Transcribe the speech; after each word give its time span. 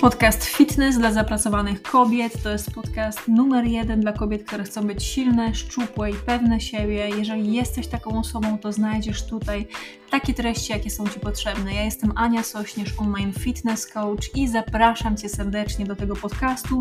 Podcast 0.00 0.44
Fitness 0.44 0.98
dla 0.98 1.12
zapracowanych 1.12 1.82
kobiet 1.82 2.42
to 2.42 2.50
jest 2.50 2.70
podcast 2.70 3.28
numer 3.28 3.64
jeden 3.64 4.00
dla 4.00 4.12
kobiet, 4.12 4.44
które 4.44 4.64
chcą 4.64 4.86
być 4.86 5.04
silne, 5.04 5.54
szczupłe 5.54 6.10
i 6.10 6.14
pewne 6.14 6.60
siebie. 6.60 7.08
Jeżeli 7.18 7.52
jesteś 7.52 7.86
taką 7.86 8.18
osobą, 8.18 8.58
to 8.58 8.72
znajdziesz 8.72 9.26
tutaj 9.26 9.66
takie 10.10 10.34
treści, 10.34 10.72
jakie 10.72 10.90
są 10.90 11.08
Ci 11.08 11.20
potrzebne. 11.20 11.74
Ja 11.74 11.84
jestem 11.84 12.12
Ania 12.16 12.42
Sośnierz, 12.42 12.94
online 12.98 13.32
fitness 13.32 13.86
coach 13.86 14.36
i 14.36 14.48
zapraszam 14.48 15.16
Cię 15.16 15.28
serdecznie 15.28 15.86
do 15.86 15.96
tego 15.96 16.16
podcastu. 16.16 16.78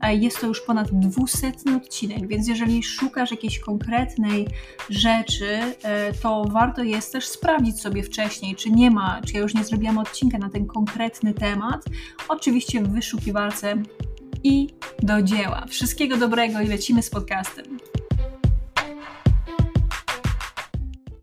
E, 0.00 0.14
jest 0.14 0.40
to 0.40 0.46
już 0.46 0.60
ponad 0.60 0.88
200 0.92 1.52
odcinek, 1.76 2.26
więc 2.28 2.48
jeżeli 2.48 2.82
szukasz 2.82 3.30
jakiejś 3.30 3.58
konkretnej 3.58 4.48
rzeczy, 4.90 5.60
e, 5.82 6.12
to 6.12 6.44
warto 6.44 6.82
jest 6.82 7.12
też 7.12 7.26
sprawdzić 7.26 7.80
sobie 7.80 8.02
wcześniej, 8.02 8.56
czy 8.56 8.70
nie 8.70 8.90
ma, 8.90 9.20
czy 9.26 9.34
ja 9.34 9.40
już 9.40 9.54
nie 9.54 9.64
zrobiłam 9.64 9.98
odcinka 9.98 10.38
na 10.38 10.50
ten 10.50 10.66
konkretny 10.66 11.34
temat. 11.34 11.84
Oczywiście 12.28 12.59
w 12.60 12.88
wyszukiwarce 12.88 13.82
i 14.44 14.68
do 15.02 15.22
dzieła. 15.22 15.66
Wszystkiego 15.68 16.16
dobrego 16.16 16.60
i 16.60 16.66
lecimy 16.66 17.02
z 17.02 17.10
podcastem. 17.10 17.78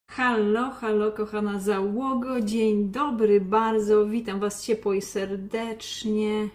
Halo, 0.08 0.72
halo, 0.72 1.12
kochana 1.12 1.60
załogo, 1.60 2.42
dzień 2.42 2.92
dobry 2.92 3.42
bardzo, 3.42 4.06
witam 4.06 4.40
Was 4.40 4.66
ciepło 4.66 4.94
i 4.94 5.02
serdecznie. 5.02 6.50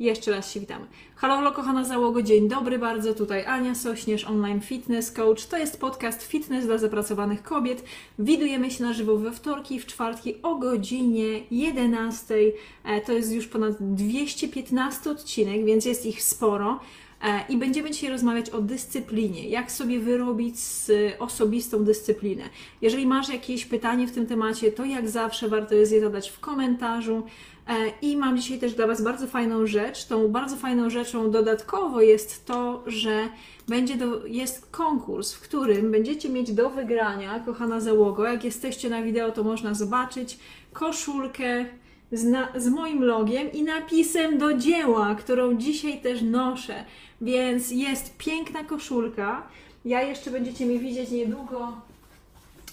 Jeszcze 0.00 0.30
raz 0.30 0.52
się 0.52 0.60
witamy. 0.60 0.86
Halo, 1.16 1.34
halo, 1.34 1.52
kochana 1.52 1.84
załogo, 1.84 2.22
dzień 2.22 2.48
dobry 2.48 2.78
bardzo, 2.78 3.14
tutaj 3.14 3.44
Ania 3.44 3.74
Sośnierz, 3.74 4.24
online 4.24 4.60
fitness 4.60 5.12
coach. 5.12 5.46
To 5.46 5.58
jest 5.58 5.80
podcast 5.80 6.22
Fitness 6.22 6.66
dla 6.66 6.78
zapracowanych 6.78 7.42
kobiet. 7.42 7.84
Widujemy 8.18 8.70
się 8.70 8.84
na 8.84 8.92
żywo 8.92 9.16
we 9.16 9.32
wtorki 9.32 9.80
w 9.80 9.86
czwartki 9.86 10.34
o 10.42 10.54
godzinie 10.54 11.40
11. 11.50 12.34
E, 12.84 13.00
to 13.00 13.12
jest 13.12 13.32
już 13.32 13.46
ponad 13.46 13.76
215 13.80 15.10
odcinek, 15.10 15.64
więc 15.64 15.84
jest 15.84 16.06
ich 16.06 16.22
sporo. 16.22 16.80
E, 17.22 17.44
I 17.48 17.56
będziemy 17.56 17.90
dzisiaj 17.90 18.10
rozmawiać 18.10 18.50
o 18.50 18.60
dyscyplinie, 18.60 19.48
jak 19.48 19.72
sobie 19.72 20.00
wyrobić 20.00 20.54
osobistą 21.18 21.84
dyscyplinę. 21.84 22.44
Jeżeli 22.82 23.06
masz 23.06 23.28
jakieś 23.28 23.64
pytanie 23.64 24.06
w 24.06 24.12
tym 24.12 24.26
temacie, 24.26 24.72
to 24.72 24.84
jak 24.84 25.08
zawsze 25.08 25.48
warto 25.48 25.74
jest 25.74 25.92
je 25.92 26.00
zadać 26.00 26.30
w 26.30 26.40
komentarzu. 26.40 27.22
E, 27.68 27.92
I 28.02 28.16
mam 28.16 28.36
dzisiaj 28.36 28.58
też 28.58 28.74
dla 28.74 28.86
Was 28.86 29.02
bardzo 29.02 29.26
fajną 29.26 29.66
rzecz. 29.66 30.04
Tą 30.04 30.28
bardzo 30.28 30.56
fajną 30.56 30.90
rzeczą 30.90 31.30
dodatkowo 31.30 32.00
jest 32.00 32.46
to, 32.46 32.82
że 32.86 33.28
będzie 33.68 33.96
do, 33.96 34.26
jest 34.26 34.70
konkurs, 34.70 35.32
w 35.32 35.40
którym 35.40 35.90
będziecie 35.90 36.28
mieć 36.28 36.52
do 36.52 36.70
wygrania, 36.70 37.40
kochana 37.40 37.80
załogo, 37.80 38.24
jak 38.24 38.44
jesteście 38.44 38.90
na 38.90 39.02
wideo, 39.02 39.32
to 39.32 39.44
można 39.44 39.74
zobaczyć 39.74 40.38
koszulkę 40.72 41.64
z, 42.12 42.24
na, 42.24 42.48
z 42.56 42.68
moim 42.68 43.04
logiem 43.04 43.52
i 43.52 43.62
napisem 43.62 44.38
do 44.38 44.54
dzieła, 44.54 45.14
którą 45.14 45.54
dzisiaj 45.54 46.00
też 46.00 46.22
noszę. 46.22 46.84
Więc 47.20 47.70
jest 47.70 48.16
piękna 48.16 48.64
koszulka. 48.64 49.46
Ja 49.84 50.02
jeszcze 50.02 50.30
będziecie 50.30 50.66
mi 50.66 50.78
widzieć 50.78 51.10
niedługo, 51.10 51.72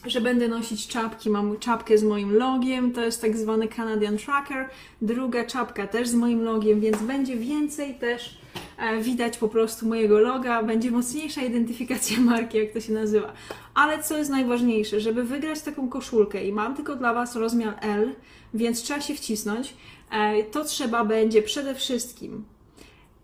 że 0.09 0.21
będę 0.21 0.47
nosić 0.47 0.87
czapki. 0.87 1.29
Mam 1.29 1.59
czapkę 1.59 1.97
z 1.97 2.03
moim 2.03 2.33
logiem, 2.33 2.93
to 2.93 3.01
jest 3.01 3.21
tak 3.21 3.37
zwany 3.37 3.67
Canadian 3.67 4.17
Tracker. 4.17 4.69
Druga 5.01 5.45
czapka 5.45 5.87
też 5.87 6.07
z 6.07 6.13
moim 6.13 6.43
logiem, 6.43 6.79
więc 6.79 6.97
będzie 6.97 7.37
więcej 7.37 7.95
też 7.95 8.37
e, 8.77 9.01
widać 9.01 9.37
po 9.37 9.47
prostu 9.47 9.87
mojego 9.87 10.19
loga, 10.19 10.63
będzie 10.63 10.91
mocniejsza 10.91 11.41
identyfikacja 11.41 12.19
marki, 12.31 12.57
jak 12.57 12.71
to 12.71 12.79
się 12.79 12.93
nazywa. 12.93 13.33
Ale 13.73 14.03
co 14.03 14.17
jest 14.17 14.29
najważniejsze, 14.29 14.99
żeby 14.99 15.23
wygrać 15.23 15.61
taką 15.61 15.89
koszulkę 15.89 16.45
i 16.45 16.53
mam 16.53 16.75
tylko 16.75 16.95
dla 16.95 17.13
Was 17.13 17.35
rozmiar 17.35 17.77
L, 17.81 18.15
więc 18.53 18.83
trzeba 18.83 19.01
się 19.01 19.15
wcisnąć, 19.15 19.73
e, 20.11 20.43
to 20.43 20.63
trzeba 20.63 21.05
będzie 21.05 21.41
przede 21.41 21.75
wszystkim 21.75 22.45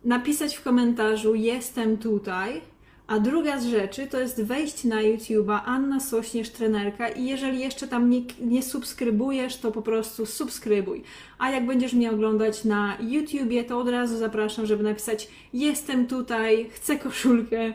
napisać 0.06 0.56
w 0.56 0.64
komentarzu 0.64 1.36
jestem 1.36 1.98
tutaj, 1.98 2.62
a 3.08 3.20
druga 3.20 3.60
z 3.60 3.66
rzeczy 3.66 4.08
to 4.08 4.20
jest 4.20 4.44
wejść 4.44 4.84
na 4.84 4.96
YouTube'a 4.96 5.60
Anna 5.66 6.00
Sośnierz 6.00 6.50
Trenerka 6.50 7.10
i 7.10 7.26
jeżeli 7.26 7.60
jeszcze 7.60 7.88
tam 7.88 8.10
nie, 8.10 8.22
nie 8.42 8.64
subskrybujesz, 8.64 9.58
to 9.58 9.72
po 9.72 9.82
prostu 9.82 10.26
subskrybuj. 10.26 11.04
A 11.38 11.50
jak 11.50 11.66
będziesz 11.66 11.94
mnie 11.94 12.12
oglądać 12.12 12.66
na 12.66 12.98
YouTubie, 13.00 13.64
to 13.64 13.80
od 13.80 13.90
razu 13.90 14.18
zapraszam, 14.18 14.66
żeby 14.66 14.84
napisać 14.84 15.28
jestem 15.54 16.08
tutaj, 16.08 16.70
chcę 16.70 17.00
koszulkę. 17.00 17.60
E, 17.62 17.74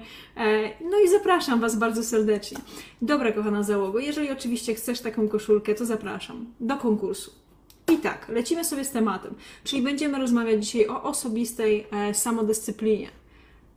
no 0.91 1.01
i 1.05 1.09
zapraszam 1.09 1.61
Was 1.61 1.77
bardzo 1.77 2.05
serdecznie. 2.05 2.59
Dobra, 3.03 3.33
kochana 3.33 3.63
załogo, 3.63 3.99
jeżeli 3.99 4.31
oczywiście 4.31 4.75
chcesz 4.75 5.01
taką 5.01 5.29
koszulkę, 5.29 5.75
to 5.75 5.87
zapraszam 5.87 6.47
do 6.61 6.77
konkursu. 6.77 7.31
I 7.93 7.97
tak, 7.97 8.29
lecimy 8.29 8.65
sobie 8.65 8.85
z 8.85 8.91
tematem, 8.91 9.35
czyli 9.65 9.83
będziemy 9.83 10.19
rozmawiać 10.19 10.65
dzisiaj 10.65 10.89
o 10.89 11.03
osobistej 11.03 11.87
e, 11.91 12.15
samodyscyplinie. 12.15 13.18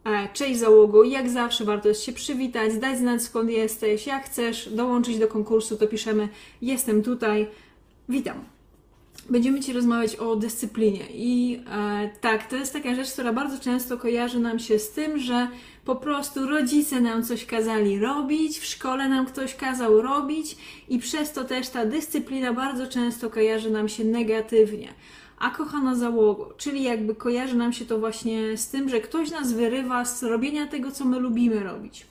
E, 0.06 0.30
cześć 0.34 0.60
załogo, 0.60 1.04
jak 1.04 1.30
zawsze 1.30 1.66
warto 1.66 1.90
jest 1.90 2.04
się 2.04 2.14
przywitać, 2.14 2.78
dać 2.78 2.98
znać 2.98 3.22
skąd 3.22 3.50
jesteś, 3.50 4.08
jak 4.08 4.26
chcesz 4.26 4.70
dołączyć 4.70 5.20
do 5.20 5.28
konkursu, 5.28 5.78
to 5.78 5.88
piszemy. 5.88 6.30
Jestem 6.62 7.04
tutaj, 7.04 7.48
witam. 8.10 8.44
Będziemy 9.30 9.60
Ci 9.60 9.74
rozmawiać 9.74 10.16
o 10.16 10.36
dyscyplinie. 10.36 11.06
I 11.14 11.60
e, 11.72 12.10
tak, 12.22 12.48
to 12.48 12.56
jest 12.56 12.74
taka 12.74 12.96
rzecz, 12.96 13.12
która 13.12 13.34
bardzo 13.34 13.60
często 13.60 13.98
kojarzy 13.98 14.40
nam 14.40 14.60
się 14.60 14.80
z 14.80 14.92
tym, 14.92 15.20
że 15.20 15.48
po 15.86 15.96
prostu 15.96 16.48
rodzice 16.48 17.02
nam 17.02 17.24
coś 17.24 17.46
kazali 17.46 18.00
robić, 18.00 18.60
w 18.60 18.66
szkole 18.66 19.10
nam 19.10 19.26
ktoś 19.26 19.56
kazał 19.56 20.02
robić 20.02 20.58
i 20.90 21.00
przez 21.00 21.32
to 21.32 21.44
też 21.44 21.70
ta 21.70 21.86
dyscyplina 21.86 22.54
bardzo 22.54 22.88
często 22.88 23.30
kojarzy 23.30 23.72
nam 23.72 23.90
się 23.90 24.04
negatywnie. 24.04 24.94
A 25.42 25.50
kochana 25.50 25.96
załogo, 25.96 26.54
czyli 26.58 26.84
jakby 26.84 27.16
kojarzy 27.16 27.56
nam 27.56 27.74
się 27.74 27.86
to 27.86 28.00
właśnie 28.00 28.58
z 28.58 28.68
tym, 28.68 28.90
że 28.90 29.02
ktoś 29.02 29.32
nas 29.32 29.54
wyrywa 29.54 30.06
z 30.06 30.24
robienia 30.24 30.68
tego, 30.68 30.92
co 30.92 31.06
my 31.06 31.20
lubimy 31.20 31.64
robić. 31.64 32.06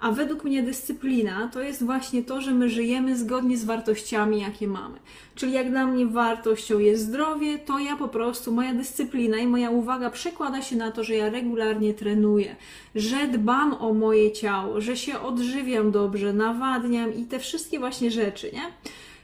A 0.00 0.12
według 0.12 0.44
mnie 0.44 0.62
dyscyplina 0.62 1.50
to 1.52 1.62
jest 1.62 1.84
właśnie 1.84 2.22
to, 2.22 2.40
że 2.40 2.50
my 2.50 2.68
żyjemy 2.68 3.18
zgodnie 3.18 3.56
z 3.56 3.64
wartościami, 3.64 4.40
jakie 4.40 4.68
mamy. 4.68 4.98
Czyli 5.34 5.52
jak 5.52 5.70
dla 5.70 5.86
mnie 5.86 6.06
wartością 6.06 6.78
jest 6.78 7.02
zdrowie, 7.02 7.58
to 7.58 7.78
ja 7.78 7.96
po 7.96 8.08
prostu, 8.08 8.52
moja 8.52 8.74
dyscyplina 8.74 9.36
i 9.36 9.46
moja 9.46 9.70
uwaga 9.70 10.10
przekłada 10.10 10.62
się 10.62 10.76
na 10.76 10.90
to, 10.90 11.04
że 11.04 11.14
ja 11.14 11.30
regularnie 11.30 11.94
trenuję, 11.94 12.56
że 12.94 13.28
dbam 13.28 13.74
o 13.74 13.94
moje 13.94 14.32
ciało, 14.32 14.80
że 14.80 14.96
się 14.96 15.20
odżywiam 15.20 15.90
dobrze, 15.90 16.32
nawadniam 16.32 17.14
i 17.14 17.24
te 17.24 17.38
wszystkie 17.38 17.78
właśnie 17.78 18.10
rzeczy, 18.10 18.50
nie? 18.52 18.62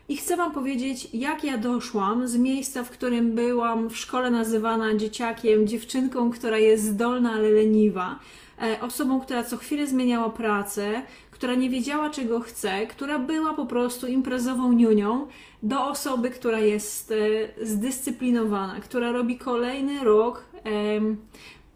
I 0.09 0.16
chcę 0.16 0.37
Wam 0.37 0.53
powiedzieć, 0.53 1.09
jak 1.12 1.44
ja 1.44 1.59
doszłam 1.59 2.28
z 2.28 2.37
miejsca, 2.37 2.84
w 2.84 2.91
którym 2.91 3.34
byłam 3.34 3.91
w 3.91 3.97
szkole 3.97 4.31
nazywana 4.31 4.94
dzieciakiem, 4.94 5.66
dziewczynką, 5.66 6.31
która 6.31 6.59
jest 6.59 6.84
zdolna, 6.84 7.32
ale 7.32 7.50
leniwa 7.50 8.19
E, 8.62 8.81
osobą, 8.81 9.20
która 9.20 9.44
co 9.44 9.56
chwilę 9.56 9.87
zmieniała 9.87 10.31
pracę, 10.31 11.03
która 11.31 11.54
nie 11.54 11.70
wiedziała 11.70 12.10
czego 12.10 12.41
chce, 12.41 12.87
która 12.87 13.19
była 13.19 13.54
po 13.54 13.66
prostu 13.66 14.06
imprezową 14.06 14.72
niunią, 14.72 15.26
do 15.62 15.87
osoby, 15.87 16.31
która 16.31 16.59
jest 16.59 17.12
e, 17.12 17.66
zdyscyplinowana, 17.66 18.81
która 18.81 19.12
robi 19.12 19.38
kolejny 19.38 20.04
rok 20.04 20.44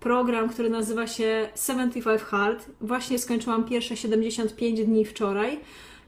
program, 0.00 0.49
który 0.49 0.71
nazywa 0.71 1.06
się 1.06 1.49
75 1.67 2.22
Hard. 2.22 2.67
Właśnie 2.81 3.19
skończyłam 3.19 3.65
pierwsze 3.65 3.97
75 3.97 4.84
dni 4.84 5.05
wczoraj, 5.05 5.61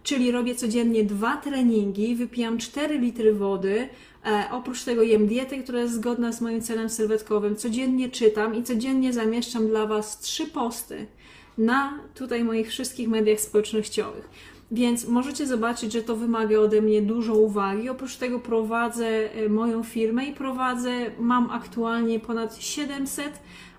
czyli 0.02 0.30
robię 0.30 0.54
codziennie 0.54 1.04
dwa 1.04 1.36
treningi, 1.36 2.14
wypijam 2.16 2.58
4 2.58 2.98
litry 2.98 3.34
wody, 3.34 3.88
E, 4.26 4.48
oprócz 4.50 4.84
tego 4.84 5.02
jem 5.02 5.26
dietę, 5.26 5.58
która 5.58 5.80
jest 5.80 5.94
zgodna 5.94 6.32
z 6.32 6.40
moim 6.40 6.62
celem 6.62 6.88
sylwetkowym. 6.88 7.56
Codziennie 7.56 8.08
czytam 8.08 8.54
i 8.54 8.62
codziennie 8.62 9.12
zamieszczam 9.12 9.66
dla 9.66 9.86
Was 9.86 10.18
trzy 10.18 10.46
posty 10.46 11.06
na 11.58 11.98
tutaj 12.14 12.44
moich 12.44 12.68
wszystkich 12.68 13.08
mediach 13.08 13.40
społecznościowych. 13.40 14.30
Więc 14.70 15.08
możecie 15.08 15.46
zobaczyć, 15.46 15.92
że 15.92 16.02
to 16.02 16.16
wymaga 16.16 16.58
ode 16.58 16.82
mnie 16.82 17.02
dużo 17.02 17.34
uwagi. 17.34 17.88
Oprócz 17.88 18.16
tego 18.16 18.38
prowadzę 18.38 19.34
e, 19.34 19.48
moją 19.48 19.82
firmę 19.82 20.24
i 20.24 20.32
prowadzę, 20.32 20.90
mam 21.18 21.50
aktualnie 21.50 22.20
ponad 22.20 22.56
700 22.62 23.32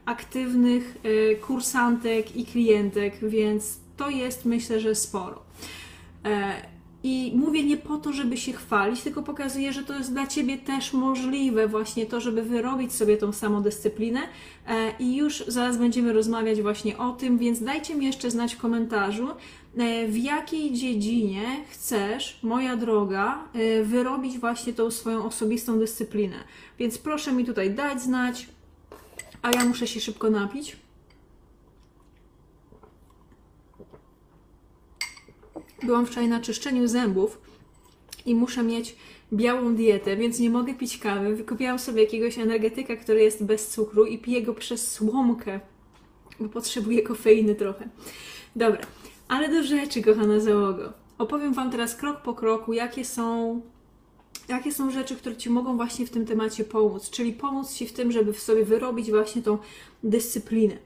aktywnych 0.05 0.97
e, 1.03 1.35
kursantek 1.35 2.35
i 2.35 2.45
klientek, 2.45 3.13
więc 3.21 3.77
to 3.97 4.09
jest 4.09 4.45
myślę, 4.45 4.79
że 4.79 4.95
sporo. 4.95 5.41
I 7.03 7.31
mówię 7.35 7.63
nie 7.63 7.77
po 7.77 7.97
to, 7.97 8.13
żeby 8.13 8.37
się 8.37 8.53
chwalić, 8.53 9.01
tylko 9.01 9.23
pokazuję, 9.23 9.73
że 9.73 9.83
to 9.83 9.97
jest 9.97 10.13
dla 10.13 10.27
Ciebie 10.27 10.57
też 10.57 10.93
możliwe, 10.93 11.67
właśnie 11.67 12.05
to, 12.05 12.21
żeby 12.21 12.43
wyrobić 12.43 12.93
sobie 12.93 13.17
tą 13.17 13.31
samodyscyplinę. 13.33 14.19
E, 14.67 14.93
I 14.99 15.15
już 15.15 15.43
zaraz 15.47 15.77
będziemy 15.77 16.13
rozmawiać 16.13 16.61
właśnie 16.61 16.97
o 16.97 17.11
tym, 17.11 17.37
więc 17.37 17.63
dajcie 17.63 17.95
mi 17.95 18.05
jeszcze 18.05 18.31
znać 18.31 18.55
w 18.55 18.57
komentarzu, 18.57 19.27
e, 19.77 20.07
w 20.07 20.17
jakiej 20.17 20.73
dziedzinie 20.73 21.43
chcesz, 21.69 22.39
moja 22.43 22.75
droga, 22.75 23.43
e, 23.53 23.83
wyrobić 23.83 24.37
właśnie 24.37 24.73
tą 24.73 24.91
swoją 24.91 25.25
osobistą 25.25 25.79
dyscyplinę. 25.79 26.37
Więc 26.79 26.97
proszę 26.97 27.31
mi 27.31 27.45
tutaj 27.45 27.71
dać 27.71 28.01
znać, 28.01 28.47
a 29.41 29.51
ja 29.51 29.65
muszę 29.65 29.87
się 29.87 29.99
szybko 29.99 30.29
napić. 30.29 30.75
Byłam 35.83 36.05
wczoraj 36.05 36.29
na 36.29 36.39
czyszczeniu 36.39 36.87
zębów 36.87 37.41
i 38.25 38.35
muszę 38.35 38.63
mieć 38.63 38.95
białą 39.33 39.75
dietę, 39.75 40.17
więc 40.17 40.39
nie 40.39 40.49
mogę 40.49 40.73
pić 40.73 40.97
kawy. 40.97 41.35
Wykupiłam 41.35 41.79
sobie 41.79 42.03
jakiegoś 42.03 42.37
energetyka, 42.37 42.95
który 42.95 43.21
jest 43.21 43.43
bez 43.43 43.67
cukru 43.67 44.05
i 44.05 44.17
piję 44.17 44.41
go 44.41 44.53
przez 44.53 44.91
słomkę, 44.91 45.59
bo 46.39 46.49
potrzebuję 46.49 47.01
kofeiny 47.01 47.55
trochę. 47.55 47.89
Dobra, 48.55 48.81
ale 49.27 49.49
do 49.49 49.63
rzeczy, 49.63 50.01
kochana 50.01 50.39
załogo. 50.39 50.93
Opowiem 51.17 51.53
Wam 51.53 51.71
teraz 51.71 51.95
krok 51.95 52.21
po 52.21 52.33
kroku, 52.33 52.73
jakie 52.73 53.05
są 53.05 53.61
jakie 54.47 54.71
są 54.71 54.91
rzeczy, 54.91 55.15
które 55.15 55.37
Ci 55.37 55.49
mogą 55.49 55.75
właśnie 55.75 56.05
w 56.05 56.09
tym 56.09 56.25
temacie 56.25 56.63
pomóc, 56.63 57.09
czyli 57.09 57.33
pomóc 57.33 57.73
Ci 57.73 57.87
w 57.87 57.93
tym, 57.93 58.11
żeby 58.11 58.33
w 58.33 58.39
sobie 58.39 58.65
wyrobić 58.65 59.11
właśnie 59.11 59.41
tą 59.41 59.57
dyscyplinę. 60.03 60.77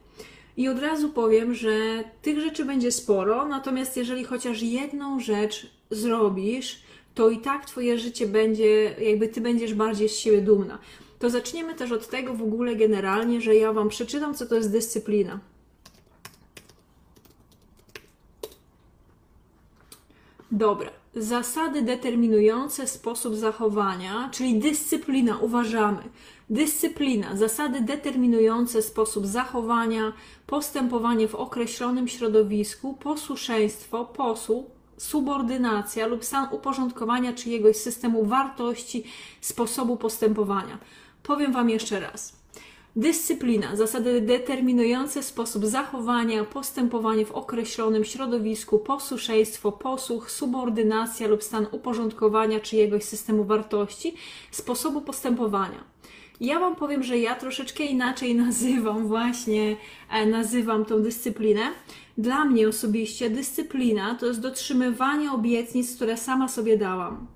I 0.57 0.69
od 0.69 0.80
razu 0.80 1.10
powiem, 1.10 1.54
że 1.54 2.04
tych 2.22 2.40
rzeczy 2.40 2.66
będzie 2.66 2.92
sporo, 2.92 3.48
natomiast 3.48 3.98
jeżeli 3.98 4.24
chociaż 4.24 4.62
jedną 4.62 5.19
rzecz 5.19 5.68
zrobisz, 5.90 6.81
to 7.16 7.30
i 7.30 7.38
tak 7.38 7.66
Twoje 7.66 8.00
życie 8.00 8.28
będzie, 8.28 8.96
jakby 9.02 9.28
Ty 9.28 9.42
będziesz 9.42 9.74
bardziej 9.74 10.10
z 10.10 10.16
siebie 10.16 10.42
dumna. 10.42 10.80
To 11.19 11.30
zaczniemy 11.30 11.75
też 11.75 11.92
od 11.92 12.07
tego 12.07 12.34
w 12.34 12.42
ogóle 12.42 12.75
generalnie, 12.75 13.42
że 13.42 13.56
ja 13.56 13.74
Wam 13.74 13.90
przeczytam, 13.90 14.36
co 14.36 14.46
to 14.46 14.56
jest 14.56 14.72
dyscyplina. 14.72 15.40
Dobra. 20.52 20.90
Zasady 21.16 21.81
determinujące 21.81 22.88
sposób 22.88 23.36
zachowania, 23.36 24.30
czyli 24.34 24.60
dyscyplina, 24.60 25.38
uważamy. 25.38 26.04
Dyscyplina, 26.50 27.36
zasady 27.36 27.81
determinujące 27.81 28.81
sposób 28.81 29.25
zachowania, 29.25 30.13
postępowanie 30.47 31.27
w 31.27 31.36
określonym 31.36 32.07
środowisku, 32.07 32.94
posłuszeństwo, 32.94 34.06
posłuch, 34.06 34.65
subordynacja 34.97 36.07
lub 36.07 36.25
stan 36.25 36.47
uporządkowania 36.51 37.33
czyjegoś 37.33 37.75
systemu 37.75 38.25
wartości, 38.25 39.03
sposobu 39.42 39.97
postępowania. 39.97 40.77
Powiem 41.24 41.51
Wam 41.51 41.69
jeszcze 41.69 42.00
raz. 42.00 42.36
Dyscyplina, 42.95 43.75
zasady 43.75 44.21
determinujące 44.21 45.24
sposób 45.24 45.65
zachowania, 45.65 46.44
postępowanie 46.44 47.25
w 47.25 47.31
określonym 47.31 48.06
środowisku, 48.06 48.80
posłuszeństwo, 48.80 49.71
posłuch, 49.71 50.31
subordynacja 50.31 51.27
lub 51.27 51.44
stan 51.44 51.68
uporządkowania 51.71 52.59
czyjegoś 52.59 53.03
systemu 53.03 53.44
wartości, 53.44 54.15
sposobu 54.51 55.01
postępowania. 55.01 55.94
Ja 56.41 56.59
Wam 56.59 56.75
powiem, 56.75 57.03
że 57.03 57.17
ja 57.17 57.35
troszeczkę 57.35 57.83
inaczej 57.83 58.35
nazywam 58.45 59.07
właśnie, 59.07 59.75
e, 60.09 60.25
nazywam 60.25 60.85
tą 60.85 61.01
dyscyplinę. 61.01 61.71
Dla 62.17 62.45
mnie 62.45 62.67
osobiście 62.67 63.29
dyscyplina 63.29 64.15
to 64.15 64.25
jest 64.25 64.39
dotrzymywanie 64.39 65.31
obietnic, 65.31 65.95
które 65.95 66.17
sama 66.17 66.47
sobie 66.47 66.77
dałam 66.77 67.27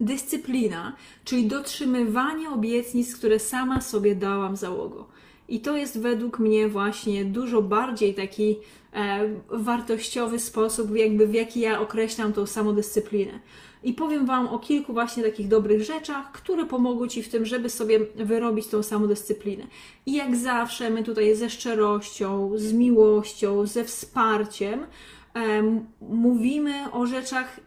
dyscyplina, 0.00 0.96
czyli 1.24 1.46
dotrzymywanie 1.46 2.50
obietnic, 2.50 3.16
które 3.16 3.38
sama 3.38 3.80
sobie 3.80 4.14
dałam 4.14 4.56
załogo. 4.56 5.08
I 5.48 5.60
to 5.60 5.76
jest 5.76 6.00
według 6.00 6.38
mnie 6.38 6.68
właśnie 6.68 7.24
dużo 7.24 7.62
bardziej 7.62 8.14
taki 8.14 8.56
e, 8.92 9.20
wartościowy 9.48 10.38
sposób, 10.38 10.96
jakby 10.96 11.26
w 11.26 11.34
jaki 11.34 11.60
ja 11.60 11.80
określam 11.80 12.32
tą 12.32 12.46
samodyscyplinę. 12.46 13.40
I 13.82 13.92
powiem 13.92 14.26
Wam 14.26 14.48
o 14.48 14.58
kilku 14.58 14.92
właśnie 14.92 15.22
takich 15.22 15.48
dobrych 15.48 15.82
rzeczach, 15.82 16.32
które 16.32 16.66
pomogą 16.66 17.08
Ci 17.08 17.22
w 17.22 17.28
tym, 17.28 17.44
żeby 17.44 17.70
sobie 17.70 18.00
wyrobić 18.14 18.66
tą 18.66 18.82
samodyscyplinę. 18.82 19.66
I 20.06 20.12
jak 20.12 20.36
zawsze, 20.36 20.90
my 20.90 21.02
tutaj 21.02 21.36
ze 21.36 21.50
szczerością, 21.50 22.52
z 22.56 22.72
miłością, 22.72 23.66
ze 23.66 23.84
wsparciem 23.84 24.86
e, 25.34 25.62
mówimy 26.00 26.92
o 26.92 27.06
rzeczach 27.06 27.60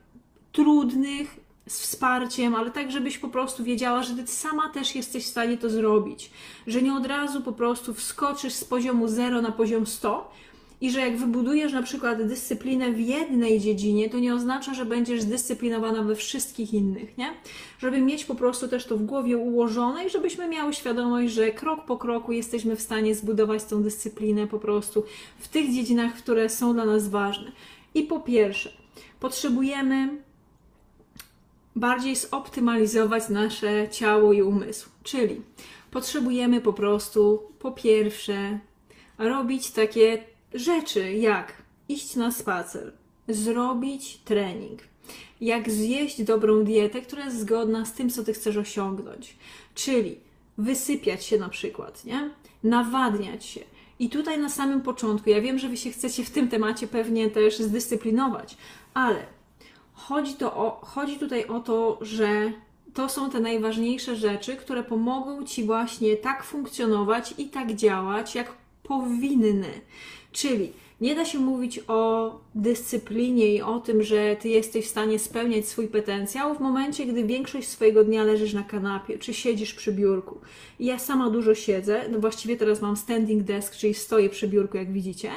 trudnych, 0.51 1.39
z 1.67 1.81
wsparciem, 1.81 2.55
ale 2.55 2.71
tak, 2.71 2.91
żebyś 2.91 3.17
po 3.17 3.29
prostu 3.29 3.63
wiedziała, 3.63 4.03
że 4.03 4.15
ty 4.15 4.27
sama 4.27 4.69
też 4.69 4.95
jesteś 4.95 5.23
w 5.23 5.29
stanie 5.29 5.57
to 5.57 5.69
zrobić. 5.69 6.31
Że 6.67 6.81
nie 6.81 6.93
od 6.93 7.05
razu 7.05 7.41
po 7.41 7.51
prostu 7.51 7.93
wskoczysz 7.93 8.53
z 8.53 8.63
poziomu 8.63 9.07
0 9.07 9.41
na 9.41 9.51
poziom 9.51 9.85
100 9.85 10.31
i 10.81 10.91
że 10.91 10.99
jak 10.99 11.17
wybudujesz 11.17 11.73
na 11.73 11.83
przykład 11.83 12.23
dyscyplinę 12.23 12.91
w 12.91 12.99
jednej 12.99 13.59
dziedzinie, 13.59 14.09
to 14.09 14.19
nie 14.19 14.33
oznacza, 14.33 14.73
że 14.73 14.85
będziesz 14.85 15.21
zdyscyplinowana 15.21 16.03
we 16.03 16.15
wszystkich 16.15 16.73
innych, 16.73 17.17
nie? 17.17 17.33
Żeby 17.79 18.01
mieć 18.01 18.25
po 18.25 18.35
prostu 18.35 18.67
też 18.67 18.85
to 18.85 18.97
w 18.97 19.03
głowie 19.03 19.37
ułożone 19.37 20.05
i 20.05 20.09
żebyśmy 20.09 20.47
miały 20.47 20.73
świadomość, 20.73 21.33
że 21.33 21.51
krok 21.51 21.85
po 21.85 21.97
kroku 21.97 22.31
jesteśmy 22.31 22.75
w 22.75 22.81
stanie 22.81 23.15
zbudować 23.15 23.63
tą 23.63 23.83
dyscyplinę 23.83 24.47
po 24.47 24.59
prostu 24.59 25.03
w 25.39 25.47
tych 25.47 25.73
dziedzinach, 25.73 26.13
które 26.13 26.49
są 26.49 26.73
dla 26.73 26.85
nas 26.85 27.07
ważne. 27.07 27.51
I 27.93 28.03
po 28.03 28.19
pierwsze, 28.19 28.71
potrzebujemy 29.19 30.09
bardziej 31.75 32.15
zoptymalizować 32.15 33.29
nasze 33.29 33.89
ciało 33.89 34.33
i 34.33 34.41
umysł. 34.41 34.89
Czyli 35.03 35.41
potrzebujemy 35.91 36.61
po 36.61 36.73
prostu, 36.73 37.43
po 37.59 37.71
pierwsze, 37.71 38.59
robić 39.17 39.71
takie 39.71 40.23
rzeczy 40.53 41.13
jak 41.13 41.53
iść 41.89 42.15
na 42.15 42.31
spacer, 42.31 42.93
zrobić 43.27 44.17
trening, 44.17 44.79
jak 45.41 45.71
zjeść 45.71 46.23
dobrą 46.23 46.63
dietę, 46.63 47.01
która 47.01 47.25
jest 47.25 47.39
zgodna 47.39 47.85
z 47.85 47.93
tym, 47.93 48.09
co 48.09 48.23
ty 48.23 48.33
chcesz 48.33 48.57
osiągnąć. 48.57 49.37
Czyli 49.75 50.17
wysypiać 50.57 51.25
się 51.25 51.37
na 51.37 51.49
przykład, 51.49 52.05
nie? 52.05 52.29
Nawadniać 52.63 53.45
się. 53.45 53.61
I 53.99 54.09
tutaj 54.09 54.39
na 54.39 54.49
samym 54.49 54.81
początku, 54.81 55.29
ja 55.29 55.41
wiem, 55.41 55.59
że 55.59 55.69
wy 55.69 55.77
się 55.77 55.91
chcecie 55.91 56.23
w 56.23 56.29
tym 56.29 56.47
temacie 56.47 56.87
pewnie 56.87 57.29
też 57.29 57.59
zdyscyplinować, 57.59 58.57
ale 58.93 59.25
Chodzi, 59.99 60.33
to 60.33 60.55
o, 60.55 60.79
chodzi 60.85 61.17
tutaj 61.17 61.45
o 61.45 61.59
to, 61.59 61.97
że 62.01 62.51
to 62.93 63.09
są 63.09 63.29
te 63.29 63.39
najważniejsze 63.39 64.15
rzeczy, 64.15 64.55
które 64.55 64.83
pomogą 64.83 65.45
Ci 65.45 65.63
właśnie 65.63 66.17
tak 66.17 66.43
funkcjonować 66.43 67.33
i 67.37 67.49
tak 67.49 67.75
działać, 67.75 68.35
jak 68.35 68.53
powinny. 68.83 69.81
Czyli 70.31 70.71
nie 71.01 71.15
da 71.15 71.25
się 71.25 71.39
mówić 71.39 71.79
o 71.87 72.31
dyscyplinie 72.55 73.55
i 73.55 73.61
o 73.61 73.79
tym, 73.79 74.03
że 74.03 74.35
ty 74.35 74.49
jesteś 74.49 74.85
w 74.85 74.89
stanie 74.89 75.19
spełniać 75.19 75.67
swój 75.67 75.87
potencjał 75.87 76.55
w 76.55 76.59
momencie, 76.59 77.05
gdy 77.05 77.23
większość 77.23 77.67
swojego 77.67 78.03
dnia 78.03 78.23
leżysz 78.23 78.53
na 78.53 78.63
kanapie 78.63 79.17
czy 79.17 79.33
siedzisz 79.33 79.73
przy 79.73 79.91
biurku. 79.91 80.37
I 80.79 80.85
ja 80.85 80.99
sama 80.99 81.29
dużo 81.29 81.55
siedzę, 81.55 82.01
no 82.11 82.19
właściwie 82.19 82.57
teraz 82.57 82.81
mam 82.81 82.97
standing 82.97 83.43
desk, 83.43 83.75
czyli 83.75 83.93
stoję 83.93 84.29
przy 84.29 84.47
biurku, 84.47 84.77
jak 84.77 84.91
widzicie, 84.91 85.31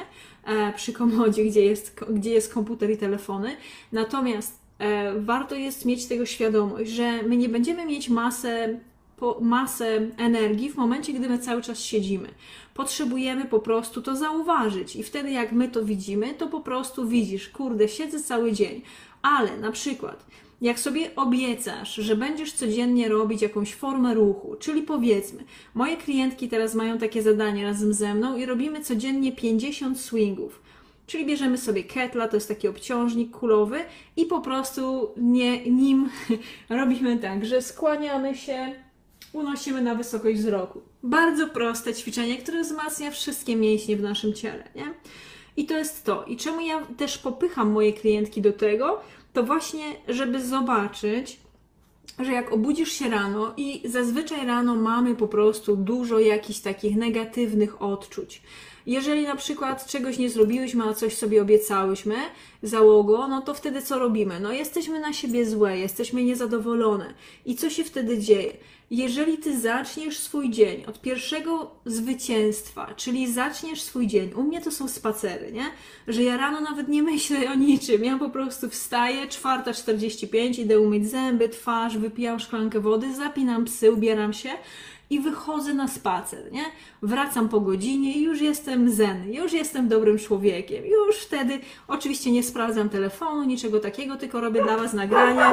e, 0.45 0.73
przy 0.73 0.93
komodzie, 0.93 1.45
gdzie 1.45 1.65
jest, 1.65 1.99
gdzie 2.09 2.29
jest 2.29 2.53
komputer 2.53 2.91
i 2.91 2.97
telefony. 2.97 3.55
Natomiast 3.91 4.59
e, 4.79 5.19
warto 5.19 5.55
jest 5.55 5.85
mieć 5.85 6.05
tego 6.05 6.25
świadomość, 6.25 6.91
że 6.91 7.23
my 7.23 7.37
nie 7.37 7.49
będziemy 7.49 7.85
mieć 7.85 8.09
masę 8.09 8.79
masę 9.41 10.09
energii 10.17 10.69
w 10.69 10.75
momencie, 10.75 11.13
gdy 11.13 11.29
my 11.29 11.39
cały 11.39 11.61
czas 11.61 11.79
siedzimy. 11.79 12.29
Potrzebujemy 12.73 13.45
po 13.45 13.59
prostu 13.59 14.01
to 14.01 14.15
zauważyć 14.15 14.95
i 14.95 15.03
wtedy 15.03 15.31
jak 15.31 15.51
my 15.51 15.69
to 15.69 15.85
widzimy, 15.85 16.33
to 16.33 16.47
po 16.47 16.61
prostu 16.61 17.07
widzisz, 17.07 17.49
kurde, 17.49 17.87
siedzę 17.87 18.19
cały 18.19 18.51
dzień. 18.51 18.81
Ale 19.21 19.57
na 19.57 19.71
przykład, 19.71 20.25
jak 20.61 20.79
sobie 20.79 21.15
obiecasz, 21.15 21.95
że 21.95 22.15
będziesz 22.15 22.53
codziennie 22.53 23.09
robić 23.09 23.41
jakąś 23.41 23.73
formę 23.73 24.13
ruchu, 24.13 24.55
czyli 24.59 24.81
powiedzmy, 24.81 25.43
moje 25.73 25.97
klientki 25.97 26.49
teraz 26.49 26.75
mają 26.75 26.97
takie 26.97 27.21
zadanie 27.21 27.63
razem 27.63 27.93
ze 27.93 28.13
mną 28.13 28.37
i 28.37 28.45
robimy 28.45 28.81
codziennie 28.81 29.31
50 29.31 29.99
swingów. 29.99 30.61
Czyli 31.07 31.25
bierzemy 31.25 31.57
sobie 31.57 31.83
ketla, 31.83 32.27
to 32.27 32.37
jest 32.37 32.47
taki 32.47 32.67
obciążnik 32.67 33.31
kulowy 33.31 33.79
i 34.17 34.25
po 34.25 34.41
prostu 34.41 35.11
nie, 35.17 35.65
nim 35.71 36.09
robimy 36.69 37.17
tak, 37.17 37.45
że 37.45 37.61
skłaniamy 37.61 38.35
się, 38.35 38.75
unosimy 39.33 39.81
na 39.81 39.95
wysokość 39.95 40.39
wzroku. 40.39 40.81
Bardzo 41.03 41.47
proste 41.47 41.93
ćwiczenie, 41.93 42.37
które 42.37 42.61
wzmacnia 42.61 43.11
wszystkie 43.11 43.55
mięśnie 43.55 43.97
w 43.97 44.01
naszym 44.01 44.33
ciele, 44.33 44.63
nie? 44.75 44.93
I 45.57 45.65
to 45.65 45.77
jest 45.77 46.05
to. 46.05 46.23
I 46.23 46.37
czemu 46.37 46.61
ja 46.61 46.85
też 46.97 47.17
popycham 47.17 47.71
moje 47.71 47.93
klientki 47.93 48.41
do 48.41 48.53
tego, 48.53 49.01
to 49.33 49.43
właśnie, 49.43 49.83
żeby 50.07 50.45
zobaczyć, 50.45 51.39
że 52.19 52.31
jak 52.31 52.53
obudzisz 52.53 52.91
się 52.91 53.09
rano 53.09 53.53
i 53.57 53.81
zazwyczaj 53.85 54.47
rano 54.47 54.75
mamy 54.75 55.15
po 55.15 55.27
prostu 55.27 55.75
dużo 55.75 56.19
jakichś 56.19 56.59
takich 56.59 56.95
negatywnych 56.95 57.81
odczuć. 57.81 58.41
Jeżeli 58.85 59.23
na 59.23 59.35
przykład 59.35 59.85
czegoś 59.85 60.17
nie 60.17 60.29
zrobiłyśmy, 60.29 60.83
a 60.83 60.93
coś 60.93 61.17
sobie 61.17 61.41
obiecałyśmy, 61.41 62.15
załogo, 62.63 63.27
no 63.27 63.41
to 63.41 63.53
wtedy 63.53 63.81
co 63.81 63.99
robimy? 63.99 64.39
No 64.39 64.51
jesteśmy 64.51 64.99
na 64.99 65.13
siebie 65.13 65.45
złe, 65.45 65.77
jesteśmy 65.77 66.23
niezadowolone. 66.23 67.13
I 67.45 67.55
co 67.55 67.69
się 67.69 67.83
wtedy 67.83 68.17
dzieje? 68.17 68.53
Jeżeli 68.91 69.37
ty 69.37 69.59
zaczniesz 69.59 70.19
swój 70.19 70.49
dzień 70.49 70.85
od 70.85 71.01
pierwszego 71.01 71.71
zwycięstwa, 71.85 72.93
czyli 72.95 73.33
zaczniesz 73.33 73.81
swój 73.81 74.07
dzień, 74.07 74.31
u 74.35 74.43
mnie 74.43 74.61
to 74.61 74.71
są 74.71 74.87
spacery, 74.87 75.51
nie? 75.51 75.65
Że 76.07 76.23
ja 76.23 76.37
rano 76.37 76.61
nawet 76.61 76.87
nie 76.87 77.03
myślę 77.03 77.51
o 77.51 77.55
niczym, 77.55 78.03
ja 78.03 78.17
po 78.17 78.29
prostu 78.29 78.69
wstaję, 78.69 79.27
4.45, 79.27 80.59
idę 80.59 80.79
umyć 80.79 81.09
zęby, 81.09 81.49
twarz, 81.49 81.97
wypijam 81.97 82.39
szklankę 82.39 82.79
wody, 82.79 83.15
zapinam 83.15 83.65
psy, 83.65 83.91
ubieram 83.91 84.33
się 84.33 84.49
i 85.13 85.19
wychodzę 85.19 85.73
na 85.73 85.87
spacer, 85.87 86.51
nie? 86.51 86.65
Wracam 87.01 87.49
po 87.49 87.59
godzinie 87.59 88.13
i 88.13 88.23
już 88.23 88.41
jestem 88.41 88.89
zen, 88.89 89.33
już 89.33 89.53
jestem 89.53 89.87
dobrym 89.87 90.19
człowiekiem. 90.19 90.85
Już 90.85 91.17
wtedy 91.17 91.59
oczywiście 91.87 92.31
nie 92.31 92.43
sprawdzam 92.43 92.89
telefonu, 92.89 93.43
niczego 93.43 93.79
takiego, 93.79 94.15
tylko 94.15 94.41
robię 94.41 94.63
dla 94.63 94.77
Was 94.77 94.93
nagranie 94.93 95.43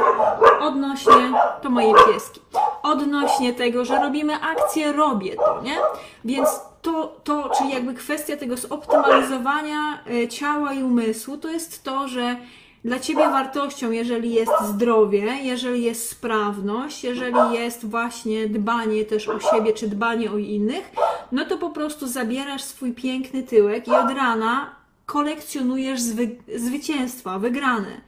odnośnie, 0.60 1.32
to 1.62 1.70
moje 1.70 1.92
pieski, 2.06 2.40
odnośnie 2.82 3.52
tego, 3.52 3.84
że 3.84 3.98
robimy 4.00 4.34
akcję, 4.34 4.92
robię 4.92 5.36
to, 5.36 5.62
nie? 5.62 5.76
Więc 6.24 6.48
to, 6.82 7.16
to, 7.24 7.50
czyli 7.58 7.70
jakby 7.70 7.94
kwestia 7.94 8.36
tego 8.36 8.56
zoptymalizowania 8.56 9.98
e, 10.10 10.28
ciała 10.28 10.72
i 10.72 10.82
umysłu, 10.82 11.36
to 11.36 11.48
jest 11.48 11.84
to, 11.84 12.08
że 12.08 12.36
dla 12.84 12.98
Ciebie 13.00 13.28
wartością, 13.28 13.90
jeżeli 13.90 14.34
jest 14.34 14.52
zdrowie, 14.62 15.36
jeżeli 15.42 15.82
jest 15.82 16.08
sprawność, 16.08 17.04
jeżeli 17.04 17.52
jest 17.52 17.86
właśnie 17.86 18.48
dbanie 18.48 19.04
też 19.04 19.28
o 19.28 19.40
siebie, 19.40 19.72
czy 19.72 19.88
dbanie 19.88 20.30
o 20.30 20.38
innych, 20.38 20.90
no 21.32 21.44
to 21.44 21.58
po 21.58 21.70
prostu 21.70 22.08
zabierasz 22.08 22.62
swój 22.62 22.92
piękny 22.92 23.42
tyłek 23.42 23.88
i 23.88 23.90
od 23.90 24.10
rana 24.10 24.74
kolekcjonujesz 25.06 26.00
zwy 26.00 26.36
zwycięstwa, 26.56 27.38
wygrane. 27.38 28.00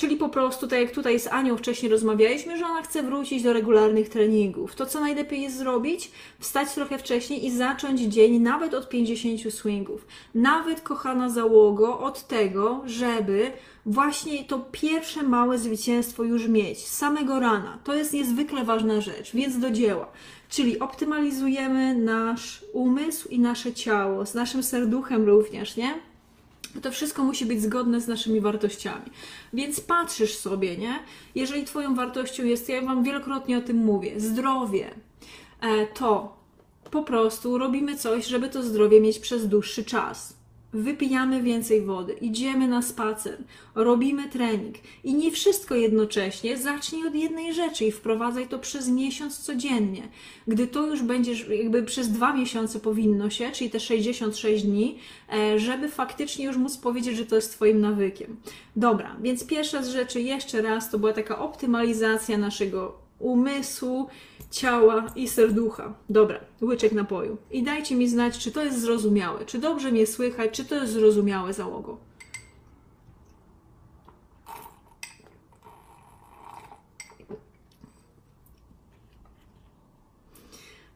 Czyli 0.00 0.16
po 0.16 0.28
prostu, 0.28 0.68
tak 0.68 0.80
jak 0.80 0.90
tutaj 0.90 1.20
z 1.20 1.26
Anią 1.26 1.56
wcześniej 1.56 1.92
rozmawialiśmy, 1.92 2.58
że 2.58 2.66
ona 2.66 2.82
chce 2.82 3.02
wrócić 3.02 3.42
do 3.42 3.52
regularnych 3.52 4.08
treningów. 4.08 4.74
To, 4.74 4.86
co 4.86 5.00
najlepiej 5.00 5.42
jest 5.42 5.58
zrobić, 5.58 6.10
wstać 6.38 6.74
trochę 6.74 6.98
wcześniej 6.98 7.46
i 7.46 7.50
zacząć 7.50 8.00
dzień 8.00 8.38
nawet 8.38 8.74
od 8.74 8.88
50 8.88 9.54
swingów. 9.54 10.06
Nawet, 10.34 10.80
kochana 10.80 11.30
załogo, 11.30 11.98
od 11.98 12.26
tego, 12.26 12.82
żeby 12.86 13.52
właśnie 13.86 14.44
to 14.44 14.58
pierwsze 14.72 15.22
małe 15.22 15.58
zwycięstwo 15.58 16.24
już 16.24 16.48
mieć 16.48 16.78
z 16.78 16.96
samego 16.96 17.40
rana. 17.40 17.78
To 17.84 17.94
jest 17.94 18.12
niezwykle 18.12 18.64
ważna 18.64 19.00
rzecz, 19.00 19.32
więc 19.32 19.58
do 19.58 19.70
dzieła. 19.70 20.08
Czyli 20.48 20.78
optymalizujemy 20.78 21.94
nasz 21.94 22.64
umysł 22.72 23.28
i 23.28 23.38
nasze 23.38 23.72
ciało, 23.72 24.26
z 24.26 24.34
naszym 24.34 24.62
serduchem 24.62 25.26
również, 25.26 25.76
nie? 25.76 26.09
To 26.82 26.90
wszystko 26.90 27.24
musi 27.24 27.46
być 27.46 27.62
zgodne 27.62 28.00
z 28.00 28.08
naszymi 28.08 28.40
wartościami. 28.40 29.10
Więc 29.52 29.80
patrzysz 29.80 30.36
sobie, 30.36 30.76
nie? 30.76 30.98
Jeżeli 31.34 31.64
Twoją 31.64 31.94
wartością 31.94 32.44
jest, 32.44 32.68
ja 32.68 32.82
Wam 32.82 33.04
wielokrotnie 33.04 33.58
o 33.58 33.60
tym 33.60 33.76
mówię, 33.76 34.20
zdrowie, 34.20 34.90
e, 35.60 35.86
to 35.86 36.36
po 36.90 37.02
prostu 37.02 37.58
robimy 37.58 37.96
coś, 37.96 38.26
żeby 38.26 38.48
to 38.48 38.62
zdrowie 38.62 39.00
mieć 39.00 39.18
przez 39.18 39.48
dłuższy 39.48 39.84
czas 39.84 40.39
wypijamy 40.72 41.42
więcej 41.42 41.82
wody, 41.82 42.12
idziemy 42.12 42.68
na 42.68 42.82
spacer, 42.82 43.38
robimy 43.74 44.28
trening 44.28 44.76
i 45.04 45.14
nie 45.14 45.30
wszystko 45.30 45.74
jednocześnie, 45.74 46.56
zacznij 46.56 47.06
od 47.06 47.14
jednej 47.14 47.54
rzeczy 47.54 47.84
i 47.84 47.92
wprowadzaj 47.92 48.48
to 48.48 48.58
przez 48.58 48.88
miesiąc 48.88 49.38
codziennie. 49.38 50.08
Gdy 50.46 50.66
to 50.66 50.86
już 50.86 51.02
będziesz, 51.02 51.48
jakby 51.48 51.82
przez 51.82 52.08
dwa 52.08 52.34
miesiące 52.34 52.80
powinno 52.80 53.30
się, 53.30 53.50
czyli 53.50 53.70
te 53.70 53.80
66 53.80 54.64
dni, 54.64 54.98
e, 55.32 55.58
żeby 55.58 55.88
faktycznie 55.88 56.44
już 56.44 56.56
móc 56.56 56.76
powiedzieć, 56.76 57.16
że 57.16 57.26
to 57.26 57.36
jest 57.36 57.52
Twoim 57.52 57.80
nawykiem. 57.80 58.36
Dobra, 58.76 59.16
więc 59.22 59.46
pierwsza 59.46 59.82
z 59.82 59.88
rzeczy 59.88 60.20
jeszcze 60.20 60.62
raz 60.62 60.90
to 60.90 60.98
była 60.98 61.12
taka 61.12 61.38
optymalizacja 61.38 62.38
naszego 62.38 63.09
umysłu, 63.20 64.08
ciała 64.50 65.06
i 65.16 65.28
serducha. 65.28 65.94
Dobra, 66.08 66.40
łyczek 66.62 66.92
napoju. 66.92 67.36
I 67.50 67.62
dajcie 67.62 67.96
mi 67.96 68.08
znać, 68.08 68.38
czy 68.38 68.52
to 68.52 68.64
jest 68.64 68.80
zrozumiałe, 68.80 69.44
czy 69.46 69.58
dobrze 69.58 69.92
mnie 69.92 70.06
słychać, 70.06 70.50
czy 70.50 70.64
to 70.64 70.74
jest 70.74 70.92
zrozumiałe 70.92 71.52
załogo. 71.52 71.98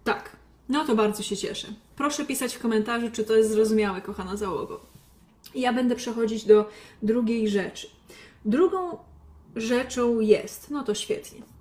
Tak, 0.04 0.37
no 0.69 0.85
to 0.85 0.97
bardzo 0.97 1.23
się 1.23 1.37
cieszę. 1.37 1.69
Proszę 1.97 2.25
pisać 2.25 2.54
w 2.54 2.59
komentarzu, 2.59 3.11
czy 3.11 3.25
to 3.25 3.37
jest 3.37 3.50
zrozumiałe, 3.50 4.00
kochana 4.00 4.37
załogo. 4.37 4.81
Ja 5.54 5.73
będę 5.73 5.97
przechodzić 5.97 6.45
do 6.45 6.69
drugiej 7.02 7.49
rzeczy. 7.49 7.88
Drugą 8.45 8.99
rzeczą 9.57 10.21
jest, 10.21 10.71
no 10.71 10.85
to 10.85 10.95
świetnie 10.95 11.53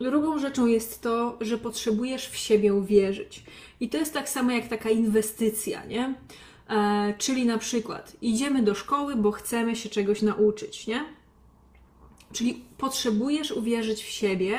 Drugą 0.00 0.38
rzeczą 0.38 0.66
jest 0.66 1.02
to, 1.02 1.38
że 1.40 1.58
potrzebujesz 1.58 2.28
w 2.28 2.36
siebie 2.36 2.74
uwierzyć. 2.74 3.44
I 3.80 3.88
to 3.88 3.98
jest 3.98 4.14
tak 4.14 4.28
samo 4.28 4.50
jak 4.50 4.68
taka 4.68 4.90
inwestycja, 4.90 5.84
nie? 5.84 6.14
E, 6.70 7.14
czyli 7.18 7.46
na 7.46 7.58
przykład 7.58 8.16
idziemy 8.22 8.62
do 8.62 8.74
szkoły, 8.74 9.16
bo 9.16 9.32
chcemy 9.32 9.76
się 9.76 9.88
czegoś 9.88 10.22
nauczyć, 10.22 10.86
nie? 10.86 11.04
Czyli 12.32 12.64
potrzebujesz 12.78 13.52
uwierzyć 13.52 14.02
w 14.02 14.08
siebie 14.08 14.58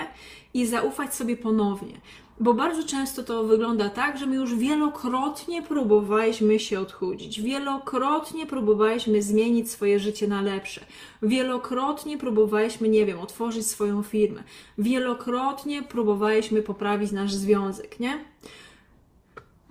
i 0.54 0.65
zaufać 0.65 1.15
sobie 1.15 1.38
ponownie. 1.38 2.01
Bo 2.39 2.54
bardzo 2.54 2.84
często 2.84 3.24
to 3.24 3.44
wygląda 3.44 3.89
tak, 3.89 4.18
że 4.18 4.25
my 4.25 4.36
już 4.36 4.56
wielokrotnie 4.56 5.62
próbowaliśmy 5.62 6.60
się 6.60 6.80
odchudzić, 6.80 7.42
wielokrotnie 7.42 8.46
próbowaliśmy 8.46 9.22
zmienić 9.22 9.72
swoje 9.72 10.00
życie 10.00 10.27
na 10.27 10.42
lepsze, 10.42 10.82
wielokrotnie 11.22 12.18
próbowaliśmy, 12.18 12.89
nie 12.89 13.06
wiem, 13.06 13.20
otworzyć 13.20 13.68
swoją 13.68 14.04
firmę, 14.04 14.44
wielokrotnie 14.77 15.84
próbowaliśmy 15.84 16.62
poprawić 16.62 17.12
nasz 17.12 17.34
związek, 17.34 18.00
nie? 18.00 18.25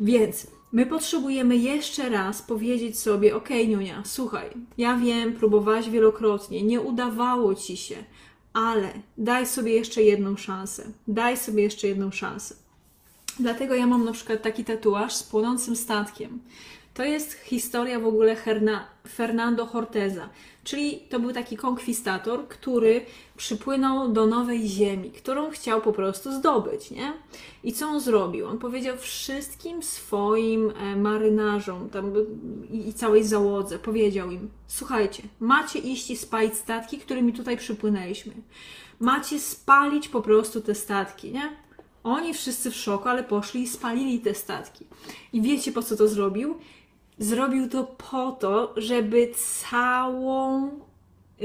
Więc 0.01 0.47
my 0.73 0.87
potrzebujemy 0.87 1.57
jeszcze 1.57 2.09
raz 2.09 2.43
powiedzieć 2.43 2.99
sobie: 2.99 3.37
OK, 3.37 3.49
Niunia, 3.69 4.03
słuchaj, 4.05 4.51
ja 4.79 4.97
wiem, 4.97 5.33
próbowałaś 5.33 5.91
wielokrotnie, 5.91 6.63
nie 6.63 6.81
udawało 6.81 7.55
ci 7.55 7.77
się 7.77 7.97
ale 8.55 8.93
daj 9.19 9.47
sobie 9.47 9.73
jeszcze 9.73 10.03
jedną 10.03 10.37
szansę. 10.37 10.85
Daj 11.09 11.37
sobie 11.37 11.63
jeszcze 11.63 11.89
jedną 11.89 12.11
szansę. 12.11 12.55
Dlatego 13.39 13.75
ja 13.75 13.87
mam 13.87 14.05
na 14.05 14.13
przykład 14.13 14.43
taki 14.43 14.65
tatuaż 14.65 15.15
z 15.15 15.23
płonącym 15.23 15.77
statkiem. 15.77 16.41
To 16.95 17.05
jest 17.05 17.33
historia 17.33 18.01
w 18.01 18.07
ogóle 18.07 18.37
Herna, 18.37 18.87
Fernando 19.09 19.67
Horteza, 19.67 20.29
czyli 20.65 21.01
to 21.01 21.21
był 21.21 21.33
taki 21.33 21.57
konkwistator, 21.57 22.49
który 22.49 23.01
przypłynął 23.37 24.13
do 24.13 24.27
nowej 24.27 24.69
ziemi, 24.69 25.11
którą 25.11 25.51
chciał 25.51 25.81
po 25.81 25.93
prostu 25.93 26.33
zdobyć, 26.33 26.91
nie? 26.91 27.13
I 27.65 27.73
co 27.73 27.87
on 27.87 28.01
zrobił? 28.01 28.47
On 28.47 28.59
powiedział 28.59 28.97
wszystkim 28.97 29.83
swoim 29.83 30.71
e, 30.71 30.97
marynarzom 30.97 31.91
tam, 31.91 32.13
i, 32.73 32.93
całej 32.93 33.25
załodze, 33.25 33.79
powiedział 33.79 34.31
im, 34.31 34.51
słuchajcie, 34.67 35.23
macie 35.41 35.79
iść 35.79 36.11
i 36.11 36.17
spalić 36.17 36.55
statki, 36.55 36.99
którymi 36.99 37.33
tutaj 37.33 37.57
przypłynęliśmy. 37.57 38.33
Macie 39.01 39.41
spalić 39.41 40.09
po 40.09 40.23
prostu 40.23 40.61
te 40.61 40.75
statki, 40.75 41.33
nie? 41.33 41.57
Oni 42.05 42.35
wszyscy 42.35 42.71
w 42.71 42.77
szoku, 42.77 43.09
ale 43.09 43.25
poszli 43.25 43.63
i 43.63 43.69
spalili 43.69 44.21
te 44.21 44.35
statki. 44.35 44.85
I 45.33 45.43
wiecie 45.43 45.73
po 45.73 45.83
co 45.83 45.97
to 45.97 46.09
zrobił? 46.09 46.59
Zrobił 47.19 47.69
to 47.69 47.85
po 47.85 48.33
to, 48.33 48.75
żeby 48.77 49.31
całą, 49.71 50.71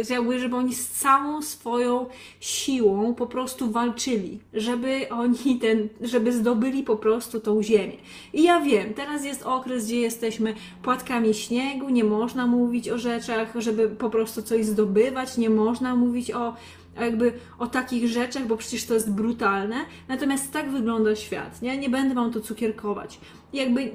jakby, 0.10 0.40
żeby 0.40 0.56
oni 0.56 0.76
z 0.76 0.90
całą 0.90 1.42
swoją 1.42 2.06
siłą 2.40 3.16
po 3.16 3.28
prostu 3.28 3.72
walczyli, 3.72 4.40
żeby 4.54 5.10
oni 5.10 5.60
ten, 5.60 5.90
żeby 6.02 6.34
zdobyli 6.34 6.84
po 6.84 6.96
prostu 6.96 7.40
tą 7.40 7.64
ziemię. 7.64 7.98
I 8.34 8.44
ja 8.44 8.60
wiem, 8.60 8.94
teraz 8.94 9.26
jest 9.26 9.44
okres, 9.44 9.86
gdzie 9.86 10.00
jesteśmy 10.00 10.56
płatkami 10.84 11.34
śniegu, 11.34 11.90
nie 11.90 12.04
można 12.04 12.48
mówić 12.48 12.90
o 12.90 12.98
rzeczach, 12.98 13.54
żeby 13.56 13.90
po 13.90 14.10
prostu 14.10 14.42
coś 14.42 14.66
zdobywać, 14.66 15.38
nie 15.38 15.50
można 15.50 15.96
mówić 15.96 16.32
o 16.32 16.54
jakby 17.02 17.34
o 17.60 17.68
takich 17.68 18.08
rzeczach, 18.08 18.48
bo 18.48 18.58
przecież 18.58 18.86
to 18.86 18.94
jest 18.94 19.12
brutalne. 19.12 19.76
Natomiast 20.08 20.54
tak 20.54 20.72
wygląda 20.72 21.16
świat, 21.16 21.62
nie? 21.62 21.78
Nie 21.78 21.90
będę 21.90 22.16
Wam 22.16 22.32
to 22.32 22.40
cukierkować. 22.40 23.20
Jakby 23.54 23.92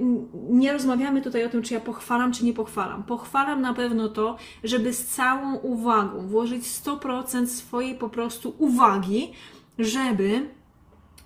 nie 0.51 0.73
rozmawiamy 0.73 1.23
tutaj 1.23 1.45
o 1.45 1.49
tym, 1.49 1.63
czy 1.63 1.75
ja 1.75 1.81
pochwalam, 1.81 2.33
czy 2.33 2.45
nie 2.45 2.53
pochwalam. 2.53 3.03
Pochwalam 3.03 3.61
na 3.61 3.75
pewno 3.75 4.09
to, 4.09 4.37
żeby 4.65 4.93
z 4.93 5.07
całą 5.07 5.57
uwagą 5.57 6.27
włożyć 6.27 6.65
100% 6.65 7.47
swojej 7.47 7.95
po 7.95 8.09
prostu 8.09 8.55
uwagi, 8.59 9.33
żeby 9.79 10.49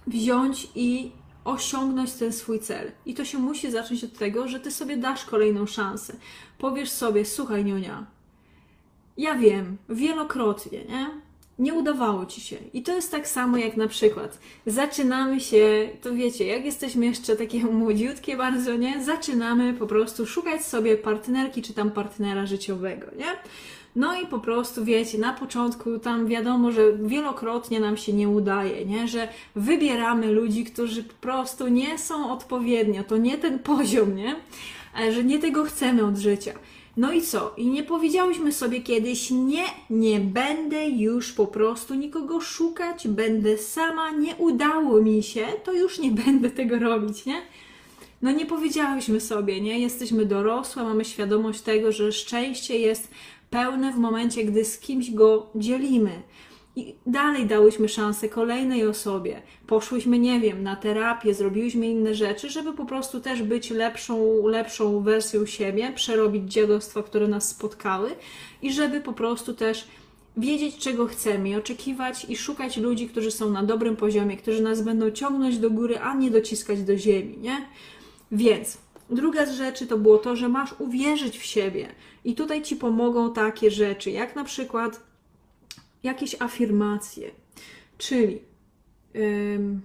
wziąć 0.06 0.68
i 0.74 1.12
osiągnąć 1.44 2.12
ten 2.12 2.32
swój 2.32 2.60
cel. 2.60 2.92
I 3.06 3.14
to 3.14 3.24
się 3.24 3.38
musi 3.38 3.70
zacząć 3.70 4.04
od 4.04 4.18
tego, 4.18 4.48
że 4.48 4.60
ty 4.60 4.70
sobie 4.70 4.96
dasz 4.96 5.24
kolejną 5.24 5.66
szansę. 5.66 6.16
Powiesz 6.58 6.90
sobie, 6.90 7.24
słuchaj, 7.24 7.64
Niunia, 7.64 8.06
ja 9.16 9.34
wiem, 9.34 9.78
wielokrotnie, 9.88 10.84
nie? 10.84 11.10
Nie 11.58 11.74
udawało 11.74 12.26
ci 12.26 12.40
się. 12.40 12.56
I 12.72 12.82
to 12.82 12.92
jest 12.94 13.10
tak 13.10 13.28
samo 13.28 13.56
jak 13.56 13.76
na 13.76 13.88
przykład 13.88 14.38
zaczynamy 14.66 15.40
się, 15.40 15.88
to 16.02 16.14
wiecie, 16.14 16.46
jak 16.46 16.64
jesteśmy 16.64 17.06
jeszcze 17.06 17.36
takie 17.36 17.64
młodziutkie 17.82 18.36
bardzo, 18.36 18.76
nie? 18.76 19.04
Zaczynamy 19.04 19.74
po 19.74 19.86
prostu 19.86 20.26
szukać 20.26 20.64
sobie 20.64 20.96
partnerki 20.96 21.62
czy 21.62 21.74
tam 21.74 21.90
partnera 21.90 22.46
życiowego, 22.46 23.06
nie? 23.18 23.26
No 23.96 24.20
i 24.20 24.26
po 24.26 24.38
prostu 24.38 24.84
wiecie, 24.84 25.18
na 25.18 25.32
początku 25.32 25.98
tam 25.98 26.26
wiadomo, 26.26 26.72
że 26.72 26.92
wielokrotnie 26.92 27.80
nam 27.80 27.96
się 27.96 28.12
nie 28.12 28.28
udaje, 28.28 28.84
nie? 28.86 29.08
Że 29.08 29.28
wybieramy 29.56 30.32
ludzi, 30.32 30.64
którzy 30.64 31.04
po 31.04 31.14
prostu 31.14 31.68
nie 31.68 31.98
są 31.98 32.32
odpowiednio, 32.32 33.04
to 33.04 33.16
nie 33.16 33.38
ten 33.38 33.58
poziom, 33.72 34.16
nie? 34.16 34.36
E, 35.00 35.12
że 35.12 35.24
nie 35.24 35.38
tego 35.38 35.64
chcemy 35.64 36.04
od 36.04 36.16
życia. 36.16 36.52
No 36.98 37.12
i 37.12 37.22
co? 37.22 37.54
I 37.56 37.66
nie 37.66 37.82
powiedziałyśmy 37.82 38.52
sobie 38.52 38.80
kiedyś, 38.80 39.30
nie, 39.30 39.64
nie 39.90 40.20
będę 40.20 40.88
już 40.88 41.32
po 41.32 41.46
prostu 41.46 41.94
nikogo 41.94 42.40
szukać, 42.40 43.08
będę 43.08 43.58
sama, 43.58 44.10
nie 44.10 44.36
udało 44.36 45.02
mi 45.02 45.22
się, 45.22 45.46
to 45.64 45.72
już 45.72 45.98
nie 45.98 46.10
będę 46.24 46.50
tego 46.50 46.78
robić, 46.78 47.26
nie? 47.26 47.42
No 48.22 48.30
nie 48.30 48.46
powiedziałyśmy 48.46 49.20
sobie, 49.20 49.60
nie? 49.60 49.78
Jesteśmy 49.78 50.26
dorosłe, 50.26 50.84
mamy 50.84 51.04
świadomość 51.04 51.60
tego, 51.60 51.92
że 51.92 52.12
szczęście 52.12 52.78
jest 52.78 53.10
pełne 53.50 53.92
w 53.92 53.98
momencie, 53.98 54.44
gdy 54.44 54.64
z 54.64 54.78
kimś 54.78 55.10
go 55.10 55.46
dzielimy. 55.54 56.22
I 56.78 56.94
dalej 57.06 57.46
dałyśmy 57.46 57.88
szansę 57.88 58.28
kolejnej 58.28 58.86
osobie. 58.86 59.42
Poszłyśmy, 59.66 60.18
nie 60.18 60.40
wiem, 60.40 60.62
na 60.62 60.76
terapię, 60.76 61.34
zrobiłyśmy 61.34 61.86
inne 61.86 62.14
rzeczy, 62.14 62.50
żeby 62.50 62.72
po 62.72 62.84
prostu 62.84 63.20
też 63.20 63.42
być 63.42 63.70
lepszą, 63.70 64.46
lepszą 64.46 65.00
wersją 65.00 65.46
siebie, 65.46 65.92
przerobić 65.94 66.52
dziadostwa, 66.52 67.02
które 67.02 67.28
nas 67.28 67.48
spotkały 67.48 68.10
i 68.62 68.72
żeby 68.72 69.00
po 69.00 69.12
prostu 69.12 69.54
też 69.54 69.88
wiedzieć, 70.36 70.76
czego 70.76 71.06
chcemy 71.06 71.48
i 71.48 71.56
oczekiwać 71.56 72.26
i 72.28 72.36
szukać 72.36 72.76
ludzi, 72.76 73.08
którzy 73.08 73.30
są 73.30 73.50
na 73.50 73.62
dobrym 73.62 73.96
poziomie, 73.96 74.36
którzy 74.36 74.62
nas 74.62 74.82
będą 74.82 75.10
ciągnąć 75.10 75.58
do 75.58 75.70
góry, 75.70 75.98
a 75.98 76.14
nie 76.14 76.30
dociskać 76.30 76.82
do 76.82 76.96
ziemi, 76.96 77.38
nie? 77.38 77.66
Więc 78.32 78.78
druga 79.10 79.46
z 79.46 79.52
rzeczy 79.52 79.86
to 79.86 79.98
było 79.98 80.18
to, 80.18 80.36
że 80.36 80.48
masz 80.48 80.74
uwierzyć 80.78 81.38
w 81.38 81.44
siebie. 81.44 81.88
I 82.24 82.34
tutaj 82.34 82.62
ci 82.62 82.76
pomogą 82.76 83.32
takie 83.32 83.70
rzeczy, 83.70 84.10
jak 84.10 84.36
na 84.36 84.44
przykład 84.44 85.07
jakieś 86.02 86.42
afirmacje, 86.42 87.30
czyli 87.98 88.42
ym, 89.16 89.80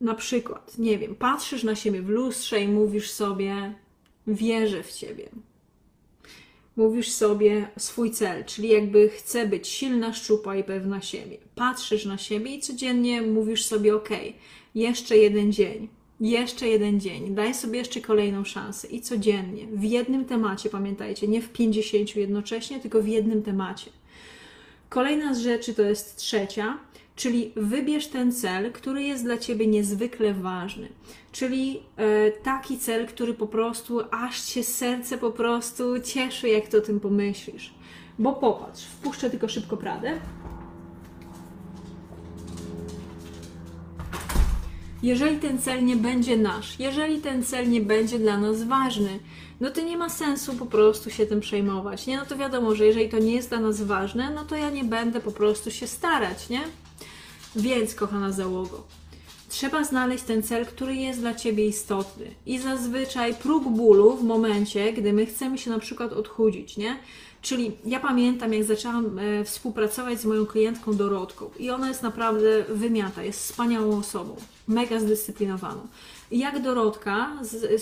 na 0.00 0.14
przykład, 0.14 0.78
nie 0.78 0.98
wiem, 0.98 1.14
patrzysz 1.14 1.62
na 1.62 1.74
siebie 1.74 2.02
w 2.02 2.08
lustrze 2.08 2.60
i 2.60 2.68
mówisz 2.68 3.10
sobie, 3.10 3.74
wierzę 4.26 4.82
w 4.82 4.92
ciebie. 4.92 5.28
Mówisz 6.76 7.10
sobie 7.10 7.68
swój 7.78 8.10
cel, 8.10 8.44
czyli 8.44 8.68
jakby 8.68 9.08
chcę 9.08 9.46
być 9.46 9.68
silna, 9.68 10.12
szczupła 10.12 10.56
i 10.56 10.64
pewna 10.64 11.00
siebie. 11.00 11.38
Patrzysz 11.54 12.04
na 12.04 12.18
siebie 12.18 12.54
i 12.54 12.60
codziennie 12.60 13.22
mówisz 13.22 13.64
sobie, 13.64 13.94
ok, 13.96 14.08
jeszcze 14.74 15.16
jeden 15.16 15.52
dzień, 15.52 15.88
jeszcze 16.20 16.68
jeden 16.68 17.00
dzień, 17.00 17.34
daj 17.34 17.54
sobie 17.54 17.78
jeszcze 17.78 18.00
kolejną 18.00 18.44
szansę 18.44 18.88
i 18.88 19.00
codziennie, 19.00 19.66
w 19.66 19.84
jednym 19.84 20.24
temacie, 20.24 20.70
pamiętajcie, 20.70 21.28
nie 21.28 21.42
w 21.42 21.48
50 21.48 22.16
jednocześnie, 22.16 22.80
tylko 22.80 23.02
w 23.02 23.08
jednym 23.08 23.42
temacie. 23.42 23.90
Kolejna 24.88 25.34
z 25.34 25.38
rzeczy 25.38 25.74
to 25.74 25.82
jest 25.82 26.16
trzecia, 26.16 26.78
czyli 27.16 27.52
wybierz 27.56 28.06
ten 28.06 28.32
cel, 28.32 28.72
który 28.72 29.02
jest 29.02 29.24
dla 29.24 29.38
Ciebie 29.38 29.66
niezwykle 29.66 30.34
ważny. 30.34 30.88
Czyli 31.32 31.80
e, 31.96 32.30
taki 32.30 32.78
cel, 32.78 33.06
który 33.06 33.34
po 33.34 33.46
prostu 33.46 34.00
aż 34.10 34.42
Cię 34.42 34.64
serce 34.64 35.18
po 35.18 35.30
prostu 35.30 36.00
cieszy, 36.00 36.48
jak 36.48 36.68
Ty 36.68 36.78
o 36.78 36.80
tym 36.80 37.00
pomyślisz. 37.00 37.74
Bo 38.18 38.32
popatrz, 38.32 38.84
wpuszczę 38.84 39.30
tylko 39.30 39.48
szybko 39.48 39.76
Pradę. 39.76 40.20
Jeżeli 45.02 45.38
ten 45.38 45.58
cel 45.58 45.84
nie 45.84 45.96
będzie 45.96 46.36
nasz, 46.36 46.78
jeżeli 46.78 47.20
ten 47.20 47.44
cel 47.44 47.70
nie 47.70 47.80
będzie 47.80 48.18
dla 48.18 48.38
nas 48.38 48.62
ważny, 48.62 49.18
no 49.60 49.70
to 49.70 49.80
nie 49.80 49.96
ma 49.96 50.08
sensu 50.08 50.54
po 50.54 50.66
prostu 50.66 51.10
się 51.10 51.26
tym 51.26 51.40
przejmować, 51.40 52.06
nie? 52.06 52.16
No 52.16 52.26
to 52.26 52.36
wiadomo, 52.36 52.74
że 52.74 52.86
jeżeli 52.86 53.08
to 53.08 53.18
nie 53.18 53.32
jest 53.32 53.48
dla 53.48 53.60
nas 53.60 53.82
ważne, 53.82 54.30
no 54.30 54.44
to 54.44 54.56
ja 54.56 54.70
nie 54.70 54.84
będę 54.84 55.20
po 55.20 55.32
prostu 55.32 55.70
się 55.70 55.86
starać, 55.86 56.48
nie? 56.48 56.60
Więc, 57.56 57.94
kochana 57.94 58.32
załogo, 58.32 58.86
trzeba 59.48 59.84
znaleźć 59.84 60.24
ten 60.24 60.42
cel, 60.42 60.66
który 60.66 60.96
jest 60.96 61.20
dla 61.20 61.34
Ciebie 61.34 61.66
istotny. 61.66 62.26
I 62.46 62.58
zazwyczaj 62.58 63.34
próg 63.34 63.68
bólu 63.68 64.16
w 64.16 64.24
momencie, 64.24 64.92
gdy 64.92 65.12
my 65.12 65.26
chcemy 65.26 65.58
się 65.58 65.70
na 65.70 65.78
przykład 65.78 66.12
odchudzić, 66.12 66.76
nie? 66.76 66.96
Czyli 67.42 67.72
ja 67.84 68.00
pamiętam, 68.00 68.52
jak 68.52 68.64
zaczęłam 68.64 69.18
e, 69.18 69.44
współpracować 69.44 70.20
z 70.20 70.24
moją 70.24 70.46
klientką 70.46 70.96
Dorotką 70.96 71.50
i 71.58 71.70
ona 71.70 71.88
jest 71.88 72.02
naprawdę 72.02 72.64
wymiata, 72.68 73.22
jest 73.22 73.40
wspaniałą 73.40 73.98
osobą, 73.98 74.36
mega 74.68 75.00
zdyscyplinowaną. 75.00 75.80
Jak 76.30 76.62
Dorotka 76.62 77.32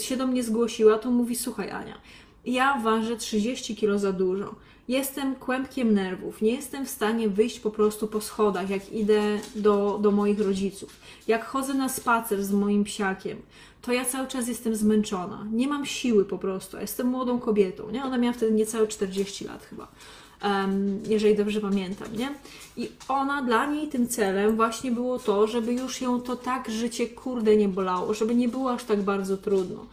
się 0.00 0.16
do 0.16 0.26
mnie 0.26 0.42
zgłosiła, 0.42 0.98
to 0.98 1.10
mówi, 1.10 1.36
słuchaj 1.36 1.70
Ania, 1.70 1.98
ja 2.46 2.80
ważę 2.84 3.16
30 3.16 3.76
kg 3.76 3.98
za 3.98 4.12
dużo. 4.12 4.54
Jestem 4.88 5.34
kłębkiem 5.34 5.94
nerwów, 5.94 6.42
nie 6.42 6.52
jestem 6.52 6.86
w 6.86 6.90
stanie 6.90 7.28
wyjść 7.28 7.60
po 7.60 7.70
prostu 7.70 8.06
po 8.06 8.20
schodach, 8.20 8.70
jak 8.70 8.92
idę 8.92 9.38
do, 9.54 9.98
do 10.02 10.10
moich 10.10 10.40
rodziców. 10.40 10.96
Jak 11.28 11.44
chodzę 11.44 11.75
na 11.75 11.88
spacer 11.88 12.44
z 12.44 12.52
moim 12.52 12.85
psiakiem, 12.85 13.38
to 13.87 13.92
ja 13.92 14.05
cały 14.05 14.29
czas 14.29 14.49
jestem 14.49 14.77
zmęczona. 14.77 15.46
Nie 15.53 15.68
mam 15.68 15.87
siły 15.87 16.25
po 16.25 16.38
prostu. 16.38 16.77
Jestem 16.79 17.07
młodą 17.07 17.38
kobietą, 17.38 17.90
nie? 17.90 18.05
Ona 18.05 18.18
miała 18.18 18.35
wtedy 18.35 18.53
niecałe 18.53 18.87
40 18.87 19.44
lat 19.44 19.64
chyba. 19.64 19.88
Um, 20.44 21.01
jeżeli 21.09 21.37
dobrze 21.37 21.61
pamiętam, 21.61 22.09
nie? 22.16 22.35
I 22.77 22.88
ona, 23.09 23.42
dla 23.42 23.66
niej 23.66 23.88
tym 23.88 24.09
celem 24.09 24.57
właśnie 24.57 24.92
było 24.92 25.18
to, 25.18 25.46
żeby 25.46 25.72
już 25.72 26.01
ją 26.01 26.20
to 26.20 26.37
tak 26.37 26.70
życie 26.70 27.07
kurde 27.07 27.57
nie 27.57 27.68
bolało, 27.68 28.14
żeby 28.14 28.35
nie 28.35 28.49
było 28.49 28.72
aż 28.72 28.85
tak 28.85 29.03
bardzo 29.03 29.37
trudno. 29.37 29.87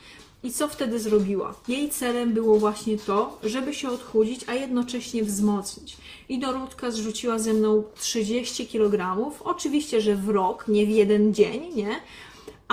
I 0.44 0.52
co 0.52 0.68
wtedy 0.68 1.00
zrobiła? 1.00 1.56
Jej 1.68 1.90
celem 1.90 2.34
było 2.34 2.60
właśnie 2.60 2.98
to, 2.98 3.40
żeby 3.44 3.74
się 3.74 3.90
odchudzić, 3.90 4.42
a 4.48 4.54
jednocześnie 4.54 5.24
wzmocnić. 5.24 5.98
I 6.30 6.40
Dorotka 6.40 6.92
zrzuciła 6.92 7.40
ze 7.40 7.54
mną 7.54 7.84
30 7.96 8.68
kg, 8.68 9.18
oczywiście, 9.44 10.02
że 10.02 10.16
w 10.16 10.30
rok, 10.30 10.68
nie 10.68 10.86
w 10.86 10.90
jeden 10.90 11.34
dzień, 11.34 11.76
nie? 11.76 11.96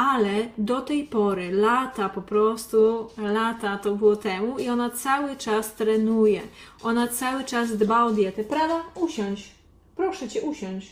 Ale 0.00 0.48
do 0.58 0.80
tej 0.80 1.04
pory, 1.04 1.52
lata 1.52 2.08
po 2.08 2.22
prostu, 2.22 3.08
lata 3.18 3.78
to 3.78 3.94
było 3.94 4.16
temu 4.16 4.58
i 4.58 4.68
ona 4.68 4.90
cały 4.90 5.36
czas 5.36 5.74
trenuje. 5.74 6.40
Ona 6.82 7.08
cały 7.08 7.44
czas 7.44 7.76
dba 7.76 8.04
o 8.04 8.10
dietę. 8.10 8.44
Prawda? 8.44 8.82
Usiądź. 8.94 9.50
Proszę 9.96 10.28
cię, 10.28 10.42
usiądź. 10.42 10.90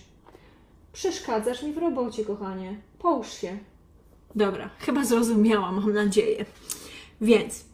Przeszkadzasz 0.92 1.62
mi 1.62 1.72
w 1.72 1.78
robocie, 1.78 2.24
kochanie. 2.24 2.76
Połóż 2.98 3.32
się. 3.32 3.58
Dobra, 4.34 4.70
chyba 4.78 5.04
zrozumiałam, 5.04 5.74
mam 5.74 5.92
nadzieję. 5.92 6.44
Więc 7.20 7.64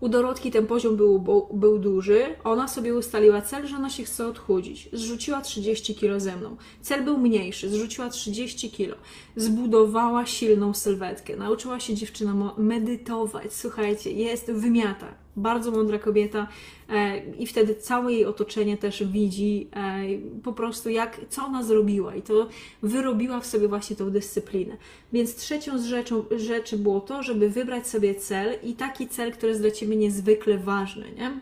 u 0.00 0.08
Dorotki 0.08 0.50
ten 0.50 0.66
poziom 0.66 0.96
był, 0.96 1.48
był 1.52 1.78
duży. 1.78 2.24
Ona 2.44 2.68
sobie 2.68 2.94
ustaliła 2.94 3.42
cel, 3.42 3.66
że 3.66 3.76
ona 3.76 3.90
się 3.90 4.04
chce 4.04 4.26
odchudzić. 4.26 4.88
Zrzuciła 4.92 5.40
30 5.40 5.94
kg 5.94 6.20
ze 6.20 6.36
mną. 6.36 6.56
Cel 6.80 7.04
był 7.04 7.18
mniejszy, 7.18 7.70
zrzuciła 7.70 8.08
30 8.08 8.70
kg. 8.70 8.96
Zbudowała 9.36 10.26
silną 10.26 10.74
sylwetkę. 10.74 11.36
Nauczyła 11.36 11.80
się 11.80 11.94
dziewczyna 11.94 12.54
medytować. 12.58 13.52
Słuchajcie, 13.52 14.12
jest 14.12 14.52
wymiata 14.52 15.25
bardzo 15.36 15.70
mądra 15.70 15.98
kobieta 15.98 16.48
e, 16.88 17.18
i 17.38 17.46
wtedy 17.46 17.74
całe 17.74 18.12
jej 18.12 18.24
otoczenie 18.24 18.76
też 18.76 19.04
widzi 19.04 19.68
e, 19.76 20.02
po 20.42 20.52
prostu 20.52 20.90
jak, 20.90 21.20
co 21.28 21.44
ona 21.44 21.62
zrobiła 21.62 22.14
i 22.14 22.22
to 22.22 22.48
wyrobiła 22.82 23.40
w 23.40 23.46
sobie 23.46 23.68
właśnie 23.68 23.96
tą 23.96 24.10
dyscyplinę. 24.10 24.76
Więc 25.12 25.36
trzecią 25.36 25.78
z 25.78 25.84
rzeczą, 25.84 26.24
rzeczy 26.36 26.78
było 26.78 27.00
to, 27.00 27.22
żeby 27.22 27.50
wybrać 27.50 27.88
sobie 27.88 28.14
cel 28.14 28.58
i 28.62 28.74
taki 28.74 29.08
cel, 29.08 29.32
który 29.32 29.48
jest 29.48 29.60
dla 29.60 29.70
Ciebie 29.70 29.96
niezwykle 29.96 30.58
ważny, 30.58 31.04
nie? 31.16 31.40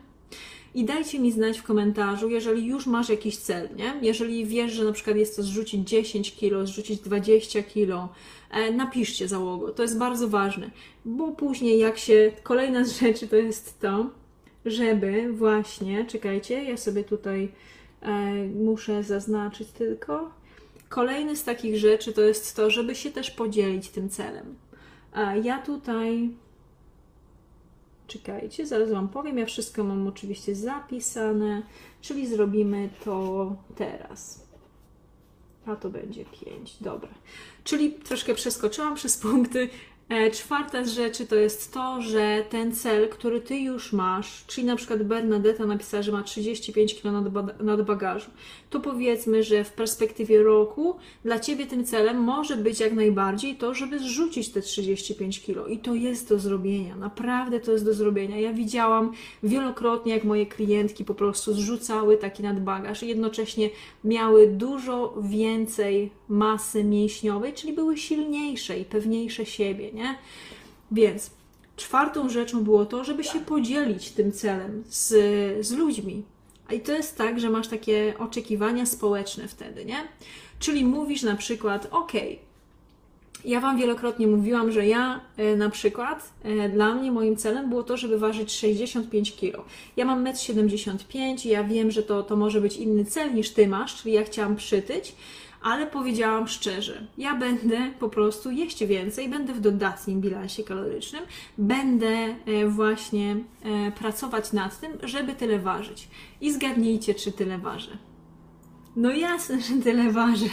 I 0.75 0.85
dajcie 0.85 1.19
mi 1.19 1.33
znać 1.33 1.59
w 1.59 1.63
komentarzu, 1.63 2.29
jeżeli 2.29 2.67
już 2.67 2.87
masz 2.87 3.09
jakiś 3.09 3.37
cel, 3.37 3.69
nie? 3.77 3.95
Jeżeli 4.03 4.47
wiesz, 4.47 4.73
że 4.73 4.85
na 4.85 4.93
przykład 4.93 5.17
jest 5.17 5.37
to 5.37 5.43
zrzucić 5.43 5.89
10 5.89 6.37
kg, 6.37 6.67
zrzucić 6.67 7.01
20 7.01 7.63
kg, 7.63 8.09
e, 8.44 8.44
napiszcie 8.73 9.29
załogo. 9.29 9.73
To 9.73 9.83
jest 9.83 9.99
bardzo 9.99 10.29
ważne, 10.29 10.71
bo 11.05 11.33
później 11.33 11.79
jak 11.79 11.99
się... 11.99 12.33
Kolejna 12.43 12.85
z 12.85 13.01
rzeczy 13.01 13.29
to 13.29 13.37
jest 13.37 13.81
to, 13.81 14.11
żeby 14.65 15.33
właśnie... 15.33 16.05
Czekajcie, 16.05 16.65
ja 16.65 16.77
sobie 16.77 17.05
tutaj 17.05 17.53
e, 18.03 18.33
muszę 18.65 19.03
zaznaczyć 19.03 19.69
tylko. 19.69 20.31
Kolejny 20.89 21.37
z 21.37 21.45
takich 21.45 21.77
rzeczy 21.77 22.13
to 22.13 22.21
jest 22.21 22.57
to, 22.57 22.71
żeby 22.71 22.95
się 22.95 23.11
też 23.11 23.31
podzielić 23.31 23.89
tym 23.89 24.11
celem. 24.11 24.55
A 25.13 25.37
ja 25.37 25.59
tutaj 25.59 26.31
Czekajcie, 28.07 28.67
zaraz 28.67 28.91
Wam 28.91 29.09
powiem. 29.09 29.39
Ja 29.39 29.47
wszystko 29.47 29.85
mam 29.85 30.07
oczywiście 30.07 30.55
zapisane, 30.55 31.63
czyli 32.01 32.27
zrobimy 32.27 32.89
to 33.05 33.57
teraz. 33.77 34.47
A 35.67 35.77
to 35.77 35.91
będzie 35.91 36.25
5. 36.25 36.77
Dobra. 36.81 37.09
Czyli 37.65 37.93
troszkę 37.93 38.35
przeskoczyłam 38.35 38.95
przez 38.95 39.19
punkty. 39.19 39.69
E, 40.09 40.31
czwarta 40.31 40.85
z 40.85 40.89
rzeczy 40.89 41.27
to 41.27 41.35
jest 41.35 41.73
to, 41.73 42.03
że 42.03 42.45
ten 42.51 42.73
cel, 42.73 43.09
który 43.09 43.41
ty 43.41 43.57
już 43.57 43.93
masz, 43.93 44.45
czyli 44.47 44.67
na 44.67 44.77
przykład 44.77 45.03
Bernadetta 45.03 45.67
napisała, 45.67 46.03
że 46.03 46.13
ma 46.13 46.23
35 46.23 47.03
kg 47.03 47.43
nadbagażu, 47.61 48.31
to 48.71 48.81
powiedzmy, 48.81 49.43
że 49.43 49.65
w 49.65 49.73
perspektywie 49.73 50.43
roku 50.43 50.97
dla 51.25 51.39
ciebie 51.39 51.67
tym 51.67 51.85
celem 51.85 52.17
może 52.17 52.57
być 52.57 52.81
jak 52.81 52.93
najbardziej 52.93 53.57
to, 53.57 53.75
żeby 53.75 53.99
zrzucić 53.99 54.49
te 54.49 54.61
35 54.61 55.41
kg. 55.41 55.69
I 55.69 55.79
to 55.79 55.95
jest 55.95 56.29
do 56.29 56.39
zrobienia, 56.39 56.97
naprawdę 56.97 57.61
to 57.61 57.73
jest 57.73 57.85
do 57.85 57.95
zrobienia. 57.95 58.41
Ja 58.41 58.53
widziałam 58.53 59.13
wielokrotnie, 59.43 60.15
jak 60.15 60.25
moje 60.25 60.47
klientki 60.47 61.05
po 61.05 61.15
prostu 61.15 61.55
zrzucały 61.55 62.17
taki 62.17 62.43
nadbagaż 62.43 63.03
i 63.03 63.09
jednocześnie 63.09 63.71
miały 64.05 64.49
dużo 64.49 65.15
więcej 65.23 66.11
masy 66.29 66.85
mięśniowej, 66.85 67.53
czyli 67.53 67.73
były 67.73 67.97
silniejsze 67.97 68.79
i 68.79 68.85
pewniejsze 68.85 69.47
siebie, 69.47 69.93
nie? 69.93 70.15
Więc 70.93 71.31
czwartą 71.77 72.29
rzeczą 72.29 72.65
było 72.65 72.87
to, 72.87 73.05
żeby 73.05 73.25
się 73.25 73.41
podzielić 73.41 74.11
tym 74.11 74.33
celem 74.33 74.85
z, 74.89 75.09
z 75.67 75.73
ludźmi. 75.73 76.23
I 76.73 76.81
to 76.81 76.93
jest 76.93 77.19
tak, 77.19 77.41
że 77.41 77.51
masz 77.51 77.69
takie 77.69 78.15
oczekiwania 78.19 78.87
społeczne 78.87 79.49
wtedy, 79.49 79.85
nie? 79.85 79.97
Czyli 80.59 80.85
mówisz 80.85 81.23
na 81.23 81.37
przykład, 81.37 81.89
ok, 81.91 82.13
ja 83.45 83.61
Wam 83.61 83.79
wielokrotnie 83.79 84.27
mówiłam, 84.27 84.73
że 84.73 84.87
ja 84.87 85.21
e, 85.37 85.57
na 85.57 85.71
przykład, 85.71 86.33
e, 86.43 86.69
dla 86.69 86.95
mnie 86.95 87.13
moim 87.13 87.37
celem 87.37 87.69
było 87.69 87.83
to, 87.83 87.97
żeby 87.97 88.19
ważyć 88.19 88.53
65 88.53 89.37
kg. 89.37 89.65
Ja 89.97 90.05
mam 90.05 90.25
1,75 90.25 91.19
m 91.19 91.37
ja 91.45 91.65
wiem, 91.65 91.91
że 91.91 92.03
to, 92.03 92.23
to 92.23 92.37
może 92.37 92.61
być 92.61 92.77
inny 92.77 93.05
cel 93.05 93.35
niż 93.35 93.51
Ty 93.51 93.69
masz, 93.69 94.03
czyli 94.03 94.15
ja 94.15 94.25
chciałam 94.25 94.57
przytyć, 94.57 95.15
ale 95.65 95.87
powiedziałam 95.87 96.49
szczerze, 96.49 97.07
ja 97.19 97.35
będę 97.35 97.91
po 97.99 98.09
prostu 98.09 98.51
jeść 98.51 98.85
więcej, 98.85 99.29
będę 99.29 99.53
w 99.53 99.61
dodatnim 99.61 100.21
bilansie 100.21 100.65
kalorycznym, 100.65 101.23
będę 101.59 102.09
e, 102.09 102.67
właśnie 102.69 103.37
pracować 103.99 104.53
nad 104.53 104.81
tym, 104.81 104.93
żeby 105.03 105.33
tyle 105.33 105.59
ważyć. 105.59 106.09
I 106.41 106.53
zgadnijcie, 106.53 107.15
czy 107.15 107.33
tyle 107.33 107.59
ważę. 107.59 107.99
No 108.97 109.13
jasne, 109.13 109.61
że 109.61 109.75
tyle 109.83 110.11
ważę. 110.11 110.47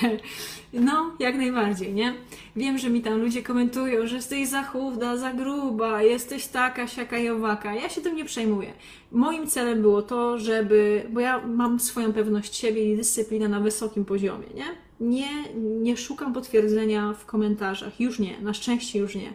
No, 0.73 1.15
jak 1.19 1.35
najbardziej, 1.35 1.93
nie? 1.93 2.13
Wiem, 2.55 2.77
że 2.77 2.89
mi 2.89 3.01
tam 3.01 3.21
ludzie 3.21 3.43
komentują, 3.43 4.07
że 4.07 4.15
jesteś 4.15 4.47
za 4.47 4.63
chudda, 4.63 5.17
za 5.17 5.33
gruba, 5.33 6.01
jesteś 6.01 6.47
taka, 6.47 6.87
siaka 6.87 7.17
i 7.17 7.29
owaka. 7.29 7.75
Ja 7.75 7.89
się 7.89 8.01
tym 8.01 8.15
nie 8.15 8.25
przejmuję. 8.25 8.73
Moim 9.11 9.47
celem 9.47 9.81
było 9.81 10.01
to, 10.01 10.39
żeby, 10.39 11.07
bo 11.09 11.19
ja 11.19 11.47
mam 11.47 11.79
swoją 11.79 12.13
pewność 12.13 12.55
siebie 12.55 12.93
i 12.93 12.97
dyscyplinę 12.97 13.47
na 13.47 13.59
wysokim 13.59 14.05
poziomie, 14.05 14.47
nie? 14.55 14.65
Nie, 15.01 15.53
nie 15.55 15.97
szukam 15.97 16.33
potwierdzenia 16.33 17.13
w 17.13 17.25
komentarzach. 17.25 17.99
Już 17.99 18.19
nie, 18.19 18.41
na 18.41 18.53
szczęście 18.53 18.99
już 18.99 19.15
nie. 19.15 19.33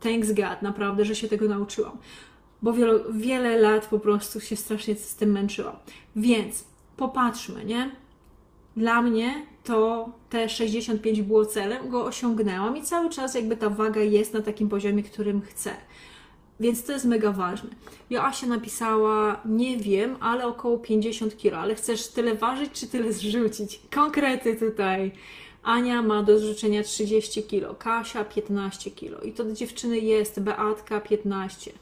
Thanks 0.00 0.32
God, 0.32 0.62
naprawdę, 0.62 1.04
że 1.04 1.14
się 1.14 1.28
tego 1.28 1.48
nauczyłam. 1.48 1.98
Bo 2.62 2.72
wiele, 2.72 3.00
wiele 3.12 3.58
lat 3.58 3.86
po 3.86 3.98
prostu 3.98 4.40
się 4.40 4.56
strasznie 4.56 4.94
z 4.94 5.16
tym 5.16 5.30
męczyłam. 5.30 5.76
Więc 6.16 6.64
popatrzmy, 6.96 7.64
nie? 7.64 7.90
dla 8.76 9.02
mnie 9.02 9.46
to 9.64 10.08
te 10.30 10.48
65 10.48 11.22
było 11.22 11.46
celem, 11.46 11.88
go 11.88 12.04
osiągnęłam 12.04 12.76
i 12.76 12.82
cały 12.82 13.10
czas 13.10 13.34
jakby 13.34 13.56
ta 13.56 13.70
waga 13.70 14.00
jest 14.00 14.34
na 14.34 14.42
takim 14.42 14.68
poziomie, 14.68 15.02
którym 15.02 15.42
chcę. 15.42 15.70
Więc 16.60 16.84
to 16.84 16.92
jest 16.92 17.04
mega 17.04 17.32
ważne. 17.32 17.70
Joasia 18.10 18.46
napisała, 18.46 19.40
nie 19.44 19.76
wiem, 19.76 20.16
ale 20.20 20.46
około 20.46 20.78
50 20.78 21.36
kg, 21.36 21.58
ale 21.58 21.74
chcesz 21.74 22.08
tyle 22.08 22.34
ważyć, 22.34 22.72
czy 22.72 22.86
tyle 22.86 23.12
zrzucić? 23.12 23.80
Konkrety 23.94 24.56
tutaj. 24.56 25.12
Ania 25.62 26.02
ma 26.02 26.22
do 26.22 26.38
zrzucenia 26.38 26.82
30 26.82 27.42
kg, 27.42 27.78
Kasia 27.78 28.24
15 28.24 28.90
kg 28.90 29.24
i 29.24 29.32
to 29.32 29.44
do 29.44 29.52
dziewczyny 29.52 29.98
jest, 29.98 30.40
Beatka 30.40 31.00
15. 31.00 31.72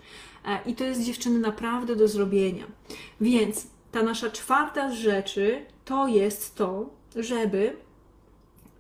E, 0.45 0.59
I 0.67 0.75
to 0.75 0.85
jest 0.85 1.03
dziewczyny 1.03 1.39
naprawdę 1.39 1.97
do 1.97 2.09
zrobienia. 2.09 2.65
Więc 3.21 3.67
ta 3.93 4.03
nasza 4.03 4.31
czwarta 4.31 4.91
z 4.91 4.95
rzeczy 4.95 5.65
to 5.85 6.09
jest 6.09 6.55
to, 6.55 6.91
żeby 7.17 7.77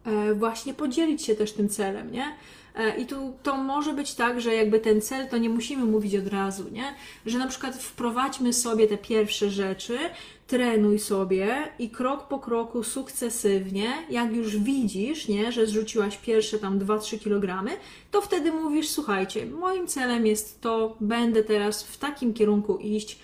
e, 0.04 0.34
właśnie 0.34 0.74
podzielić 0.74 1.22
się 1.22 1.34
też 1.34 1.52
tym 1.52 1.68
celem, 1.68 2.12
nie? 2.12 2.36
E, 2.74 2.96
I 2.96 3.06
tu 3.06 3.32
to 3.42 3.56
może 3.56 3.92
być 3.92 4.14
tak, 4.14 4.40
że 4.40 4.54
jakby 4.54 4.80
ten 4.80 5.00
cel 5.00 5.28
to 5.28 5.38
nie 5.38 5.48
musimy 5.48 5.84
mówić 5.84 6.16
od 6.16 6.26
razu, 6.26 6.64
nie? 6.72 6.94
Że 7.26 7.38
na 7.38 7.46
przykład 7.48 7.76
wprowadźmy 7.82 8.52
sobie 8.52 8.86
te 8.86 8.98
pierwsze 8.98 9.50
rzeczy, 9.50 9.98
trenuj 10.46 10.98
sobie 10.98 11.68
i 11.78 11.90
krok 11.90 12.28
po 12.28 12.38
kroku 12.38 12.82
sukcesywnie, 12.82 13.92
jak 14.10 14.32
już 14.32 14.58
widzisz, 14.58 15.28
nie, 15.28 15.52
że 15.52 15.66
zrzuciłaś 15.66 16.16
pierwsze 16.16 16.58
tam 16.58 16.78
2-3 16.78 17.18
kg, 17.18 17.70
to 18.10 18.20
wtedy 18.20 18.52
mówisz, 18.52 18.88
słuchajcie, 18.88 19.46
moim 19.46 19.86
celem 19.86 20.26
jest 20.26 20.60
to, 20.60 20.96
będę 21.00 21.42
teraz 21.42 21.82
w 21.82 21.98
takim 21.98 22.34
kierunku 22.34 22.76
iść, 22.76 23.18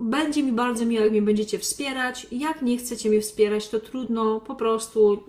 będzie 0.00 0.42
mi 0.42 0.52
bardzo 0.52 0.86
miło, 0.86 1.02
jak 1.02 1.10
mnie 1.10 1.22
będziecie 1.22 1.58
wspierać. 1.58 2.26
Jak 2.30 2.62
nie 2.62 2.78
chcecie 2.78 3.08
mnie 3.10 3.20
wspierać, 3.20 3.68
to 3.68 3.80
trudno, 3.80 4.40
po 4.40 4.54
prostu, 4.54 5.24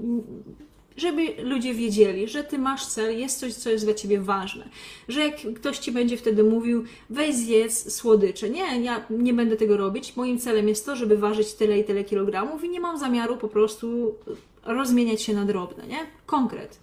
żeby 0.97 1.33
ludzie 1.43 1.73
wiedzieli, 1.73 2.27
że 2.27 2.43
ty 2.43 2.57
masz 2.57 2.85
cel, 2.85 3.19
jest 3.19 3.39
coś, 3.39 3.53
co 3.53 3.69
jest 3.69 3.85
dla 3.85 3.93
ciebie 3.93 4.21
ważne. 4.21 4.69
Że 5.07 5.21
jak 5.21 5.35
ktoś 5.55 5.77
ci 5.77 5.91
będzie 5.91 6.17
wtedy 6.17 6.43
mówił, 6.43 6.83
weź 7.09 7.35
zjedz 7.35 7.93
słodycze. 7.93 8.49
Nie, 8.49 8.81
ja 8.81 9.05
nie 9.09 9.33
będę 9.33 9.55
tego 9.55 9.77
robić. 9.77 10.15
Moim 10.15 10.39
celem 10.39 10.67
jest 10.69 10.85
to, 10.85 10.95
żeby 10.95 11.17
ważyć 11.17 11.53
tyle 11.53 11.79
i 11.79 11.83
tyle 11.83 12.03
kilogramów 12.03 12.63
i 12.63 12.69
nie 12.69 12.79
mam 12.79 12.99
zamiaru 12.99 13.37
po 13.37 13.47
prostu 13.47 14.15
rozmieniać 14.63 15.21
się 15.21 15.33
na 15.33 15.45
drobne, 15.45 15.87
nie? 15.87 15.99
Konkret. 16.25 16.79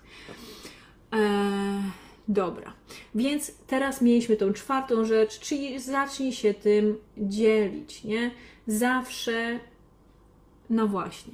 Eee 1.12 2.04
Dobra, 2.28 2.72
więc 3.14 3.52
teraz 3.66 4.02
mieliśmy 4.02 4.36
tą 4.36 4.52
czwartą 4.52 5.04
rzecz, 5.04 5.40
czyli 5.40 5.80
zacznij 5.80 6.32
się 6.32 6.54
tym 6.54 6.98
dzielić, 7.18 8.04
nie? 8.04 8.30
Zawsze, 8.66 9.60
no 10.70 10.88
właśnie. 10.88 11.32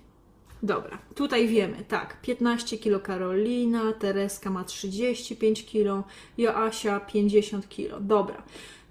Dobra, 0.63 0.99
tutaj 1.15 1.49
wiemy, 1.49 1.85
tak, 1.89 2.21
15 2.23 2.79
kg 2.79 3.03
Karolina, 3.03 3.93
Tereska 3.93 4.51
ma 4.51 4.65
35 4.65 5.67
kg, 5.67 6.09
Joasia 6.39 7.01
50 7.01 7.69
kg. 7.69 8.01
Dobra, 8.01 8.43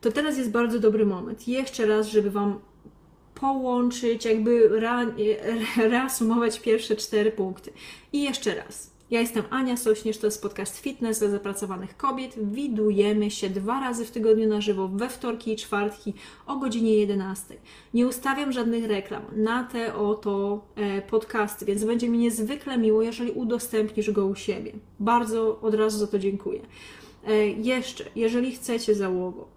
to 0.02 0.12
teraz 0.12 0.38
jest 0.38 0.52
bardzo 0.52 0.80
dobry 0.80 1.06
moment. 1.06 1.48
Jeszcze 1.48 1.86
raz, 1.86 2.08
żeby 2.08 2.32
Wam 2.32 2.60
połączyć, 3.36 4.26
jakby 4.26 4.82
reasumować 5.78 6.60
pierwsze 6.60 6.96
cztery 6.96 7.32
punkty. 7.32 7.72
I 8.14 8.24
jeszcze 8.24 8.56
raz. 8.56 8.89
Ja 9.12 9.20
jestem 9.20 9.44
Ania 9.50 9.78
Sośnierz, 9.78 10.18
to 10.18 10.28
jest 10.28 10.42
podcast 10.42 10.80
Fitness 10.80 11.20
dla 11.20 11.30
zapracowanych 11.30 11.98
kobiet. 11.98 12.36
Widujemy 12.52 13.32
się 13.32 13.50
dwa 13.50 13.80
razy 13.80 14.06
w 14.06 14.12
tygodniu 14.12 14.48
na 14.48 14.62
żywo, 14.62 14.88
we 14.88 15.10
wtorki 15.10 15.54
i 15.54 15.56
czwartki 15.56 16.14
o 16.48 16.56
godzinie 16.58 16.96
11. 16.96 17.56
Nie 17.94 18.08
ustawiam 18.08 18.52
żadnych 18.52 18.86
reklam 18.86 19.22
na 19.36 19.64
te 19.64 19.96
oto 19.96 20.66
e, 20.76 21.02
podcasty, 21.02 21.66
więc 21.66 21.84
będzie 21.84 22.10
mi 22.10 22.18
niezwykle 22.18 22.78
miło, 22.78 23.02
jeżeli 23.02 23.32
udostępnisz 23.32 24.12
go 24.12 24.26
u 24.26 24.36
siebie. 24.36 24.72
Bardzo 25.00 25.60
od 25.62 25.76
razu 25.76 26.00
za 26.00 26.08
to 26.08 26.20
dziękuję. 26.20 26.62
E, 27.28 27.48
jeszcze, 27.48 28.06
jeżeli 28.16 28.52
chcecie 28.52 28.96
załogo, 28.96 29.48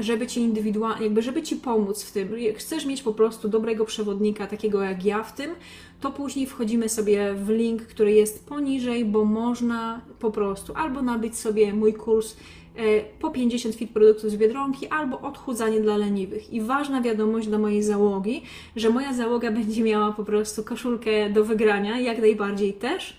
żeby 0.00 0.26
ci 0.26 0.40
indywidualnie, 0.40 1.04
jakby 1.04 1.22
żeby 1.22 1.42
ci 1.42 1.56
pomóc 1.56 2.02
w 2.02 2.12
tym, 2.12 2.28
chcesz 2.56 2.86
mieć 2.86 3.02
po 3.02 3.14
prostu 3.14 3.48
dobrego 3.48 3.84
przewodnika, 3.84 4.46
takiego 4.46 4.82
jak 4.82 5.04
ja 5.04 5.22
w 5.22 5.34
tym, 5.34 5.50
to 6.00 6.10
później 6.10 6.46
wchodzimy 6.46 6.88
sobie 6.88 7.34
w 7.34 7.48
link, 7.48 7.82
który 7.82 8.12
jest 8.12 8.48
poniżej, 8.48 9.04
bo 9.04 9.24
można 9.24 10.00
po 10.18 10.30
prostu 10.30 10.72
albo 10.76 11.02
nabyć 11.02 11.36
sobie 11.36 11.74
mój 11.74 11.94
kurs 11.94 12.36
e, 12.76 13.00
po 13.20 13.30
50 13.30 13.74
fit 13.74 13.90
produktów 13.90 14.30
z 14.30 14.36
Biedronki 14.36 14.88
albo 14.88 15.20
odchudzanie 15.20 15.80
dla 15.80 15.96
leniwych. 15.96 16.52
I 16.52 16.60
ważna 16.60 17.00
wiadomość 17.02 17.48
dla 17.48 17.58
mojej 17.58 17.82
załogi, 17.82 18.42
że 18.76 18.90
moja 18.90 19.14
załoga 19.14 19.50
będzie 19.60 19.82
miała 19.82 20.12
po 20.12 20.24
prostu 20.24 20.64
koszulkę 20.64 21.30
do 21.30 21.44
wygrania, 21.44 22.00
jak 22.00 22.20
najbardziej 22.20 22.72
też 22.72 23.16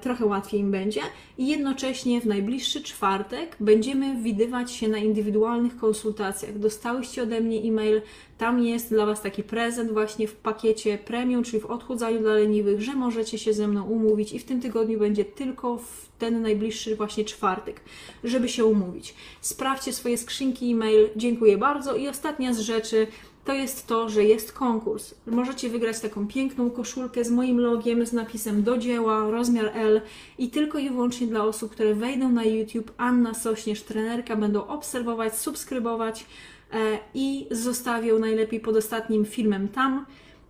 trochę 0.00 0.26
łatwiej 0.26 0.60
im 0.60 0.70
będzie. 0.70 1.00
I 1.38 1.46
jednocześnie 1.46 2.20
w 2.20 2.26
najbliższy 2.26 2.82
czwartek 2.82 3.56
będziemy 3.60 4.22
widywać 4.22 4.72
się 4.72 4.88
na 4.88 4.98
indywidualnych 4.98 5.76
konsultacjach. 5.76 6.58
Dostałyście 6.58 7.22
ode 7.22 7.40
mnie 7.40 7.58
e-mail, 7.58 8.02
tam 8.38 8.62
jest 8.62 8.90
dla 8.90 9.06
Was 9.06 9.22
taki 9.22 9.42
prezent 9.42 9.92
właśnie 9.92 10.28
w 10.28 10.34
pakiecie 10.34 10.98
premium, 10.98 11.44
czyli 11.44 11.60
w 11.60 11.66
odchudzaniu 11.66 12.20
dla 12.20 12.34
leniwych, 12.34 12.82
że 12.82 12.94
możecie 12.94 13.38
się 13.38 13.52
ze 13.52 13.68
mną 13.68 13.84
umówić 13.84 14.32
i 14.32 14.38
w 14.38 14.44
tym 14.44 14.60
tygodniu 14.60 14.98
będzie 14.98 15.24
tylko 15.24 15.78
w 15.78 16.08
ten 16.18 16.42
najbliższy 16.42 16.96
właśnie 16.96 17.24
czwartek, 17.24 17.80
żeby 18.24 18.48
się 18.48 18.64
umówić. 18.64 19.14
Sprawdźcie 19.40 19.92
swoje 19.92 20.18
skrzynki 20.18 20.72
e-mail. 20.72 21.08
Dziękuję 21.16 21.58
bardzo. 21.58 21.96
I 21.96 22.08
ostatnia 22.08 22.54
z 22.54 22.58
rzeczy, 22.60 23.06
to 23.44 23.52
jest 23.52 23.86
to, 23.86 24.08
że 24.08 24.24
jest 24.24 24.52
konkurs. 24.52 25.14
Możecie 25.26 25.68
wygrać 25.68 26.00
taką 26.00 26.26
piękną 26.26 26.70
koszulkę 26.70 27.24
z 27.24 27.30
moim 27.30 27.60
logiem, 27.60 28.06
z 28.06 28.12
napisem 28.12 28.62
do 28.62 28.78
dzieła, 28.78 29.30
rozmiar 29.30 29.70
L 29.74 30.00
i 30.38 30.50
tylko 30.50 30.78
i 30.78 30.90
wyłącznie 30.90 31.26
dla 31.26 31.44
osób, 31.44 31.72
które 31.72 31.94
wejdą 31.94 32.28
na 32.28 32.44
YouTube, 32.44 32.92
Anna 32.96 33.34
Sośnierz, 33.34 33.82
trenerka, 33.82 34.36
będą 34.36 34.66
obserwować, 34.66 35.38
subskrybować 35.38 36.26
e, 36.72 36.98
i 37.14 37.46
zostawią 37.50 38.18
najlepiej 38.18 38.60
pod 38.60 38.76
ostatnim 38.76 39.24
filmem 39.24 39.68
tam. 39.68 40.06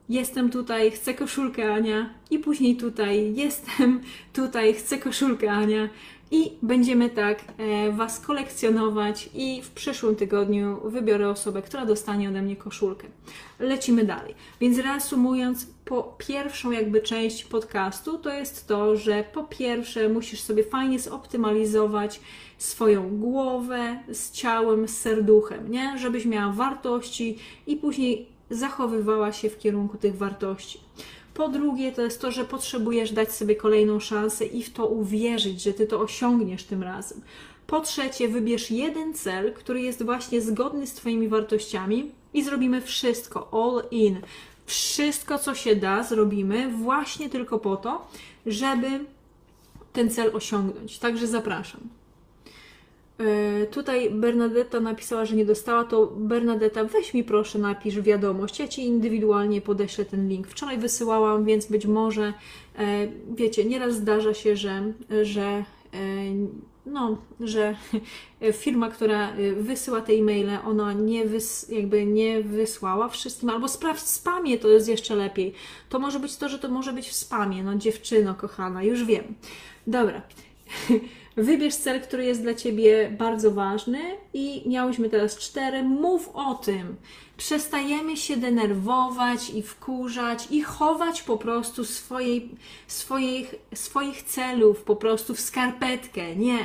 Jestem 0.09 0.51
tutaj, 0.51 0.91
chcę 0.91 1.15
koszulkę 1.15 1.75
Ania 1.75 2.11
i 2.31 2.39
później 2.39 2.77
tutaj, 2.77 3.35
jestem 3.35 4.01
tutaj, 4.33 4.75
chcę 4.75 4.99
koszulkę 4.99 5.51
Ania 5.51 5.89
i 6.35 6.53
będziemy 6.63 7.11
tak 7.11 7.45
e, 7.59 7.93
Was 7.93 8.21
kolekcjonować 8.21 9.31
i 9.35 9.63
w 9.63 9.71
przyszłym 9.71 10.17
tygodniu 10.17 10.81
wybiorę 10.85 11.29
osobę, 11.29 11.63
która 11.63 11.87
dostanie 11.87 12.29
ode 12.29 12.43
mnie 12.43 12.57
koszulkę. 12.57 13.07
Lecimy 13.59 14.05
dalej. 14.05 14.35
Więc 14.61 14.79
reasumując, 14.79 15.67
po 15.85 16.15
pierwszą 16.19 16.71
jakby 16.71 17.01
część 17.01 17.45
podcastu 17.45 18.19
to 18.19 18.33
jest 18.33 18.69
to, 18.69 18.97
że 18.97 19.25
po 19.35 19.45
pierwsze 19.45 20.09
musisz 20.09 20.41
sobie 20.41 20.65
fajnie 20.65 20.99
zoptymalizować 20.99 22.21
swoją 22.59 23.19
głowę 23.19 23.99
z 24.13 24.33
ciałem, 24.33 24.89
z 24.89 24.97
serduchem, 24.97 25.71
nie? 25.71 25.99
Żebyś 25.99 26.25
miała 26.25 26.53
wartości 26.53 27.39
i 27.67 27.77
później 27.77 28.27
zachowywała 28.51 29.33
się 29.33 29.51
w 29.51 29.59
kierunku 29.59 29.99
tych 29.99 30.17
wartości. 30.17 30.81
Po 31.35 31.49
drugie, 31.49 31.93
to 31.93 32.03
jest 32.03 32.21
to, 32.21 32.31
że 32.31 32.45
potrzebujesz 32.45 33.13
dać 33.13 33.33
sobie 33.33 33.57
kolejną 33.57 34.01
szansę 34.01 34.45
i 34.45 34.63
w 34.63 34.73
to 34.73 34.87
uwierzyć, 34.87 35.63
że 35.63 35.73
ty 35.73 35.87
to 35.87 36.01
osiągniesz 36.01 36.65
tym 36.65 36.83
razem. 36.83 37.21
Po 37.67 37.81
trzecie, 37.81 38.29
wybierz 38.29 38.71
jeden 38.71 39.15
cel, 39.15 39.53
który 39.53 39.81
jest 39.81 40.03
właśnie 40.05 40.41
zgodny 40.41 40.87
z 40.87 40.95
Twoimi 40.95 41.29
wartościami 41.29 42.11
i 42.35 42.43
zrobimy 42.45 42.81
wszystko, 42.81 43.49
all 43.53 43.83
in. 43.91 44.21
Wszystko, 44.67 45.39
co 45.39 45.55
się 45.55 45.77
da, 45.77 46.03
zrobimy 46.03 46.69
właśnie 46.69 47.31
tylko 47.31 47.59
po 47.59 47.77
to, 47.77 48.07
żeby 48.47 48.87
ten 49.93 50.11
cel 50.11 50.37
osiągnąć. 50.37 50.99
Także 50.99 51.27
zapraszam. 51.27 51.81
E, 53.19 53.67
tutaj 53.67 54.11
Bernadetta 54.11 54.81
napisała, 54.81 55.25
że 55.25 55.37
nie 55.37 55.45
dostała, 55.45 55.85
to 55.85 56.07
Bernadetta, 56.07 56.85
weź 56.85 57.15
mi 57.15 57.25
proszę, 57.25 57.59
napisz 57.59 58.01
wiadomość. 58.01 58.59
Ja 58.59 58.69
ci 58.69 58.85
indywidualnie 58.85 59.61
podeślę 59.61 60.05
ten 60.05 60.29
link. 60.29 60.49
Wczoraj 60.49 60.79
wysyłałam, 60.79 61.45
więc 61.45 61.67
być 61.67 61.87
może, 61.87 62.33
e, 62.79 63.09
wiecie, 63.35 63.65
nieraz 63.65 63.95
zdarza 63.95 64.35
się, 64.35 64.57
że, 64.57 64.93
że 65.23 65.43
e, 65.43 65.65
no, 66.87 67.19
że 67.41 67.77
firma, 68.53 68.91
która 68.91 69.33
wysyła 69.57 70.01
te 70.01 70.13
e-maile, 70.13 70.59
ona 70.67 70.93
nie, 70.93 71.25
wys, 71.25 71.69
jakby 71.69 72.07
nie 72.07 72.43
wysłała 72.43 73.09
wszystkim, 73.09 73.51
albo 73.51 73.69
sprawdź 73.69 74.03
spamie, 74.03 74.59
to 74.59 74.69
jest 74.69 74.89
jeszcze 74.89 75.15
lepiej. 75.17 75.53
To 75.89 75.99
może 75.99 76.21
być 76.21 76.37
to, 76.37 76.49
że 76.49 76.59
to 76.59 76.69
może 76.69 76.93
być 76.93 77.09
w 77.09 77.15
spamie, 77.15 77.63
no 77.63 77.75
dziewczyno 77.75 78.35
kochana, 78.35 78.83
już 78.83 79.05
wiem. 79.05 79.25
Dobra. 79.87 80.23
Wybierz 81.37 81.75
cel, 81.75 82.01
który 82.01 82.25
jest 82.25 82.43
dla 82.43 82.55
Ciebie 82.55 83.17
bardzo 83.19 83.51
ważny 83.51 84.01
i 84.35 84.63
miałyśmy 84.67 85.11
teraz 85.11 85.39
cztery. 85.39 85.83
Mów 85.83 86.31
o 86.35 86.55
tym. 86.55 86.97
Przestajemy 87.37 88.17
się 88.17 88.37
denerwować 88.37 89.51
i 89.51 89.63
wkurzać 89.63 90.47
i 90.51 90.63
chować 90.63 91.23
po 91.23 91.37
prostu 91.37 91.85
swojej, 91.85 92.51
swoich, 92.87 93.55
swoich 93.75 94.23
celów 94.23 94.83
po 94.83 94.97
prostu 94.97 95.35
w 95.35 95.41
skarpetkę. 95.41 96.37
Nie. 96.37 96.59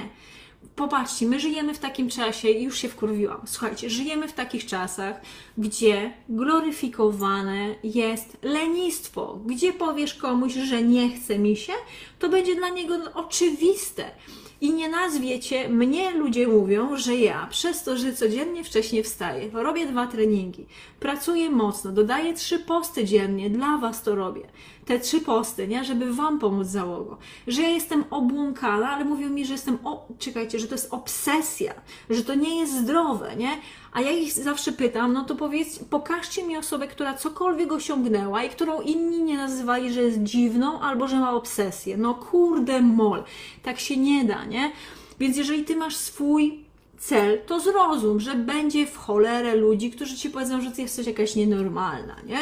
Popatrzcie, 0.76 1.26
my 1.26 1.40
żyjemy 1.40 1.74
w 1.74 1.80
takim 1.80 2.10
czasie, 2.10 2.50
już 2.50 2.78
się 2.78 2.90
wkurwiłam. 2.90 3.42
Słuchajcie, 3.46 3.90
żyjemy 3.90 4.28
w 4.28 4.34
takich 4.34 4.66
czasach, 4.66 5.22
gdzie 5.58 6.14
gloryfikowane 6.30 7.76
jest 7.84 8.38
lenistwo. 8.42 9.40
Gdzie 9.46 9.74
powiesz 9.74 10.14
komuś, 10.14 10.54
że 10.54 10.84
nie 10.84 11.10
chce 11.10 11.40
mi 11.40 11.56
się, 11.56 11.74
to 12.20 12.30
będzie 12.30 12.56
dla 12.56 12.70
niego 12.70 12.96
oczywiste 13.14 14.12
i 14.62 14.74
nie 14.74 14.90
nazwiecie, 14.90 15.70
mnie 15.70 16.12
ludzie 16.12 16.48
mówią, 16.48 16.98
że 16.98 17.16
ja 17.16 17.48
przez 17.50 17.84
to, 17.84 17.98
że 17.98 18.14
codziennie 18.14 18.64
wcześniej 18.64 19.04
wstaję, 19.04 19.50
robię 19.54 19.86
dwa 19.88 20.08
treningi, 20.08 20.66
pracuję 21.00 21.50
mocno, 21.50 21.92
dodaję 21.92 22.34
trzy 22.34 22.60
posty 22.60 23.06
dziennie, 23.06 23.50
dla 23.50 23.78
Was 23.78 24.04
to 24.04 24.16
robię. 24.16 24.42
Te 24.90 25.00
trzy 25.00 25.22
posty, 25.22 25.68
nie? 25.68 25.84
Żeby 25.84 26.14
Wam 26.14 26.40
pomóc 26.40 26.68
załogo. 26.68 27.18
Że 27.48 27.62
ja 27.62 27.70
jestem 27.70 28.04
obłąkana, 28.10 28.90
ale 28.90 29.06
mówią 29.06 29.30
mi, 29.30 29.46
że 29.46 29.54
jestem, 29.54 29.78
o, 29.84 30.08
czekajcie, 30.20 30.60
że 30.60 30.68
to 30.68 30.76
jest 30.76 30.94
obsesja, 30.94 31.74
że 32.10 32.24
to 32.24 32.36
nie 32.36 32.60
jest 32.60 32.78
zdrowe, 32.78 33.36
nie? 33.36 33.50
A 33.94 34.02
ja 34.02 34.12
ich 34.12 34.32
zawsze 34.34 34.72
pytam, 34.72 35.14
no 35.14 35.24
to 35.24 35.36
powiedz, 35.36 35.80
pokażcie 35.80 36.44
mi 36.44 36.58
osobę, 36.58 36.88
która 36.88 37.14
cokolwiek 37.14 37.72
osiągnęła 37.72 38.44
i 38.44 38.50
którą 38.50 38.82
inni 38.82 39.24
nie 39.24 39.38
nazywali, 39.38 39.94
że 39.94 40.02
jest 40.02 40.24
dziwną 40.24 40.80
albo 40.80 41.08
że 41.08 41.20
ma 41.20 41.34
obsesję. 41.34 41.98
No 41.98 42.14
kurde 42.14 42.82
mol, 42.82 43.24
tak 43.64 43.80
się 43.80 43.98
nie 43.98 44.26
da, 44.26 44.46
nie? 44.46 44.72
Więc 45.20 45.38
jeżeli 45.38 45.64
ty 45.64 45.76
masz 45.76 45.96
swój 45.96 46.64
cel, 46.98 47.40
to 47.46 47.60
zrozum, 47.60 48.20
że 48.20 48.36
będzie 48.36 48.88
w 48.88 48.98
cholerę 48.98 49.56
ludzi, 49.56 49.92
którzy 49.92 50.18
ci 50.18 50.30
powiedzą, 50.30 50.62
że 50.62 50.72
ty 50.72 50.82
jesteś 50.82 51.08
jakaś 51.08 51.36
nienormalna, 51.36 52.16
nie? 52.26 52.40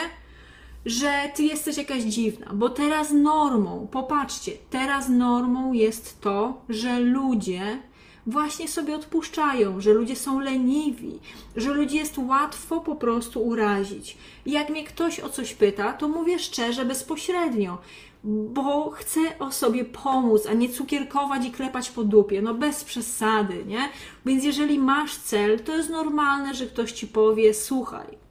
Że 0.85 1.11
ty 1.35 1.43
jesteś 1.43 1.77
jakaś 1.77 2.03
dziwna, 2.03 2.51
bo 2.53 2.69
teraz 2.69 3.11
normą, 3.11 3.87
popatrzcie, 3.91 4.51
teraz 4.69 5.09
normą 5.09 5.73
jest 5.73 6.21
to, 6.21 6.61
że 6.69 6.99
ludzie 6.99 7.79
właśnie 8.27 8.67
sobie 8.67 8.95
odpuszczają, 8.95 9.81
że 9.81 9.93
ludzie 9.93 10.15
są 10.15 10.39
leniwi, 10.39 11.19
że 11.55 11.73
ludzi 11.73 11.95
jest 11.95 12.17
łatwo 12.17 12.81
po 12.81 12.95
prostu 12.95 13.41
urazić. 13.41 14.17
Jak 14.45 14.69
mnie 14.69 14.83
ktoś 14.83 15.19
o 15.19 15.29
coś 15.29 15.53
pyta, 15.53 15.93
to 15.93 16.07
mówię 16.07 16.39
szczerze, 16.39 16.85
bezpośrednio, 16.85 17.77
bo 18.23 18.89
chcę 18.89 19.19
o 19.39 19.51
sobie 19.51 19.85
pomóc, 19.85 20.45
a 20.45 20.53
nie 20.53 20.69
cukierkować 20.69 21.45
i 21.45 21.51
klepać 21.51 21.89
po 21.89 22.03
dupie. 22.03 22.41
No 22.41 22.53
bez 22.53 22.83
przesady, 22.83 23.65
nie? 23.65 23.89
Więc 24.25 24.43
jeżeli 24.43 24.79
masz 24.79 25.17
cel, 25.17 25.59
to 25.59 25.75
jest 25.75 25.89
normalne, 25.89 26.53
że 26.53 26.65
ktoś 26.65 26.91
ci 26.91 27.07
powie: 27.07 27.53
Słuchaj, 27.53 28.26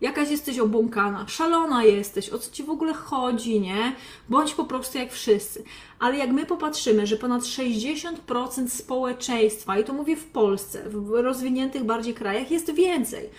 jakaś 0.00 0.30
jesteś 0.30 0.58
obłąkana, 0.58 1.28
szalona 1.28 1.84
jesteś, 1.84 2.30
o 2.30 2.38
co 2.38 2.50
ci 2.50 2.62
w 2.62 2.70
ogóle 2.70 2.94
chodzi, 2.94 3.60
nie? 3.60 3.92
Bądź 4.28 4.54
po 4.54 4.64
prostu 4.64 4.98
jak 4.98 5.12
wszyscy. 5.12 5.64
Ale 5.98 6.16
jak 6.16 6.30
my 6.30 6.46
popatrzymy, 6.46 7.06
że 7.06 7.16
ponad 7.16 7.42
60% 7.42 8.68
społeczeństwa, 8.68 9.78
i 9.78 9.84
to 9.84 9.92
mówię 9.92 10.16
w 10.16 10.26
Polsce, 10.26 10.82
w 10.88 11.10
rozwiniętych 11.10 11.84
bardziej 11.84 12.14
krajach, 12.14 12.50
jest 12.50 12.74
więcej. 12.74 13.30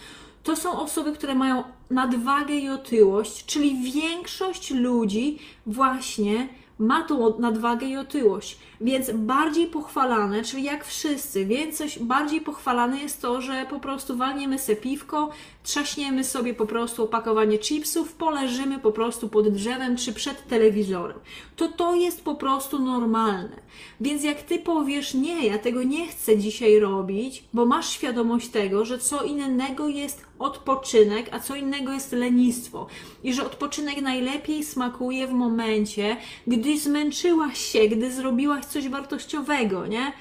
To 0.43 0.55
są 0.55 0.79
osoby, 0.79 1.11
które 1.11 1.35
mają 1.35 1.63
nadwagę 1.89 2.55
i 2.55 2.69
otyłość, 2.69 3.45
czyli 3.45 3.91
większość 3.91 4.71
ludzi 4.71 5.39
właśnie 5.65 6.47
ma 6.81 7.03
tą 7.03 7.39
nadwagę 7.39 7.87
i 7.87 7.97
otyłość. 7.97 8.57
Więc 8.81 9.11
bardziej 9.11 9.67
pochwalane, 9.67 10.43
czyli 10.43 10.63
jak 10.63 10.85
wszyscy, 10.85 11.45
więcej, 11.45 11.89
bardziej 12.01 12.41
pochwalane 12.41 12.99
jest 12.99 13.21
to, 13.21 13.41
że 13.41 13.65
po 13.69 13.79
prostu 13.79 14.17
walniemy 14.17 14.59
se 14.59 14.75
piwko, 14.75 15.29
trzaśniemy 15.63 16.23
sobie 16.23 16.53
po 16.53 16.65
prostu 16.65 17.03
opakowanie 17.03 17.59
chipsów, 17.59 18.13
poleżymy 18.13 18.79
po 18.79 18.91
prostu 18.91 19.29
pod 19.29 19.49
drzewem 19.49 19.97
czy 19.97 20.13
przed 20.13 20.47
telewizorem. 20.47 21.19
To 21.55 21.67
to 21.67 21.95
jest 21.95 22.23
po 22.23 22.35
prostu 22.35 22.79
normalne. 22.79 23.61
Więc 24.01 24.23
jak 24.23 24.41
ty 24.41 24.59
powiesz, 24.59 25.13
nie, 25.13 25.47
ja 25.47 25.57
tego 25.57 25.83
nie 25.83 26.07
chcę 26.07 26.37
dzisiaj 26.37 26.79
robić, 26.79 27.43
bo 27.53 27.65
masz 27.65 27.89
świadomość 27.89 28.49
tego, 28.49 28.85
że 28.85 28.99
co 28.99 29.23
innego 29.23 29.87
jest 29.87 30.25
odpoczynek, 30.41 31.29
a 31.31 31.39
co 31.39 31.55
innego 31.55 31.93
jest 31.93 32.11
lenistwo. 32.11 32.87
I 33.23 33.33
że 33.33 33.45
odpoczynek 33.45 34.01
najlepiej 34.01 34.63
smakuje 34.63 35.27
w 35.27 35.31
momencie, 35.31 36.17
gdy 36.47 36.79
zmęczyłaś 36.79 37.57
się, 37.57 37.87
gdy 37.87 38.11
zrobiłaś 38.11 38.65
coś 38.65 38.89
wartościowego, 38.89 39.87
nie? 39.87 40.11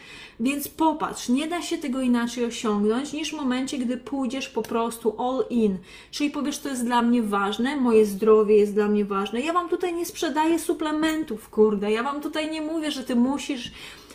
Więc 0.40 0.68
popatrz, 0.68 1.28
nie 1.28 1.48
da 1.48 1.62
się 1.62 1.78
tego 1.78 2.00
inaczej 2.00 2.44
osiągnąć 2.44 3.12
niż 3.12 3.30
w 3.30 3.36
momencie, 3.36 3.78
gdy 3.78 3.96
pójdziesz 3.96 4.48
po 4.48 4.62
prostu 4.62 5.22
all 5.22 5.44
in. 5.50 5.78
Czyli 6.10 6.30
powiesz, 6.30 6.58
to 6.58 6.68
jest 6.68 6.84
dla 6.84 7.02
mnie 7.02 7.22
ważne, 7.22 7.76
moje 7.76 8.06
zdrowie 8.06 8.56
jest 8.56 8.74
dla 8.74 8.88
mnie 8.88 9.04
ważne. 9.04 9.40
Ja 9.40 9.52
Wam 9.52 9.68
tutaj 9.68 9.94
nie 9.94 10.06
sprzedaję 10.06 10.58
suplementów, 10.58 11.50
kurde. 11.50 11.92
Ja 11.92 12.02
Wam 12.02 12.20
tutaj 12.20 12.50
nie 12.50 12.62
mówię, 12.62 12.90
że 12.90 13.04
Ty 13.04 13.16
musisz 13.16 13.72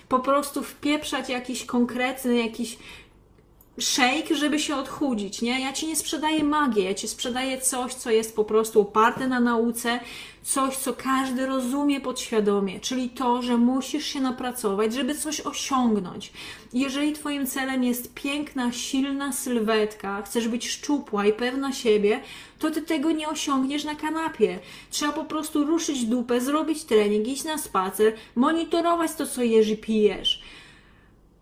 po 0.09 0.19
prostu 0.19 0.63
wpieprzać 0.63 1.29
jakiś 1.29 1.65
konkretny, 1.65 2.35
jakiś 2.37 2.77
shake, 3.79 4.35
żeby 4.35 4.59
się 4.59 4.75
odchudzić, 4.75 5.41
nie? 5.41 5.61
Ja 5.61 5.73
Ci 5.73 5.87
nie 5.87 5.95
sprzedaję 5.95 6.43
magię, 6.43 6.83
ja 6.83 6.93
Ci 6.93 7.07
sprzedaję 7.07 7.61
coś, 7.61 7.93
co 7.93 8.11
jest 8.11 8.35
po 8.35 8.43
prostu 8.43 8.81
oparte 8.81 9.27
na 9.27 9.39
nauce, 9.39 9.99
coś, 10.43 10.77
co 10.77 10.93
każdy 10.93 11.45
rozumie 11.45 12.01
podświadomie, 12.01 12.79
czyli 12.79 13.09
to, 13.09 13.41
że 13.41 13.57
musisz 13.57 14.05
się 14.05 14.21
napracować, 14.21 14.93
żeby 14.93 15.15
coś 15.15 15.41
osiągnąć. 15.41 16.31
Jeżeli 16.73 17.13
Twoim 17.13 17.47
celem 17.47 17.83
jest 17.83 18.13
piękna, 18.13 18.71
silna 18.71 19.33
sylwetka, 19.33 20.21
chcesz 20.21 20.47
być 20.47 20.69
szczupła 20.69 21.25
i 21.25 21.33
pewna 21.33 21.73
siebie, 21.73 22.19
to 22.59 22.71
Ty 22.71 22.81
tego 22.81 23.11
nie 23.11 23.29
osiągniesz 23.29 23.83
na 23.83 23.95
kanapie. 23.95 24.59
Trzeba 24.89 25.11
po 25.11 25.23
prostu 25.23 25.65
ruszyć 25.65 26.05
dupę, 26.05 26.41
zrobić 26.41 26.83
trening, 26.83 27.27
iść 27.27 27.43
na 27.43 27.57
spacer, 27.57 28.13
monitorować 28.35 29.11
to, 29.13 29.27
co 29.27 29.43
jesz 29.43 29.69
i 29.69 29.77
pijesz 29.77 30.41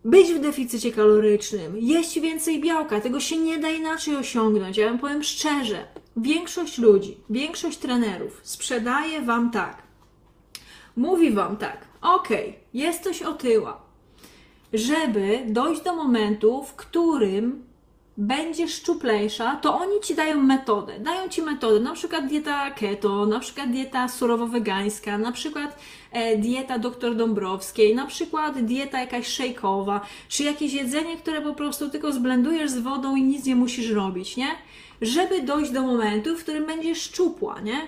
być 0.05 0.33
w 0.33 0.39
deficycie 0.39 0.91
kalorycznym, 0.91 1.77
jeść 1.77 2.19
więcej 2.19 2.61
białka, 2.61 3.01
tego 3.01 3.19
się 3.19 3.37
nie 3.37 3.57
da 3.57 3.69
inaczej 3.69 4.15
osiągnąć. 4.15 4.77
Ja 4.77 4.89
wam 4.89 4.99
powiem 4.99 5.23
szczerze, 5.23 5.87
większość 6.17 6.77
ludzi, 6.77 7.17
większość 7.29 7.77
trenerów 7.77 8.39
sprzedaje 8.43 9.21
wam 9.21 9.51
tak. 9.51 9.83
Mówi 10.95 11.31
wam 11.31 11.57
tak, 11.57 11.87
ok, 12.01 12.29
jesteś 12.73 13.21
otyła, 13.21 13.81
żeby 14.73 15.39
dojść 15.47 15.81
do 15.81 15.95
momentu, 15.95 16.63
w 16.63 16.73
którym 16.75 17.63
będziesz 18.17 18.73
szczuplejsza, 18.73 19.55
to 19.55 19.79
oni 19.79 20.01
ci 20.01 20.15
dają 20.15 20.41
metodę. 20.41 20.99
Dają 20.99 21.29
ci 21.29 21.41
metodę, 21.41 21.79
na 21.79 21.93
przykład 21.93 22.27
dieta 22.27 22.71
keto, 22.71 23.25
na 23.25 23.39
przykład 23.39 23.71
dieta 23.71 24.07
surowo-wegańska, 24.07 25.19
na 25.19 25.31
przykład 25.31 25.79
e, 26.11 26.37
dieta 26.37 26.79
doktor 26.79 27.15
Dąbrowskiej, 27.15 27.95
na 27.95 28.05
przykład 28.05 28.59
dieta 28.65 28.99
jakaś 28.99 29.27
szejkowa, 29.27 30.01
czy 30.27 30.43
jakieś 30.43 30.73
jedzenie, 30.73 31.17
które 31.17 31.41
po 31.41 31.53
prostu 31.53 31.89
tylko 31.89 32.11
zblendujesz 32.11 32.71
z 32.71 32.79
wodą 32.79 33.15
i 33.15 33.23
nic 33.23 33.45
nie 33.45 33.55
musisz 33.55 33.89
robić, 33.89 34.37
nie? 34.37 34.47
Żeby 35.01 35.41
dojść 35.41 35.71
do 35.71 35.81
momentu, 35.81 36.37
w 36.37 36.43
którym 36.43 36.65
będziesz 36.65 37.01
szczupła, 37.01 37.61
nie? 37.61 37.87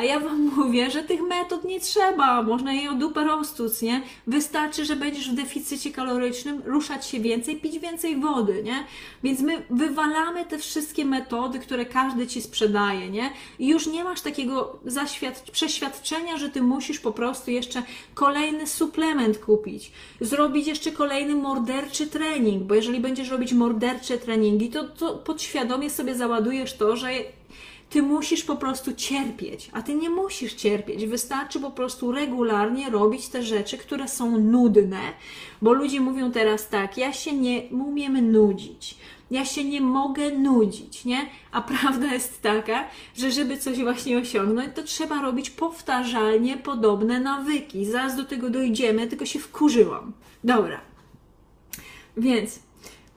A 0.00 0.04
ja 0.04 0.20
Wam 0.20 0.50
mówię, 0.56 0.90
że 0.90 1.02
tych 1.02 1.20
metod 1.22 1.64
nie 1.64 1.80
trzeba, 1.80 2.42
można 2.42 2.72
je 2.72 2.90
o 2.90 2.94
dupę 2.94 3.24
roztuc, 3.24 3.82
nie? 3.82 4.02
Wystarczy, 4.26 4.84
że 4.84 4.96
będziesz 4.96 5.30
w 5.30 5.34
deficycie 5.34 5.90
kalorycznym, 5.90 6.62
ruszać 6.64 7.06
się 7.06 7.20
więcej, 7.20 7.56
pić 7.56 7.78
więcej 7.78 8.20
wody, 8.20 8.62
nie? 8.62 8.84
Więc 9.22 9.40
my 9.40 9.62
wywalamy 9.70 10.44
te 10.44 10.58
wszystkie 10.58 11.04
metody, 11.04 11.58
które 11.58 11.86
każdy 11.86 12.26
Ci 12.26 12.42
sprzedaje, 12.42 13.10
nie? 13.10 13.30
I 13.58 13.68
już 13.68 13.86
nie 13.86 14.04
masz 14.04 14.20
takiego 14.20 14.78
przeświadczenia, 15.52 16.38
że 16.38 16.48
Ty 16.48 16.62
musisz 16.62 17.00
po 17.00 17.12
prostu 17.12 17.50
jeszcze 17.50 17.82
kolejny 18.14 18.66
suplement 18.66 19.38
kupić, 19.38 19.92
zrobić 20.20 20.66
jeszcze 20.66 20.92
kolejny 20.92 21.34
morderczy 21.34 22.06
trening, 22.06 22.62
bo 22.62 22.74
jeżeli 22.74 23.00
będziesz 23.00 23.28
robić 23.28 23.52
mordercze 23.52 24.18
treningi, 24.18 24.70
to, 24.70 24.84
to 24.84 25.14
podświadomie 25.14 25.90
sobie 25.90 26.14
załadujesz 26.14 26.76
to, 26.76 26.96
że 26.96 27.10
ty 27.90 28.02
musisz 28.02 28.44
po 28.44 28.56
prostu 28.56 28.94
cierpieć, 28.94 29.70
a 29.72 29.82
ty 29.82 29.94
nie 29.94 30.10
musisz 30.10 30.54
cierpieć. 30.54 31.06
Wystarczy 31.06 31.60
po 31.60 31.70
prostu 31.70 32.12
regularnie 32.12 32.90
robić 32.90 33.28
te 33.28 33.42
rzeczy, 33.42 33.78
które 33.78 34.08
są 34.08 34.38
nudne, 34.38 35.00
bo 35.62 35.72
ludzie 35.72 36.00
mówią 36.00 36.32
teraz 36.32 36.68
tak: 36.68 36.98
ja 36.98 37.12
się 37.12 37.32
nie 37.32 37.62
umiem 37.62 38.32
nudzić. 38.32 38.96
Ja 39.30 39.44
się 39.44 39.64
nie 39.64 39.80
mogę 39.80 40.30
nudzić, 40.30 41.04
nie? 41.04 41.26
A 41.52 41.62
prawda 41.62 42.12
jest 42.12 42.42
taka, 42.42 42.84
że 43.16 43.30
żeby 43.30 43.58
coś 43.58 43.78
właśnie 43.78 44.18
osiągnąć, 44.18 44.68
to 44.74 44.82
trzeba 44.82 45.22
robić 45.22 45.50
powtarzalnie 45.50 46.56
podobne 46.56 47.20
nawyki. 47.20 47.86
Zaraz 47.86 48.16
do 48.16 48.24
tego 48.24 48.50
dojdziemy, 48.50 49.06
tylko 49.06 49.26
się 49.26 49.38
wkurzyłam. 49.38 50.12
Dobra. 50.44 50.80
Więc 52.16 52.58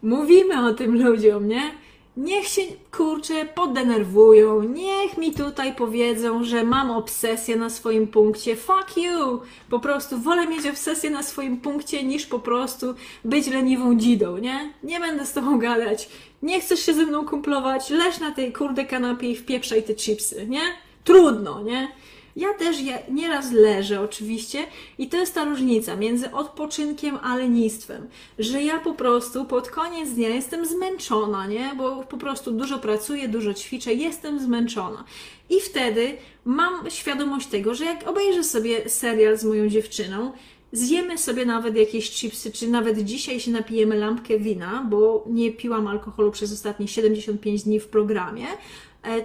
mówimy 0.03 0.65
o 0.65 0.73
tym 0.73 1.03
ludziom, 1.03 1.47
nie? 1.47 1.82
Niech 2.17 2.47
się 2.47 2.61
kurczę 2.91 3.45
podenerwują, 3.45 4.63
niech 4.63 5.17
mi 5.17 5.33
tutaj 5.33 5.75
powiedzą, 5.75 6.43
że 6.43 6.63
mam 6.63 6.91
obsesję 6.91 7.55
na 7.55 7.69
swoim 7.69 8.07
punkcie. 8.07 8.55
Fuck 8.55 8.97
you! 8.97 9.41
Po 9.69 9.79
prostu 9.79 10.17
wolę 10.17 10.47
mieć 10.47 10.67
obsesję 10.67 11.09
na 11.09 11.23
swoim 11.23 11.57
punkcie 11.57 12.03
niż 12.03 12.25
po 12.25 12.39
prostu 12.39 12.93
być 13.25 13.47
leniwą 13.47 13.95
dzidą, 13.95 14.37
nie? 14.37 14.73
Nie 14.83 14.99
będę 14.99 15.25
z 15.25 15.33
tobą 15.33 15.59
gadać. 15.59 16.09
Nie 16.41 16.61
chcesz 16.61 16.85
się 16.85 16.93
ze 16.93 17.05
mną 17.05 17.25
kumplować, 17.25 17.89
leż 17.89 18.19
na 18.19 18.31
tej 18.31 18.53
kurde 18.53 18.85
kanapie 18.85 19.31
i 19.31 19.35
wpieprzaj 19.35 19.83
te 19.83 19.95
chipsy, 19.95 20.47
nie? 20.47 20.61
Trudno, 21.03 21.61
nie? 21.61 21.87
Ja 22.35 22.53
też 22.53 22.79
je, 22.79 22.99
nieraz 23.11 23.51
leżę 23.51 24.01
oczywiście 24.01 24.65
i 24.97 25.09
to 25.09 25.17
jest 25.17 25.33
ta 25.33 25.45
różnica 25.45 25.95
między 25.95 26.31
odpoczynkiem 26.31 27.17
a 27.23 27.35
lenistwem, 27.37 28.07
że 28.39 28.63
ja 28.63 28.79
po 28.79 28.93
prostu 28.93 29.45
pod 29.45 29.69
koniec 29.69 30.09
dnia 30.09 30.29
jestem 30.29 30.65
zmęczona, 30.65 31.47
nie? 31.47 31.71
Bo 31.77 32.03
po 32.03 32.17
prostu 32.17 32.51
dużo 32.51 32.79
pracuję, 32.79 33.27
dużo 33.27 33.53
ćwiczę, 33.53 33.93
jestem 33.93 34.39
zmęczona. 34.39 35.03
I 35.49 35.59
wtedy 35.59 36.17
mam 36.45 36.89
świadomość 36.89 37.47
tego, 37.47 37.75
że 37.75 37.85
jak 37.85 38.07
obejrzę 38.07 38.43
sobie 38.43 38.89
serial 38.89 39.37
z 39.37 39.43
moją 39.43 39.69
dziewczyną, 39.69 40.31
zjemy 40.71 41.17
sobie 41.17 41.45
nawet 41.45 41.75
jakieś 41.75 42.11
chipsy, 42.11 42.51
czy 42.51 42.67
nawet 42.67 42.99
dzisiaj 42.99 43.39
się 43.39 43.51
napijemy 43.51 43.97
lampkę 43.97 44.39
wina, 44.39 44.87
bo 44.89 45.23
nie 45.27 45.51
piłam 45.51 45.87
alkoholu 45.87 46.31
przez 46.31 46.53
ostatnie 46.53 46.87
75 46.87 47.63
dni 47.63 47.79
w 47.79 47.87
programie, 47.87 48.47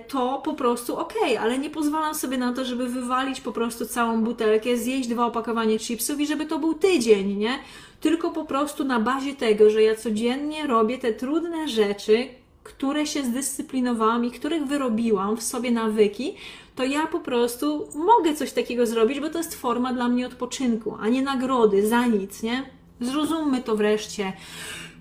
to 0.09 0.43
po 0.45 0.55
prostu 0.55 0.97
okay, 0.97 1.41
ale 1.41 1.59
nie 1.59 1.71
pozwalam 1.71 2.15
sobie 2.15 2.39
na 2.39 2.53
to, 2.53 2.65
żeby 2.65 2.89
wywalić 2.89 3.41
po 3.41 3.53
prostu 3.53 3.87
całą 3.87 4.25
butelkę, 4.25 4.77
zjeść 4.77 5.09
dwa 5.09 5.27
opakowania 5.27 5.79
chipsów 5.79 6.21
i 6.21 6.27
żeby 6.27 6.47
to 6.47 6.59
był 6.59 6.75
tydzień, 6.75 7.37
nie? 7.37 7.59
Tylko 8.01 8.31
po 8.31 8.45
prostu 8.45 8.85
na 8.85 9.01
bazie 9.01 9.35
tego, 9.35 9.71
że 9.71 9.83
ja 9.83 9.97
codziennie 9.97 10.67
robię 10.67 10.99
te 10.99 11.13
trudne 11.13 11.69
rzeczy, 11.69 12.29
które 12.65 13.07
się 13.07 13.25
zdyscyplinowałam 13.25 14.25
i 14.25 14.31
których 14.31 14.67
wyrobiłam 14.67 15.37
w 15.37 15.43
sobie 15.43 15.71
nawyki, 15.71 16.35
to 16.77 16.85
ja 16.85 17.07
po 17.07 17.21
prostu 17.21 17.89
mogę 17.95 18.35
coś 18.35 18.53
takiego 18.53 18.87
zrobić, 18.87 19.21
bo 19.21 19.31
to 19.31 19.39
jest 19.39 19.55
forma 19.55 19.93
dla 19.93 20.09
mnie 20.09 20.27
odpoczynku, 20.27 20.97
a 21.01 21.09
nie 21.09 21.23
nagrody 21.23 21.89
za 21.89 22.07
nic, 22.07 22.43
nie? 22.43 22.63
Zrozummy 23.01 23.63
to 23.63 23.77
wreszcie. 23.77 24.33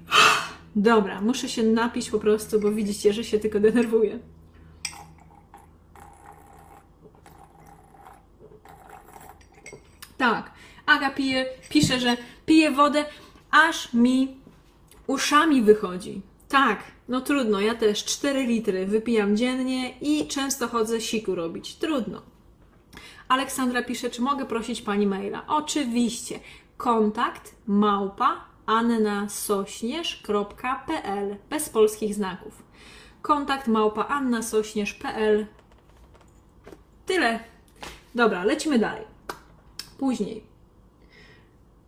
Dobra, 0.76 1.22
muszę 1.22 1.50
się 1.50 1.64
napić 1.64 2.10
po 2.10 2.20
prostu, 2.20 2.60
bo 2.60 2.72
widzicie, 2.72 3.14
że 3.14 3.24
się 3.24 3.40
tylko 3.40 3.60
denerwuję. 3.60 4.20
Tak, 10.18 10.52
Aga 10.88 11.10
pije, 11.10 11.46
pisze, 11.70 12.00
że 12.00 12.18
pije 12.46 12.72
wodę, 12.72 13.06
aż 13.52 13.94
mi 13.94 14.38
uszami 15.08 15.62
wychodzi. 15.62 16.22
Tak, 16.50 16.84
no 17.08 17.22
trudno, 17.22 17.60
ja 17.60 17.76
też 17.76 18.06
4 18.06 18.44
litry 18.44 18.86
wypijam 18.86 19.38
dziennie 19.38 19.98
i 20.02 20.28
często 20.28 20.68
chodzę 20.68 21.02
siku 21.02 21.36
robić. 21.36 21.76
Trudno. 21.76 22.22
Aleksandra 23.28 23.84
pisze, 23.84 24.10
czy 24.10 24.22
mogę 24.22 24.46
prosić 24.46 24.82
pani 24.82 25.08
maila? 25.08 25.44
Oczywiście. 25.48 26.40
Kontakt 26.78 27.56
małpa 27.68 28.46
annasośnierz.pl 28.66 31.38
bez 31.50 31.70
polskich 31.70 32.16
znaków. 32.16 32.64
Kontakt 33.22 33.68
małpa 33.68 34.08
annasośnierz.pl 34.08 35.46
Tyle. 37.06 37.40
Dobra, 38.16 38.44
lecimy 38.44 38.80
dalej. 38.80 39.17
Później. 39.98 40.44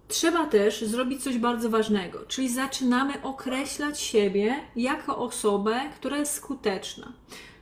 Trzeba 0.07 0.45
też 0.45 0.81
zrobić 0.81 1.23
coś 1.23 1.37
bardzo 1.37 1.69
ważnego, 1.69 2.19
czyli 2.27 2.49
zaczynamy 2.49 3.21
określać 3.21 4.01
siebie 4.01 4.55
jako 4.75 5.17
osobę, 5.17 5.81
która 5.95 6.17
jest 6.17 6.33
skuteczna. 6.33 7.13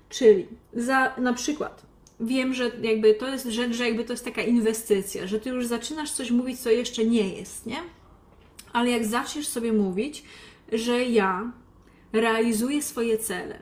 Czyli 0.10 0.48
za, 0.74 1.16
na 1.18 1.34
przykład 1.34 1.86
wiem, 2.20 2.54
że 2.54 2.72
jakby 2.82 3.14
to 3.14 3.28
jest 3.28 3.46
rzecz, 3.46 3.74
że 3.76 3.86
jakby 3.86 4.04
to 4.04 4.14
jest 4.14 4.26
taka 4.26 4.42
inwestycja, 4.42 5.28
że 5.28 5.40
ty 5.40 5.50
już 5.50 5.66
zaczynasz 5.66 6.12
coś 6.12 6.32
mówić, 6.32 6.60
co 6.60 6.70
jeszcze 6.70 7.06
nie 7.06 7.30
jest, 7.30 7.66
nie? 7.66 7.78
Ale 8.74 8.90
jak 8.90 9.06
zaczniesz 9.06 9.48
sobie 9.48 9.74
mówić, 9.74 10.24
że 10.72 11.04
ja 11.04 11.52
realizuję 12.14 12.82
swoje 12.82 13.18
cele, 13.18 13.60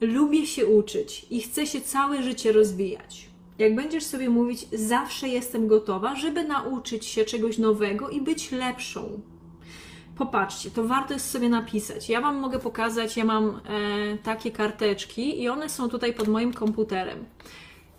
lubię 0.00 0.46
się 0.46 0.66
uczyć 0.66 1.26
i 1.30 1.40
chcę 1.40 1.66
się 1.66 1.80
całe 1.80 2.22
życie 2.22 2.52
rozwijać, 2.52 3.27
jak 3.58 3.74
będziesz 3.74 4.04
sobie 4.04 4.30
mówić, 4.30 4.66
zawsze 4.72 5.28
jestem 5.28 5.68
gotowa, 5.68 6.16
żeby 6.16 6.44
nauczyć 6.44 7.04
się 7.04 7.24
czegoś 7.24 7.58
nowego 7.58 8.08
i 8.08 8.20
być 8.20 8.52
lepszą. 8.52 9.20
Popatrzcie, 10.18 10.70
to 10.70 10.84
warto 10.84 11.14
jest 11.14 11.30
sobie 11.30 11.48
napisać. 11.48 12.08
Ja 12.08 12.20
Wam 12.20 12.36
mogę 12.36 12.58
pokazać, 12.58 13.16
ja 13.16 13.24
mam 13.24 13.48
e, 13.48 14.18
takie 14.22 14.50
karteczki 14.50 15.42
i 15.42 15.48
one 15.48 15.68
są 15.68 15.88
tutaj 15.88 16.14
pod 16.14 16.28
moim 16.28 16.52
komputerem. 16.52 17.24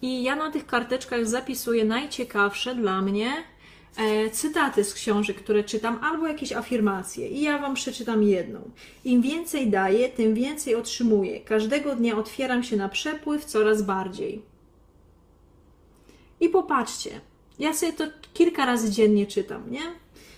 I 0.02 0.24
ja 0.24 0.36
na 0.36 0.52
tych 0.52 0.66
karteczkach 0.66 1.28
zapisuję 1.28 1.86
najciekawsze 1.86 2.76
dla 2.76 3.02
mnie 3.02 3.34
e, 3.98 4.30
cytaty 4.30 4.84
z 4.84 4.94
książek, 4.94 5.38
które 5.38 5.64
czytam, 5.64 6.00
albo 6.04 6.28
jakieś 6.28 6.52
afirmacje. 6.52 7.28
I 7.28 7.42
ja 7.42 7.58
Wam 7.58 7.74
przeczytam 7.74 8.24
jedną. 8.24 8.72
Im 9.06 9.22
więcej 9.22 9.70
daję, 9.70 10.10
tym 10.10 10.34
więcej 10.34 10.76
otrzymuję. 10.76 11.40
Każdego 11.40 11.96
dnia 11.96 12.18
otwieram 12.18 12.64
się 12.64 12.78
na 12.78 12.90
przepływ 12.90 13.46
coraz 13.46 13.82
bardziej. 13.82 14.49
I 16.40 16.50
popatrzcie, 16.50 17.22
ja 17.60 17.74
sobie 17.74 17.94
to 17.94 18.04
kilka 18.34 18.66
razy 18.66 18.92
dziennie 18.92 19.28
czytam, 19.28 19.72
nie? 19.72 19.82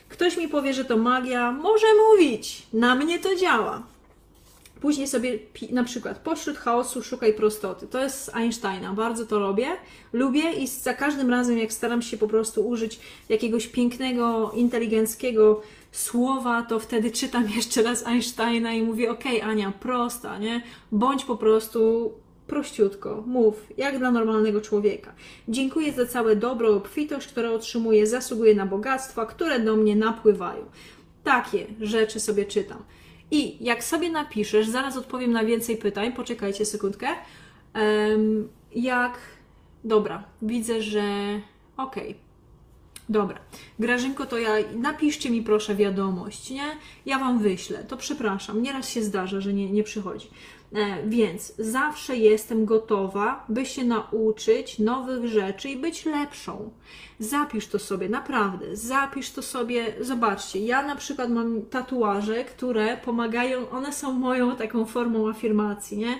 Ktoś 0.09 0.37
mi 0.37 0.47
powie, 0.47 0.73
że 0.73 0.85
to 0.85 0.97
magia, 0.97 1.51
może 1.51 1.87
mówić, 2.09 2.63
na 2.73 2.95
mnie 2.95 3.19
to 3.19 3.35
działa. 3.35 3.83
Później 4.81 5.07
sobie 5.07 5.39
na 5.71 5.83
przykład 5.83 6.19
pośród 6.19 6.57
chaosu 6.57 7.03
szukaj 7.03 7.33
prostoty. 7.33 7.87
To 7.87 8.03
jest 8.03 8.23
z 8.23 8.35
Einsteina, 8.35 8.93
bardzo 8.93 9.25
to 9.25 9.39
robię, 9.39 9.67
lubię 10.13 10.53
i 10.53 10.67
za 10.67 10.93
każdym 10.93 11.29
razem, 11.29 11.57
jak 11.57 11.73
staram 11.73 12.01
się 12.01 12.17
po 12.17 12.27
prostu 12.27 12.67
użyć 12.67 12.99
jakiegoś 13.29 13.67
pięknego, 13.67 14.51
inteligenckiego 14.55 15.61
słowa, 15.91 16.61
to 16.61 16.79
wtedy 16.79 17.11
czytam 17.11 17.49
jeszcze 17.55 17.83
raz 17.83 18.07
Einsteina 18.07 18.73
i 18.73 18.81
mówię: 18.81 19.11
OK, 19.11 19.23
Ania, 19.43 19.73
prosta, 19.79 20.37
nie? 20.37 20.61
Bądź 20.91 21.25
po 21.25 21.37
prostu 21.37 22.11
prościutko, 22.51 23.23
mów, 23.27 23.67
jak 23.77 23.97
dla 23.97 24.11
normalnego 24.11 24.61
człowieka. 24.61 25.13
Dziękuję 25.47 25.91
za 25.91 26.05
całe 26.05 26.35
dobro, 26.35 26.75
obfitość, 26.75 27.27
które 27.27 27.51
otrzymuję, 27.51 28.07
zasługuję 28.07 28.55
na 28.55 28.65
bogactwa, 28.65 29.25
które 29.25 29.59
do 29.59 29.75
mnie 29.75 29.95
napływają. 29.95 30.65
Takie 31.23 31.67
rzeczy 31.81 32.19
sobie 32.19 32.45
czytam. 32.45 32.83
I 33.31 33.63
jak 33.63 33.83
sobie 33.83 34.11
napiszesz, 34.11 34.67
zaraz 34.67 34.97
odpowiem 34.97 35.31
na 35.31 35.45
więcej 35.45 35.77
pytań, 35.77 36.13
poczekajcie 36.13 36.65
sekundkę. 36.65 37.07
Jak. 38.75 39.17
Dobra, 39.83 40.23
widzę, 40.41 40.81
że. 40.81 41.01
Okej. 41.77 42.09
Okay. 42.09 42.15
Dobra, 43.09 43.39
Grażynko, 43.79 44.25
to 44.25 44.37
ja 44.37 44.53
napiszcie 44.75 45.29
mi 45.29 45.41
proszę 45.41 45.75
wiadomość, 45.75 46.49
nie? 46.49 46.63
Ja 47.05 47.19
wam 47.19 47.39
wyślę. 47.39 47.83
To 47.83 47.97
przepraszam, 47.97 48.61
nieraz 48.61 48.89
się 48.89 49.03
zdarza, 49.03 49.41
że 49.41 49.53
nie, 49.53 49.71
nie 49.71 49.83
przychodzi. 49.83 50.27
E, 50.75 51.07
więc 51.07 51.53
zawsze 51.57 52.17
jestem 52.17 52.65
gotowa, 52.65 53.45
by 53.49 53.65
się 53.65 53.84
nauczyć 53.84 54.79
nowych 54.79 55.27
rzeczy 55.27 55.69
i 55.69 55.77
być 55.77 56.05
lepszą. 56.05 56.71
Zapisz 57.19 57.67
to 57.67 57.79
sobie, 57.79 58.10
naprawdę, 58.10 58.75
zapisz 58.75 59.31
to 59.31 59.41
sobie. 59.41 59.93
Zobaczcie, 59.99 60.60
ja 60.60 60.84
na 60.88 60.95
przykład 60.95 61.29
mam 61.29 61.62
tatuaże, 61.62 62.43
które 62.43 62.97
pomagają, 62.97 63.69
one 63.69 63.93
są 63.93 64.13
moją 64.13 64.55
taką 64.55 64.86
formą 64.86 65.30
afirmacji, 65.30 65.97
nie? 65.97 66.17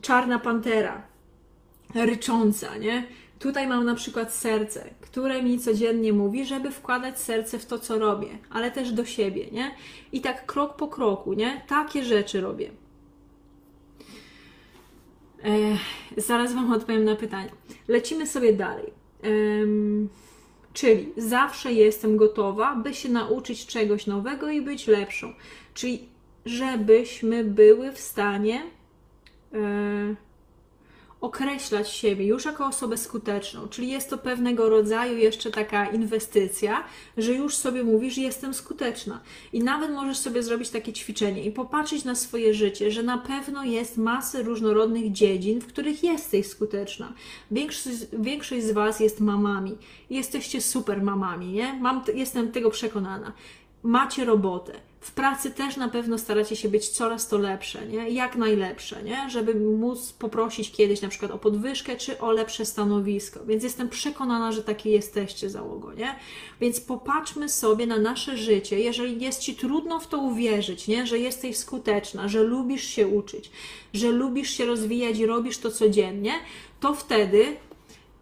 Czarna 0.00 0.38
pantera. 0.38 1.02
rycząca, 1.94 2.76
nie? 2.76 3.06
Tutaj 3.38 3.66
mam 3.66 3.84
na 3.84 3.94
przykład 3.94 4.34
serce, 4.34 4.90
które 5.00 5.42
mi 5.42 5.58
codziennie 5.58 6.12
mówi, 6.12 6.44
żeby 6.46 6.70
wkładać 6.70 7.18
serce 7.18 7.58
w 7.58 7.66
to, 7.66 7.78
co 7.78 7.98
robię, 7.98 8.28
ale 8.50 8.70
też 8.70 8.92
do 8.92 9.04
siebie, 9.04 9.46
nie? 9.52 9.70
I 10.12 10.20
tak 10.20 10.46
krok 10.46 10.76
po 10.76 10.88
kroku, 10.88 11.32
nie? 11.32 11.62
Takie 11.68 12.04
rzeczy 12.04 12.40
robię. 12.40 12.70
Zaraz 16.16 16.54
Wam 16.54 16.72
odpowiem 16.72 17.04
na 17.04 17.16
pytanie. 17.16 17.50
Lecimy 17.88 18.26
sobie 18.26 18.52
dalej. 18.52 18.92
czyli 20.72 21.12
zawsze 21.16 21.72
jestem 21.72 22.16
gotowa, 22.16 22.76
by 22.76 22.94
się 22.94 23.08
nauczyć 23.08 23.66
czegoś 23.66 24.06
nowego 24.06 24.50
i 24.50 24.62
być 24.62 24.86
lepszą. 24.86 25.32
Czyli 25.74 26.08
żebyśmy 26.46 27.44
były 27.44 27.92
w 27.92 28.00
stanie. 28.00 28.62
Yy, 29.52 30.16
określać 31.20 31.90
siebie 31.90 32.26
już 32.26 32.44
jako 32.44 32.66
osobę 32.66 32.96
skuteczną, 32.96 33.68
czyli 33.68 33.88
jest 33.88 34.10
to 34.10 34.18
pewnego 34.18 34.68
rodzaju 34.68 35.18
jeszcze 35.18 35.50
taka 35.50 35.86
inwestycja, 35.86 36.84
że 37.16 37.32
już 37.32 37.56
sobie 37.56 37.84
mówisz, 37.84 38.18
jestem 38.18 38.54
skuteczna. 38.54 39.20
I 39.52 39.60
nawet 39.60 39.90
możesz 39.90 40.18
sobie 40.18 40.42
zrobić 40.42 40.70
takie 40.70 40.92
ćwiczenie 40.92 41.44
i 41.44 41.52
popatrzeć 41.52 42.04
na 42.04 42.14
swoje 42.14 42.54
życie, 42.54 42.90
że 42.90 43.02
na 43.02 43.18
pewno 43.18 43.64
jest 43.64 43.96
masę 43.96 44.42
różnorodnych 44.42 45.12
dziedzin, 45.12 45.60
w 45.60 45.66
których 45.66 46.04
jesteś 46.04 46.46
skuteczna. 46.46 47.12
Większość, 47.50 47.96
większość 48.12 48.64
z 48.64 48.72
Was 48.72 49.00
jest 49.00 49.20
mamami. 49.20 49.76
Jesteście 50.10 50.60
super 50.60 51.02
mamami, 51.02 51.46
nie? 51.46 51.72
Mam, 51.72 52.02
jestem 52.14 52.52
tego 52.52 52.70
przekonana. 52.70 53.32
Macie 53.86 54.24
robotę 54.24 54.72
w 55.06 55.12
pracy 55.12 55.50
też 55.50 55.76
na 55.76 55.88
pewno 55.88 56.18
staracie 56.18 56.56
się 56.56 56.68
być 56.68 56.88
coraz 56.88 57.28
to 57.28 57.38
lepsze, 57.38 57.86
nie? 57.86 58.10
jak 58.10 58.36
najlepsze, 58.36 59.02
nie? 59.02 59.30
żeby 59.30 59.54
móc 59.54 60.12
poprosić 60.12 60.72
kiedyś 60.72 61.02
na 61.02 61.08
przykład 61.08 61.30
o 61.30 61.38
podwyżkę 61.38 61.96
czy 61.96 62.20
o 62.20 62.32
lepsze 62.32 62.66
stanowisko. 62.66 63.40
Więc 63.46 63.64
jestem 63.64 63.88
przekonana, 63.88 64.52
że 64.52 64.62
takie 64.62 64.90
jesteście 64.90 65.50
załogo. 65.50 65.92
Nie? 65.92 66.14
Więc 66.60 66.80
popatrzmy 66.80 67.48
sobie 67.48 67.86
na 67.86 67.98
nasze 67.98 68.36
życie. 68.36 68.80
Jeżeli 68.80 69.24
jest 69.24 69.40
Ci 69.40 69.54
trudno 69.54 70.00
w 70.00 70.06
to 70.06 70.18
uwierzyć, 70.18 70.88
nie? 70.88 71.06
że 71.06 71.18
jesteś 71.18 71.56
skuteczna, 71.56 72.28
że 72.28 72.42
lubisz 72.42 72.84
się 72.84 73.08
uczyć, 73.08 73.50
że 73.92 74.10
lubisz 74.10 74.50
się 74.50 74.64
rozwijać 74.64 75.18
i 75.18 75.26
robisz 75.26 75.58
to 75.58 75.70
codziennie, 75.70 76.32
to 76.80 76.94
wtedy 76.94 77.56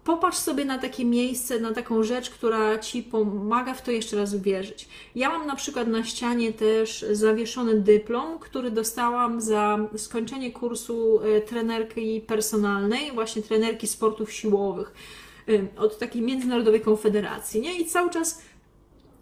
popatrz 0.05 0.38
sobie 0.38 0.64
na 0.64 0.78
takie 0.78 1.05
miejsce, 1.05 1.61
na 1.61 1.72
taką 1.72 2.02
rzecz, 2.02 2.30
która 2.30 2.78
ci 2.78 3.02
pomaga 3.02 3.74
w 3.74 3.82
to 3.82 3.90
jeszcze 3.90 4.16
raz 4.16 4.34
uwierzyć. 4.34 4.88
Ja 5.14 5.28
mam 5.28 5.46
na 5.46 5.57
przykład 5.57 5.88
na 5.88 6.05
ścianie 6.05 6.52
też 6.52 7.05
zawieszony 7.12 7.80
dyplom, 7.80 8.38
który 8.38 8.70
dostałam 8.70 9.40
za 9.40 9.78
skończenie 9.96 10.52
kursu 10.52 11.20
e, 11.20 11.40
trenerki 11.40 12.20
personalnej, 12.20 13.12
właśnie 13.12 13.42
trenerki 13.42 13.86
sportów 13.86 14.32
siłowych 14.32 14.94
e, 15.48 15.80
od 15.80 15.98
takiej 15.98 16.22
międzynarodowej 16.22 16.80
konfederacji, 16.80 17.61
nie? 17.61 17.80
I 17.80 17.86
cały 17.86 18.11
czas 18.11 18.42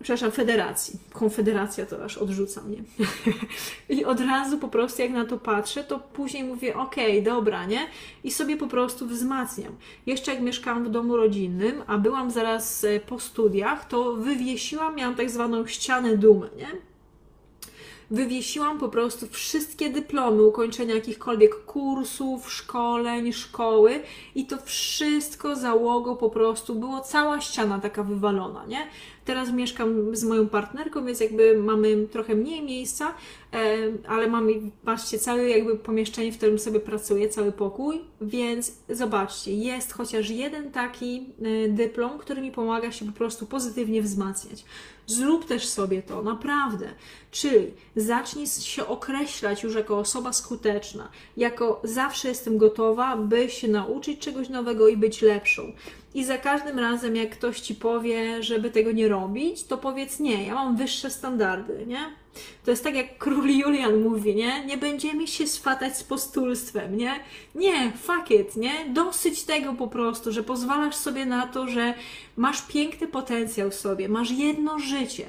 przepraszam, 0.02 0.30
federacji. 0.30 0.98
Konfederacja 1.12 1.86
to 1.86 2.04
aż 2.04 2.18
odrzuca 2.18 2.62
mnie. 2.62 2.82
I 3.98 4.04
od 4.04 4.20
razu 4.20 4.58
po 4.58 4.68
prostu 4.68 5.02
jak 5.02 5.10
na 5.10 5.24
to 5.24 5.38
patrzę, 5.38 5.84
to 5.84 5.98
później 5.98 6.44
mówię, 6.44 6.76
okej, 6.76 7.20
okay, 7.20 7.22
dobra, 7.34 7.66
nie? 7.66 7.86
I 8.24 8.30
sobie 8.30 8.56
po 8.56 8.66
prostu 8.66 9.06
wzmacniam. 9.06 9.76
Jeszcze 10.06 10.34
jak 10.34 10.42
mieszkałam 10.42 10.84
w 10.84 10.90
domu 10.90 11.16
rodzinnym, 11.16 11.82
a 11.86 11.98
byłam 11.98 12.30
zaraz 12.30 12.84
e, 12.84 13.00
po 13.00 13.20
studiach, 13.20 13.88
to 13.88 14.12
wywiesiłam, 14.12 14.96
miałam 14.96 15.14
tak 15.14 15.30
zwaną 15.30 15.66
ścianę 15.66 16.16
dumy, 16.16 16.50
nie? 16.56 16.68
wywiesiłam 18.12 18.78
po 18.78 18.88
prostu 18.88 19.26
wszystkie 19.26 19.90
dyplomy 19.90 20.42
ukończenia 20.42 20.94
jakichkolwiek 20.94 21.64
kursów, 21.64 22.52
szkoleń, 22.52 23.32
szkoły 23.32 24.02
i 24.34 24.46
to 24.46 24.56
wszystko 24.64 25.56
załogą 25.56 26.16
po 26.16 26.30
prostu 26.30 26.74
było 26.74 27.00
cała 27.00 27.40
ściana 27.40 27.78
taka 27.78 28.02
wywalona, 28.02 28.66
nie? 28.66 28.86
Teraz 29.24 29.52
mieszkam 29.52 30.16
z 30.16 30.24
moją 30.24 30.48
partnerką, 30.48 31.04
więc 31.04 31.20
jakby 31.20 31.56
mamy 31.56 32.06
trochę 32.10 32.34
mniej 32.34 32.62
miejsca, 32.62 33.14
e, 33.52 33.76
ale 34.08 34.28
mamy, 34.28 34.52
patrzcie, 34.84 35.18
całe 35.18 35.50
jakby 35.50 35.76
pomieszczenie, 35.76 36.32
w 36.32 36.36
którym 36.36 36.58
sobie 36.58 36.80
pracuję, 36.80 37.28
cały 37.28 37.52
pokój, 37.52 38.00
więc 38.20 38.72
zobaczcie, 38.88 39.52
jest 39.52 39.92
chociaż 39.92 40.30
jeden 40.30 40.70
taki 40.70 41.26
e, 41.42 41.68
dyplom, 41.68 42.18
który 42.18 42.42
mi 42.42 42.52
pomaga 42.52 42.92
się 42.92 43.06
po 43.06 43.12
prostu 43.12 43.46
pozytywnie 43.46 44.02
wzmacniać. 44.02 44.64
Zrób 45.06 45.44
też 45.44 45.68
sobie 45.68 46.02
to, 46.02 46.22
naprawdę. 46.22 46.88
Czyli 47.30 47.70
zacznij 47.96 48.46
się 48.46 48.86
określać 48.86 49.62
już 49.62 49.74
jako 49.74 49.98
osoba 49.98 50.32
skuteczna, 50.32 51.08
jako 51.36 51.80
zawsze 51.84 52.28
jestem 52.28 52.58
gotowa, 52.58 53.16
by 53.16 53.50
się 53.50 53.68
nauczyć 53.68 54.20
czegoś 54.20 54.48
nowego 54.48 54.88
i 54.88 54.96
być 54.96 55.22
lepszą. 55.22 55.72
I 56.14 56.24
za 56.24 56.38
każdym 56.38 56.78
razem, 56.78 57.16
jak 57.16 57.30
ktoś 57.30 57.60
ci 57.60 57.74
powie, 57.74 58.42
żeby 58.42 58.70
tego 58.70 58.92
nie 58.92 59.08
robić, 59.08 59.64
to 59.64 59.78
powiedz 59.78 60.20
nie, 60.20 60.46
ja 60.46 60.54
mam 60.54 60.76
wyższe 60.76 61.10
standardy, 61.10 61.86
nie? 61.86 62.22
To 62.64 62.70
jest 62.70 62.84
tak 62.84 62.94
jak 62.94 63.18
król 63.18 63.50
Julian 63.50 64.00
mówi, 64.00 64.34
nie? 64.34 64.64
Nie 64.64 64.78
będziemy 64.78 65.26
się 65.26 65.46
swatać 65.46 65.96
z 65.98 66.04
postulstwem, 66.04 66.96
nie? 66.96 67.20
Nie, 67.54 67.92
fuck 68.02 68.30
it, 68.30 68.56
nie? 68.56 68.72
Dosyć 68.88 69.42
tego 69.42 69.72
po 69.72 69.88
prostu, 69.88 70.32
że 70.32 70.42
pozwalasz 70.42 70.94
sobie 70.94 71.26
na 71.26 71.46
to, 71.46 71.68
że 71.68 71.94
masz 72.36 72.62
piękny 72.62 73.06
potencjał 73.06 73.70
w 73.70 73.74
sobie, 73.74 74.08
masz 74.08 74.30
jedno 74.30 74.78
życie. 74.78 75.26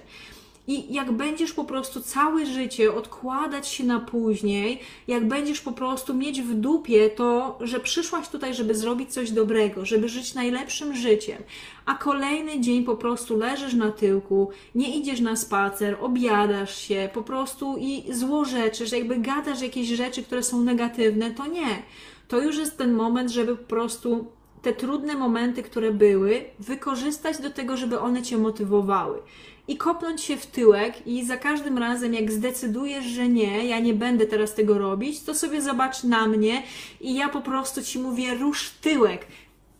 I 0.67 0.93
jak 0.93 1.11
będziesz 1.11 1.53
po 1.53 1.65
prostu 1.65 2.01
całe 2.01 2.45
życie 2.45 2.93
odkładać 2.93 3.67
się 3.67 3.83
na 3.83 3.99
później, 3.99 4.79
jak 5.07 5.27
będziesz 5.27 5.61
po 5.61 5.71
prostu 5.71 6.13
mieć 6.13 6.41
w 6.41 6.53
dupie 6.53 7.09
to, 7.09 7.57
że 7.61 7.79
przyszłaś 7.79 8.29
tutaj, 8.29 8.53
żeby 8.53 8.75
zrobić 8.75 9.13
coś 9.13 9.31
dobrego, 9.31 9.85
żeby 9.85 10.09
żyć 10.09 10.33
najlepszym 10.33 10.95
życiem, 10.95 11.37
a 11.85 11.95
kolejny 11.95 12.59
dzień 12.59 12.83
po 12.83 12.95
prostu 12.95 13.37
leżysz 13.37 13.73
na 13.73 13.91
tyłku, 13.91 14.49
nie 14.75 14.97
idziesz 14.97 15.19
na 15.19 15.35
spacer, 15.35 15.97
obiadasz 16.01 16.77
się 16.77 17.09
po 17.13 17.21
prostu 17.21 17.75
i 17.79 18.13
złorzeczysz, 18.13 18.91
jakby 18.91 19.17
gadasz 19.17 19.61
jakieś 19.61 19.87
rzeczy, 19.87 20.23
które 20.23 20.43
są 20.43 20.61
negatywne, 20.61 21.31
to 21.31 21.47
nie. 21.47 21.83
To 22.27 22.41
już 22.41 22.57
jest 22.57 22.77
ten 22.77 22.93
moment, 22.93 23.31
żeby 23.31 23.55
po 23.55 23.67
prostu 23.67 24.27
te 24.63 24.73
trudne 24.73 25.15
momenty, 25.15 25.63
które 25.63 25.91
były, 25.91 26.45
wykorzystać 26.59 27.41
do 27.41 27.49
tego, 27.49 27.77
żeby 27.77 27.99
one 27.99 28.21
cię 28.21 28.37
motywowały 28.37 29.19
i 29.67 29.77
kopnąć 29.77 30.21
się 30.21 30.37
w 30.37 30.45
tyłek 30.45 31.07
i 31.07 31.25
za 31.25 31.37
każdym 31.37 31.77
razem, 31.77 32.13
jak 32.13 32.31
zdecydujesz, 32.31 33.05
że 33.05 33.29
nie, 33.29 33.65
ja 33.67 33.79
nie 33.79 33.93
będę 33.93 34.25
teraz 34.25 34.55
tego 34.55 34.77
robić, 34.77 35.21
to 35.21 35.35
sobie 35.35 35.61
zobacz 35.61 36.03
na 36.03 36.27
mnie 36.27 36.63
i 37.01 37.15
ja 37.15 37.29
po 37.29 37.41
prostu 37.41 37.81
ci 37.81 37.99
mówię, 37.99 38.35
rusz 38.35 38.69
tyłek. 38.69 39.27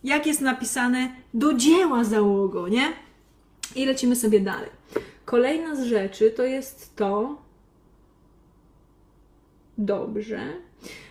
Jak 0.04 0.26
jest 0.26 0.40
napisane, 0.40 1.12
do 1.34 1.54
dzieła 1.54 2.04
załogo, 2.04 2.68
nie? 2.68 2.92
I 3.76 3.86
lecimy 3.86 4.16
sobie 4.16 4.40
dalej. 4.40 4.70
Kolejna 5.24 5.76
z 5.76 5.84
rzeczy 5.84 6.30
to 6.30 6.42
jest 6.42 6.96
to. 6.96 7.42
Dobrze. 9.78 10.40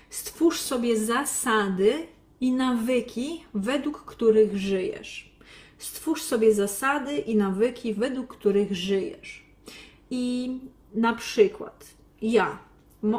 Stwórz 0.10 0.60
sobie 0.60 0.98
zasady 1.00 2.08
i 2.42 2.52
nawyki, 2.52 3.44
według 3.54 4.06
których 4.06 4.58
żyjesz. 4.58 5.34
Stwórz 5.78 6.22
sobie 6.22 6.54
zasady 6.54 7.18
i 7.18 7.36
nawyki, 7.36 7.94
według 7.94 8.38
których 8.38 8.76
żyjesz. 8.76 9.46
I 10.12 10.58
na 10.94 11.14
przykład 11.14 11.86
ja, 12.22 12.58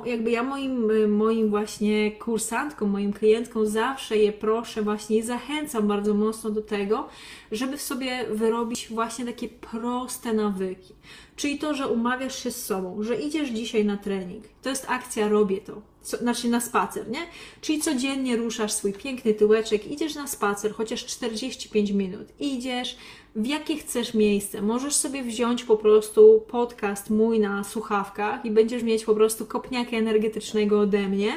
jakby 0.05 0.31
ja 0.31 0.43
moim, 0.43 1.09
moim 1.11 1.51
właśnie 1.51 2.13
kursantkom, 2.13 2.91
moim 2.91 3.13
klientkom 3.13 3.67
zawsze 3.67 4.17
je 4.17 4.33
proszę 4.33 4.83
właśnie 4.83 5.23
zachęcam 5.23 5.89
bardzo 5.89 6.15
mocno 6.15 6.51
do 6.51 6.63
tego, 6.63 7.09
żeby 7.53 7.77
w 7.77 7.83
sobie 7.83 8.25
wyrobić 8.31 8.89
właśnie 8.89 9.25
takie 9.25 9.49
proste 9.49 10.33
nawyki. 10.33 10.95
Czyli 11.37 11.59
to, 11.59 11.75
że 11.75 11.89
umawiasz 11.89 12.43
się 12.43 12.51
z 12.51 12.65
sobą, 12.65 13.03
że 13.03 13.17
idziesz 13.17 13.51
dzisiaj 13.51 13.85
na 13.85 13.97
trening. 13.97 14.45
To 14.63 14.69
jest 14.69 14.87
akcja, 14.89 15.29
robię 15.29 15.61
to 15.61 15.94
co, 16.05 16.17
znaczy 16.17 16.49
na 16.49 16.61
spacer, 16.61 17.09
nie? 17.09 17.27
Czyli 17.61 17.81
codziennie 17.81 18.37
ruszasz 18.37 18.73
swój 18.73 18.93
piękny 18.93 19.35
tyłeczek, 19.35 19.91
idziesz 19.91 20.15
na 20.15 20.27
spacer, 20.27 20.73
chociaż 20.73 21.07
45 21.07 21.91
minut. 21.91 22.27
Idziesz, 22.41 22.97
w 23.37 23.47
jakie 23.47 23.77
chcesz 23.77 24.15
miejsce. 24.15 24.63
Możesz 24.63 24.95
sobie 24.95 25.23
wziąć 25.23 25.65
po 25.65 25.77
prostu 25.77 26.45
podcast 26.49 27.11
mój 27.11 27.41
na 27.41 27.65
słuchawkach 27.65 28.45
i 28.45 28.51
będziesz 28.51 28.83
mieć 28.83 29.05
po 29.05 29.15
prostu 29.15 29.47
kopniaka 29.47 29.97
energetycznego 29.97 30.81
ode 30.81 31.09
mnie 31.09 31.33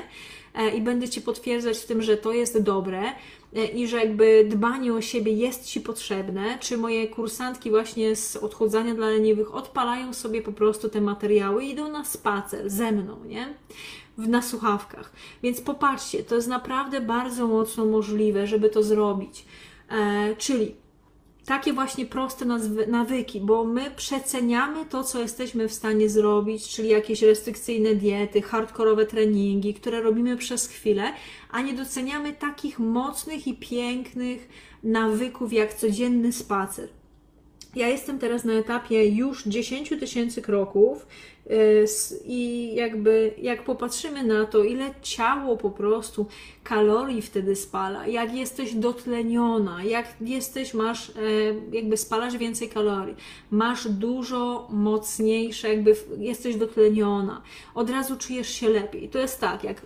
e, 0.56 0.70
i 0.70 0.82
będę 0.82 1.10
Ci 1.10 1.22
potwierdzać 1.22 1.78
w 1.78 1.86
tym, 1.86 2.02
że 2.02 2.18
to 2.18 2.32
jest 2.32 2.62
dobre 2.62 3.02
e, 3.56 3.66
i 3.66 3.88
że 3.88 3.98
jakby 3.98 4.48
dbanie 4.50 4.94
o 4.94 5.02
siebie 5.02 5.32
jest 5.32 5.66
Ci 5.66 5.82
potrzebne, 5.82 6.58
czy 6.60 6.78
moje 6.78 7.08
kursantki 7.08 7.70
właśnie 7.70 8.16
z 8.16 8.36
odchudzania 8.36 8.96
dla 8.96 9.10
leniwych 9.10 9.56
odpalają 9.56 10.14
sobie 10.14 10.42
po 10.42 10.52
prostu 10.52 10.90
te 10.90 11.02
materiały 11.02 11.64
i 11.64 11.70
idą 11.70 11.92
na 11.92 12.06
spacer 12.06 12.70
ze 12.70 12.92
mną, 12.92 13.18
nie? 13.26 13.54
Na 14.18 14.42
słuchawkach. 14.42 15.12
Więc 15.44 15.62
popatrzcie, 15.62 16.24
to 16.24 16.36
jest 16.36 16.48
naprawdę 16.48 17.02
bardzo 17.02 17.48
mocno 17.48 17.86
możliwe, 17.86 18.48
żeby 18.48 18.70
to 18.70 18.84
zrobić. 18.84 19.46
E, 19.90 20.36
czyli 20.36 20.76
takie 21.48 21.74
właśnie 21.74 22.06
proste 22.06 22.46
nawyki, 22.88 23.42
bo 23.42 23.64
my 23.64 23.92
przeceniamy 23.96 24.86
to, 24.86 25.04
co 25.04 25.20
jesteśmy 25.20 25.68
w 25.68 25.74
stanie 25.74 26.10
zrobić, 26.10 26.70
czyli 26.70 26.90
jakieś 26.90 27.22
restrykcyjne 27.22 27.96
diety, 27.96 28.42
hardkorowe 28.42 29.06
treningi, 29.06 29.74
które 29.74 30.02
robimy 30.02 30.38
przez 30.38 30.68
chwilę, 30.68 31.14
a 31.52 31.62
nie 31.62 31.74
doceniamy 31.74 32.34
takich 32.34 32.80
mocnych 32.80 33.48
i 33.48 33.54
pięknych 33.54 34.50
nawyków 34.84 35.54
jak 35.54 35.74
codzienny 35.74 36.34
spacer. 36.34 36.90
Ja 37.78 37.88
jestem 37.88 38.20
teraz 38.20 38.44
na 38.44 38.54
etapie 38.54 39.08
już 39.08 39.44
10 39.44 39.90
tysięcy 39.90 40.42
kroków 40.42 41.08
y, 41.52 41.86
i 42.26 42.72
jakby 42.76 43.34
jak 43.42 43.64
popatrzymy 43.64 44.24
na 44.24 44.46
to, 44.46 44.64
ile 44.64 44.90
ciało 45.02 45.58
po 45.58 45.70
prostu 45.70 46.26
kalorii 46.64 47.22
wtedy 47.22 47.56
spala, 47.56 48.08
jak 48.08 48.36
jesteś 48.36 48.74
dotleniona, 48.76 49.84
jak 49.84 50.08
jesteś, 50.22 50.74
masz, 50.74 51.10
e, 51.10 51.14
jakby 51.72 51.98
spalasz 51.98 52.38
więcej 52.38 52.70
kalorii, 52.70 53.16
masz 53.52 53.88
dużo 53.88 54.68
mocniejsze, 54.72 55.70
jakby 55.70 55.96
jesteś 56.18 56.56
dotleniona, 56.56 57.42
od 57.76 57.90
razu 57.90 58.18
czujesz 58.18 58.50
się 58.50 58.70
lepiej. 58.70 59.10
To 59.10 59.20
jest 59.20 59.40
tak, 59.40 59.64
jak 59.64 59.82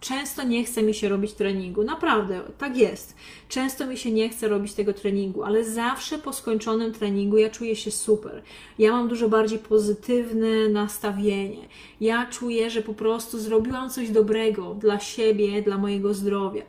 Często 0.00 0.42
nie 0.42 0.64
chce 0.64 0.82
mi 0.82 0.94
się 0.94 1.08
robić 1.08 1.32
treningu. 1.32 1.84
Naprawdę, 1.84 2.40
tak 2.58 2.76
jest. 2.76 3.16
Często 3.48 3.86
mi 3.86 3.96
się 3.96 4.10
nie 4.12 4.28
chce 4.28 4.48
robić 4.48 4.74
tego 4.74 4.92
treningu, 4.92 5.42
ale 5.42 5.64
zawsze 5.64 6.18
po 6.18 6.32
skończonym 6.32 6.92
treningu 6.92 7.36
ja 7.36 7.50
czuję 7.50 7.76
się 7.76 7.90
super. 7.90 8.42
Ja 8.78 8.92
mam 8.92 9.08
dużo 9.08 9.28
bardziej 9.28 9.58
pozytywne 9.58 10.68
nastawienie. 10.68 11.68
Ja 12.00 12.26
czuję, 12.26 12.70
że 12.70 12.82
po 12.82 12.94
prostu 12.94 13.38
zrobiłam 13.38 13.90
coś 13.90 14.10
dobrego 14.10 14.74
dla 14.74 15.00
siebie, 15.00 15.62
dla 15.62 15.78
mojego 15.78 16.14
zdrowia. 16.14 16.62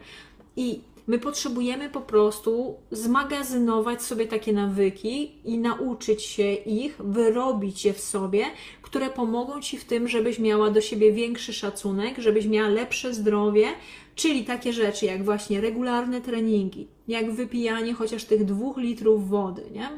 I 0.55 0.81
My 1.11 1.19
potrzebujemy 1.19 1.89
po 1.89 2.01
prostu 2.01 2.75
zmagazynować 2.91 4.01
sobie 4.01 4.27
takie 4.27 4.53
nawyki 4.53 5.31
i 5.45 5.57
nauczyć 5.57 6.23
się 6.23 6.53
ich, 6.53 6.97
wyrobić 6.99 7.85
je 7.85 7.93
w 7.93 7.99
sobie, 7.99 8.45
które 8.81 9.09
pomogą 9.09 9.61
ci 9.61 9.77
w 9.77 9.85
tym, 9.85 10.07
żebyś 10.07 10.39
miała 10.39 10.69
do 10.69 10.81
siebie 10.81 11.11
większy 11.11 11.53
szacunek, 11.53 12.19
żebyś 12.19 12.45
miała 12.45 12.69
lepsze 12.69 13.13
zdrowie, 13.13 13.67
czyli 14.15 14.45
takie 14.45 14.73
rzeczy 14.73 15.05
jak 15.05 15.23
właśnie 15.23 15.61
regularne 15.61 16.21
treningi, 16.21 16.87
jak 17.07 17.31
wypijanie 17.31 17.93
chociaż 17.93 18.25
tych 18.25 18.45
dwóch 18.45 18.77
litrów 18.77 19.29
wody, 19.29 19.63
nie? 19.71 19.89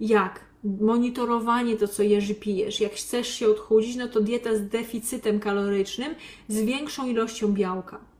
Jak 0.00 0.40
monitorowanie 0.80 1.76
to, 1.76 1.88
co 1.88 2.02
jesz 2.02 2.30
i 2.30 2.34
pijesz. 2.34 2.80
Jak 2.80 2.92
chcesz 2.92 3.28
się 3.28 3.48
odchudzić, 3.48 3.96
no 3.96 4.08
to 4.08 4.20
dieta 4.20 4.56
z 4.56 4.68
deficytem 4.68 5.40
kalorycznym, 5.40 6.14
z 6.48 6.60
większą 6.60 7.06
ilością 7.06 7.52
białka 7.52 8.13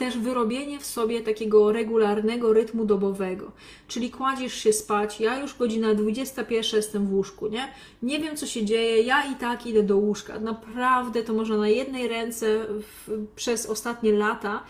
też 0.00 0.18
wyrobienie 0.18 0.78
w 0.78 0.86
sobie 0.86 1.20
takiego 1.20 1.72
regularnego 1.72 2.52
rytmu 2.52 2.84
dobowego. 2.84 3.52
Czyli 3.88 4.10
kładziesz 4.10 4.54
się 4.54 4.72
spać, 4.72 5.20
ja 5.20 5.40
już 5.40 5.56
godzina 5.58 5.94
21 5.94 6.76
jestem 6.76 7.06
w 7.06 7.12
łóżku, 7.14 7.48
nie? 7.48 7.68
Nie 8.02 8.18
wiem 8.18 8.36
co 8.36 8.46
się 8.46 8.64
dzieje, 8.64 9.02
ja 9.02 9.24
i 9.24 9.34
tak 9.34 9.66
idę 9.66 9.82
do 9.82 9.96
łóżka. 9.96 10.38
Naprawdę 10.38 11.22
to 11.22 11.32
można 11.32 11.56
na 11.56 11.68
jednej 11.68 12.08
ręce 12.08 12.46
w, 12.68 13.26
przez 13.36 13.66
ostatnie 13.66 14.12
lata 14.12 14.62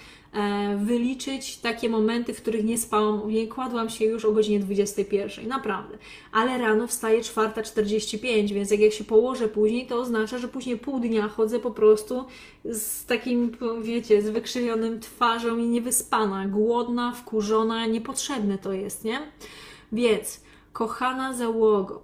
wyliczyć 0.78 1.56
takie 1.56 1.88
momenty, 1.88 2.34
w 2.34 2.42
których 2.42 2.64
nie 2.64 2.78
spałam, 2.78 3.30
nie 3.30 3.48
kładłam 3.48 3.90
się 3.90 4.04
już 4.04 4.24
o 4.24 4.32
godzinie 4.32 4.60
21, 4.60 5.48
naprawdę. 5.48 5.98
Ale 6.32 6.58
rano 6.58 6.86
wstaję 6.86 7.20
4.45, 7.20 8.52
więc 8.52 8.70
jak, 8.70 8.80
jak 8.80 8.92
się 8.92 9.04
położę 9.04 9.48
później, 9.48 9.86
to 9.86 9.96
oznacza, 9.96 10.38
że 10.38 10.48
później 10.48 10.78
pół 10.78 11.00
dnia 11.00 11.28
chodzę 11.28 11.58
po 11.58 11.70
prostu 11.70 12.24
z 12.64 13.06
takim, 13.06 13.52
wiecie, 13.82 14.22
z 14.22 14.28
wykrzywionym 14.28 15.00
twarzą 15.00 15.58
i 15.58 15.66
niewyspana, 15.66 16.48
głodna, 16.48 17.12
wkurzona, 17.12 17.86
niepotrzebne 17.86 18.58
to 18.58 18.72
jest, 18.72 19.04
nie? 19.04 19.20
Więc, 19.92 20.40
kochana 20.72 21.32
załogo, 21.34 22.02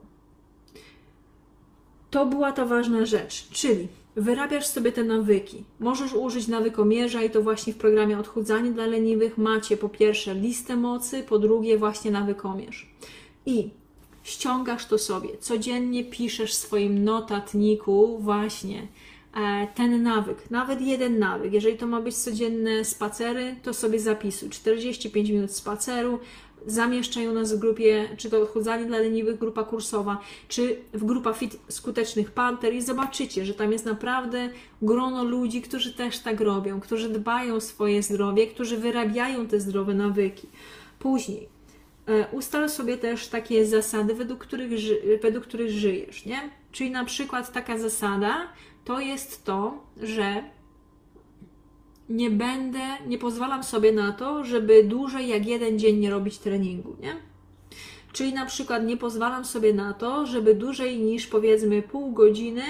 to 2.11 2.27
była 2.27 2.53
ta 2.53 2.65
ważna 2.65 3.07
rzecz, 3.07 3.49
czyli 3.49 3.89
wyrabiasz 4.17 4.67
sobie 4.67 4.93
te 4.93 5.05
nawyki. 5.05 5.65
Możesz 5.81 6.15
użyć 6.15 6.49
nawykomierza 6.49 7.23
i 7.23 7.31
to 7.31 7.43
właśnie 7.43 7.73
w 7.73 7.77
programie 7.77 8.19
Odchudzanie 8.19 8.71
dla 8.71 8.87
leniwych 8.87 9.39
macie 9.39 9.77
po 9.77 9.89
pierwsze 9.89 10.35
listę 10.35 10.77
mocy, 10.77 11.23
po 11.23 11.39
drugie 11.39 11.79
właśnie 11.79 12.11
nawykomierz. 12.11 12.91
I 13.47 13.71
ściągasz 14.23 14.87
to 14.87 14.99
sobie. 14.99 15.29
Codziennie 15.41 16.05
piszesz 16.05 16.53
w 16.53 16.55
swoim 16.55 17.05
notatniku 17.05 18.19
właśnie 18.19 18.89
e, 19.37 19.67
ten 19.75 20.03
nawyk, 20.03 20.51
nawet 20.51 20.81
jeden 20.81 21.19
nawyk. 21.19 21.53
Jeżeli 21.53 21.77
to 21.77 21.87
ma 21.87 22.01
być 22.01 22.17
codzienne 22.17 22.85
spacery, 22.85 23.57
to 23.63 23.75
sobie 23.75 24.01
zapisuj 24.01 24.51
45 24.51 25.31
minut 25.31 25.53
spaceru, 25.53 26.19
zamieszczają 26.67 27.33
nas 27.33 27.53
w 27.53 27.59
grupie, 27.59 28.09
czy 28.17 28.31
to 28.31 28.43
odchudzanie 28.43 28.85
dla 28.85 28.99
leniwych, 28.99 29.39
grupa 29.39 29.65
kursowa, 29.65 30.19
czy 30.49 30.77
w 30.93 31.05
grupa 31.05 31.33
fit 31.33 31.59
skutecznych 31.69 32.31
panter 32.31 32.75
i 32.75 32.83
zobaczycie, 32.83 33.45
że 33.45 33.55
tam 33.55 33.73
jest 33.73 33.85
naprawdę 33.85 34.51
grono 34.83 35.25
ludzi, 35.25 35.63
którzy 35.63 35.95
też 35.95 36.19
tak 36.19 36.41
robią, 36.41 36.81
którzy 36.81 37.09
dbają 37.09 37.55
o 37.55 37.61
swoje 37.61 38.03
zdrowie, 38.03 38.47
którzy 38.47 38.77
wyrabiają 38.77 39.47
te 39.47 39.61
zdrowe 39.61 39.95
nawyki. 39.95 40.49
Później 40.99 41.49
e, 42.07 42.27
ustal 42.33 42.69
sobie 42.69 42.99
też 42.99 43.29
takie 43.29 43.67
zasady, 43.67 44.15
według 44.15 44.41
których, 44.41 44.71
według 45.23 45.45
których 45.45 45.71
żyjesz, 45.71 46.27
nie? 46.27 46.51
Czyli 46.73 46.91
na 46.91 47.05
przykład 47.05 47.53
taka 47.53 47.79
zasada 47.79 48.49
to 48.85 49.01
jest 49.01 49.45
to, 49.45 49.85
że 50.03 50.56
nie 52.09 52.31
będę, 52.31 52.79
nie 53.07 53.19
pozwalam 53.19 53.65
sobie 53.65 53.93
na 53.93 54.13
to, 54.13 54.45
żeby 54.45 54.85
dłużej 54.85 55.29
jak 55.29 55.47
jeden 55.47 55.79
dzień 55.79 55.97
nie 55.97 56.11
robić 56.11 56.39
treningu, 56.39 56.97
nie? 57.01 57.17
Czyli 58.13 58.33
na 58.33 58.47
przykład 58.47 58.85
nie 58.85 58.97
pozwalam 58.97 59.45
sobie 59.45 59.75
na 59.75 59.95
to, 59.95 60.27
żeby 60.27 60.55
dłużej 60.55 60.99
niż 60.99 61.27
powiedzmy 61.27 61.83
pół 61.83 62.13
godziny, 62.13 62.63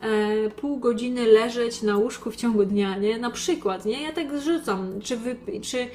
e, 0.00 0.50
pół 0.50 0.78
godziny 0.78 1.26
leżeć 1.26 1.82
na 1.82 1.96
łóżku 1.96 2.30
w 2.30 2.36
ciągu 2.36 2.64
dnia, 2.64 2.98
nie? 2.98 3.18
Na 3.18 3.30
przykład, 3.30 3.84
nie? 3.84 4.02
Ja 4.02 4.12
tak 4.12 4.38
zrzucam, 4.38 5.00
czy, 5.00 5.16
wy, 5.16 5.36
czy 5.62 5.78
e, 5.78 5.88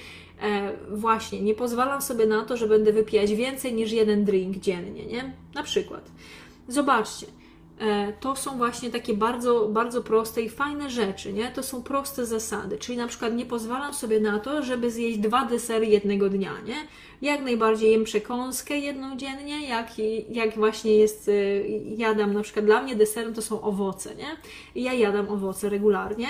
właśnie 0.91 1.41
nie 1.41 1.55
pozwalam 1.55 2.01
sobie 2.01 2.25
na 2.27 2.45
to, 2.45 2.57
że 2.57 2.67
będę 2.67 2.93
wypijać 2.93 3.35
więcej 3.35 3.73
niż 3.73 3.91
jeden 3.91 4.25
drink 4.25 4.57
dziennie, 4.57 5.05
nie? 5.05 5.33
Na 5.53 5.63
przykład. 5.63 6.11
Zobaczcie, 6.67 7.25
to 8.19 8.35
są 8.35 8.57
właśnie 8.57 8.89
takie 8.89 9.13
bardzo, 9.13 9.67
bardzo 9.69 10.03
proste 10.03 10.41
i 10.41 10.49
fajne 10.49 10.89
rzeczy, 10.89 11.33
nie? 11.33 11.51
To 11.51 11.63
są 11.63 11.83
proste 11.83 12.25
zasady, 12.25 12.77
czyli 12.77 12.97
na 12.97 13.07
przykład 13.07 13.33
nie 13.33 13.45
pozwalam 13.45 13.93
sobie 13.93 14.19
na 14.19 14.39
to, 14.39 14.63
żeby 14.63 14.91
zjeść 14.91 15.17
dwa 15.17 15.45
desery 15.45 15.85
jednego 15.85 16.29
dnia, 16.29 16.51
nie? 16.65 16.75
Jak 17.21 17.41
najbardziej 17.41 17.91
jem 17.91 18.03
przekąskę 18.03 18.77
jedną 18.77 19.17
dziennie, 19.17 19.67
jak, 19.67 19.87
jak 20.29 20.55
właśnie 20.55 20.95
jest, 20.95 21.27
y, 21.27 21.81
jadam 21.97 22.33
na 22.33 22.41
przykład 22.41 22.65
dla 22.65 22.81
mnie 22.81 22.95
deserem 22.95 23.33
to 23.33 23.41
są 23.41 23.61
owoce, 23.61 24.15
nie? 24.15 24.37
I 24.75 24.83
ja 24.83 24.93
jadam 24.93 25.29
owoce 25.29 25.69
regularnie, 25.69 26.27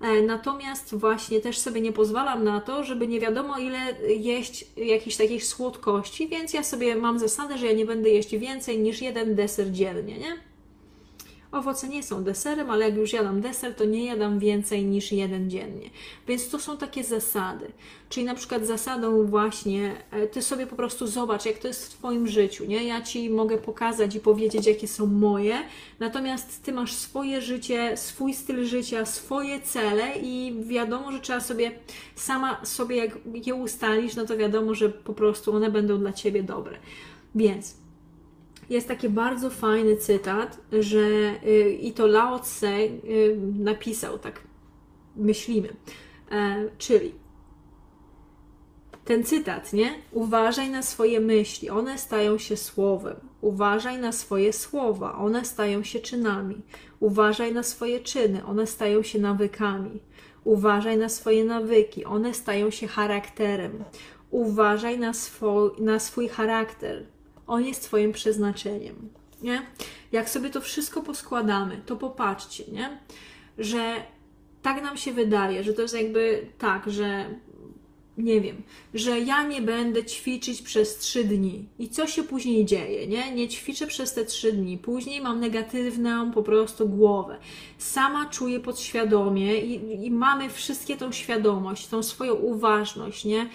e, 0.00 0.22
Natomiast 0.22 0.94
właśnie 0.94 1.40
też 1.40 1.58
sobie 1.58 1.80
nie 1.80 1.92
pozwalam 1.92 2.44
na 2.44 2.60
to, 2.60 2.84
żeby 2.84 3.08
nie 3.08 3.20
wiadomo 3.20 3.58
ile 3.58 3.78
jeść 4.16 4.66
jakichś 4.76 5.16
takich 5.16 5.44
słodkości, 5.44 6.28
więc 6.28 6.52
ja 6.54 6.62
sobie 6.62 6.96
mam 6.96 7.18
zasadę, 7.18 7.58
że 7.58 7.66
ja 7.66 7.72
nie 7.72 7.86
będę 7.86 8.10
jeść 8.10 8.36
więcej 8.36 8.78
niż 8.78 9.02
jeden 9.02 9.34
deser 9.34 9.72
dziennie, 9.72 10.18
nie? 10.18 10.55
Owoce 11.52 11.88
nie 11.88 12.02
są 12.02 12.24
deserem, 12.24 12.70
ale 12.70 12.84
jak 12.84 12.96
już 12.96 13.12
jadam 13.12 13.40
deser, 13.40 13.74
to 13.74 13.84
nie 13.84 14.04
jadam 14.04 14.38
więcej 14.38 14.84
niż 14.84 15.12
jeden 15.12 15.50
dziennie. 15.50 15.90
Więc 16.28 16.48
to 16.48 16.58
są 16.58 16.76
takie 16.76 17.04
zasady. 17.04 17.66
Czyli 18.08 18.26
na 18.26 18.34
przykład 18.34 18.66
zasadą 18.66 19.26
właśnie, 19.26 19.96
e, 20.10 20.26
ty 20.26 20.42
sobie 20.42 20.66
po 20.66 20.76
prostu 20.76 21.06
zobacz, 21.06 21.46
jak 21.46 21.58
to 21.58 21.68
jest 21.68 21.86
w 21.86 21.98
Twoim 21.98 22.28
życiu, 22.28 22.64
nie? 22.64 22.84
Ja 22.84 23.02
Ci 23.02 23.30
mogę 23.30 23.58
pokazać 23.58 24.14
i 24.14 24.20
powiedzieć, 24.20 24.66
jakie 24.66 24.88
są 24.88 25.06
moje, 25.06 25.58
natomiast 26.00 26.62
Ty 26.62 26.72
masz 26.72 26.92
swoje 26.92 27.40
życie, 27.40 27.96
swój 27.96 28.34
styl 28.34 28.64
życia, 28.64 29.06
swoje 29.06 29.60
cele 29.60 30.18
i 30.22 30.56
wiadomo, 30.62 31.12
że 31.12 31.20
trzeba 31.20 31.40
sobie, 31.40 31.72
sama 32.14 32.64
sobie 32.64 32.96
jak 32.96 33.18
je 33.46 33.54
ustalisz, 33.54 34.16
no 34.16 34.26
to 34.26 34.36
wiadomo, 34.36 34.74
że 34.74 34.88
po 34.88 35.14
prostu 35.14 35.56
one 35.56 35.70
będą 35.70 35.98
dla 35.98 36.12
Ciebie 36.12 36.42
dobre. 36.42 36.78
Więc 37.34 37.85
jest 38.70 38.88
taki 38.88 39.08
bardzo 39.08 39.50
fajny 39.50 39.96
cytat, 39.96 40.60
że 40.72 41.34
y, 41.46 41.78
i 41.80 41.92
to 41.92 42.06
Lao 42.06 42.38
Tse 42.38 42.78
y, 42.78 43.38
napisał, 43.58 44.18
tak 44.18 44.40
myślimy, 45.16 45.68
e, 46.30 46.68
czyli 46.78 47.12
ten 49.04 49.24
cytat, 49.24 49.72
nie? 49.72 49.94
Uważaj 50.12 50.70
na 50.70 50.82
swoje 50.82 51.20
myśli, 51.20 51.70
one 51.70 51.98
stają 51.98 52.38
się 52.38 52.56
słowem. 52.56 53.16
Uważaj 53.40 53.98
na 53.98 54.12
swoje 54.12 54.52
słowa, 54.52 55.14
one 55.14 55.44
stają 55.44 55.82
się 55.82 56.00
czynami. 56.00 56.62
Uważaj 57.00 57.54
na 57.54 57.62
swoje 57.62 58.00
czyny, 58.00 58.44
one 58.44 58.66
stają 58.66 59.02
się 59.02 59.18
nawykami. 59.18 60.00
Uważaj 60.44 60.96
na 60.96 61.08
swoje 61.08 61.44
nawyki, 61.44 62.04
one 62.04 62.34
stają 62.34 62.70
się 62.70 62.86
charakterem. 62.86 63.84
Uważaj 64.30 64.98
na 64.98 65.12
swój, 65.12 65.70
na 65.78 65.98
swój 65.98 66.28
charakter, 66.28 67.06
on 67.46 67.64
jest 67.64 67.82
Twoim 67.82 68.12
przeznaczeniem. 68.12 69.08
Nie? 69.42 69.66
Jak 70.12 70.30
sobie 70.30 70.50
to 70.50 70.60
wszystko 70.60 71.02
poskładamy, 71.02 71.80
to 71.86 71.96
popatrzcie, 71.96 72.64
nie? 72.72 72.98
że 73.58 73.94
tak 74.62 74.82
nam 74.82 74.96
się 74.96 75.12
wydaje, 75.12 75.64
że 75.64 75.72
to 75.72 75.82
jest 75.82 75.94
jakby 75.94 76.46
tak, 76.58 76.90
że 76.90 77.26
nie 78.18 78.40
wiem, 78.40 78.62
że 78.94 79.20
ja 79.20 79.42
nie 79.42 79.62
będę 79.62 80.04
ćwiczyć 80.04 80.62
przez 80.62 80.98
trzy 80.98 81.24
dni. 81.24 81.68
I 81.78 81.88
co 81.88 82.06
się 82.06 82.22
później 82.22 82.64
dzieje, 82.64 83.06
nie? 83.06 83.32
Nie 83.34 83.48
ćwiczę 83.48 83.86
przez 83.86 84.14
te 84.14 84.24
trzy 84.24 84.52
dni. 84.52 84.78
Później 84.78 85.20
mam 85.20 85.40
negatywną 85.40 86.32
po 86.32 86.42
prostu 86.42 86.88
głowę. 86.88 87.38
Sama 87.78 88.26
czuję 88.30 88.60
podświadomie 88.60 89.60
i, 89.60 90.04
i 90.06 90.10
mamy 90.10 90.50
wszystkie 90.50 90.96
tą 90.96 91.12
świadomość, 91.12 91.86
tą 91.86 92.02
swoją 92.02 92.34
uważność, 92.34 93.24
nie? 93.24 93.48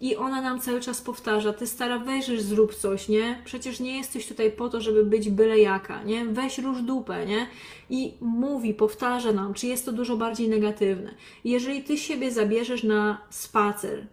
I 0.00 0.16
ona 0.16 0.42
nam 0.42 0.60
cały 0.60 0.80
czas 0.80 1.02
powtarza, 1.02 1.52
ty 1.52 1.66
stara, 1.66 1.98
weź, 1.98 2.26
zrób 2.26 2.74
coś, 2.74 3.08
nie? 3.08 3.42
Przecież 3.44 3.80
nie 3.80 3.96
jesteś 3.96 4.26
tutaj 4.28 4.50
po 4.50 4.68
to, 4.68 4.80
żeby 4.80 5.04
być 5.04 5.30
byle 5.30 5.58
jaka, 5.58 6.02
nie? 6.02 6.24
Weź 6.24 6.58
róż 6.58 6.82
dupę, 6.82 7.26
nie? 7.26 7.46
I 7.90 8.14
mówi, 8.20 8.74
powtarza 8.74 9.32
nam, 9.32 9.54
czy 9.54 9.66
jest 9.66 9.84
to 9.84 9.92
dużo 9.92 10.16
bardziej 10.16 10.48
negatywne. 10.48 11.14
Jeżeli 11.44 11.82
ty 11.82 11.98
siebie 11.98 12.30
zabierzesz 12.30 12.82
na 12.82 13.18
spacer, 13.30 14.06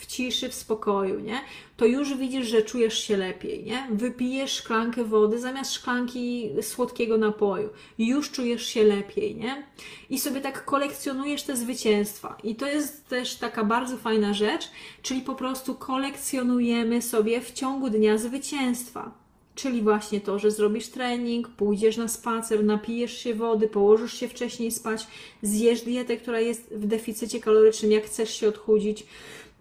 w 0.00 0.06
ciszy, 0.06 0.48
w 0.48 0.54
spokoju, 0.54 1.20
nie? 1.20 1.40
To 1.76 1.86
już 1.86 2.16
widzisz, 2.16 2.46
że 2.46 2.62
czujesz 2.62 2.98
się 2.98 3.16
lepiej, 3.16 3.64
nie? 3.64 3.88
Wypijesz 3.90 4.52
szklankę 4.52 5.04
wody 5.04 5.38
zamiast 5.38 5.72
szklanki 5.72 6.50
słodkiego 6.62 7.18
napoju. 7.18 7.68
Już 7.98 8.30
czujesz 8.30 8.66
się 8.66 8.84
lepiej, 8.84 9.36
nie? 9.36 9.66
I 10.10 10.18
sobie 10.18 10.40
tak 10.40 10.64
kolekcjonujesz 10.64 11.42
te 11.42 11.56
zwycięstwa. 11.56 12.36
I 12.44 12.54
to 12.54 12.66
jest 12.66 13.08
też 13.08 13.36
taka 13.36 13.64
bardzo 13.64 13.96
fajna 13.96 14.34
rzecz, 14.34 14.68
czyli 15.02 15.20
po 15.20 15.34
prostu 15.34 15.74
kolekcjonujemy 15.74 17.02
sobie 17.02 17.40
w 17.40 17.52
ciągu 17.52 17.90
dnia 17.90 18.18
zwycięstwa. 18.18 19.20
Czyli 19.54 19.82
właśnie 19.82 20.20
to, 20.20 20.38
że 20.38 20.50
zrobisz 20.50 20.88
trening, 20.88 21.48
pójdziesz 21.48 21.96
na 21.96 22.08
spacer, 22.08 22.64
napijesz 22.64 23.18
się 23.18 23.34
wody, 23.34 23.68
położysz 23.68 24.14
się 24.14 24.28
wcześniej 24.28 24.70
spać, 24.70 25.06
zjesz 25.42 25.80
dietę, 25.80 26.16
która 26.16 26.40
jest 26.40 26.74
w 26.74 26.86
deficycie 26.86 27.40
kalorycznym, 27.40 27.92
jak 27.92 28.04
chcesz 28.04 28.34
się 28.34 28.48
odchudzić 28.48 29.06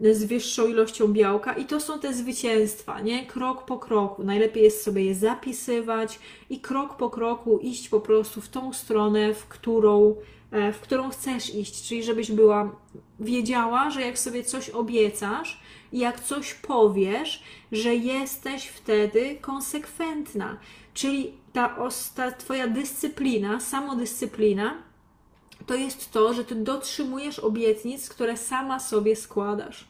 z 0.01 0.23
wyższą 0.23 0.67
ilością 0.67 1.07
białka 1.07 1.53
i 1.53 1.65
to 1.65 1.79
są 1.79 1.99
te 1.99 2.13
zwycięstwa, 2.13 3.01
nie? 3.01 3.25
Krok 3.25 3.65
po 3.65 3.79
kroku. 3.79 4.23
Najlepiej 4.23 4.63
jest 4.63 4.83
sobie 4.83 5.05
je 5.05 5.15
zapisywać 5.15 6.19
i 6.49 6.59
krok 6.59 6.97
po 6.97 7.09
kroku 7.09 7.57
iść 7.57 7.89
po 7.89 7.99
prostu 7.99 8.41
w 8.41 8.49
tą 8.49 8.73
stronę, 8.73 9.33
w 9.33 9.45
którą, 9.45 10.15
e, 10.51 10.73
w 10.73 10.79
którą 10.79 11.09
chcesz 11.09 11.55
iść. 11.55 11.87
Czyli 11.87 12.03
żebyś 12.03 12.31
była 12.31 12.75
wiedziała, 13.19 13.89
że 13.89 14.01
jak 14.01 14.19
sobie 14.19 14.43
coś 14.43 14.69
obiecasz, 14.69 15.61
jak 15.93 16.19
coś 16.19 16.53
powiesz, 16.53 17.43
że 17.71 17.95
jesteś 17.95 18.67
wtedy 18.67 19.37
konsekwentna. 19.41 20.57
Czyli 20.93 21.33
ta, 21.53 21.77
ta 22.15 22.31
Twoja 22.31 22.67
dyscyplina, 22.67 23.59
samodyscyplina 23.59 24.88
to 25.69 25.75
jest 25.75 26.11
to, 26.11 26.33
że 26.33 26.45
ty 26.45 26.55
dotrzymujesz 26.55 27.39
obietnic, 27.39 28.09
które 28.09 28.37
sama 28.37 28.79
sobie 28.79 29.15
składasz. 29.15 29.87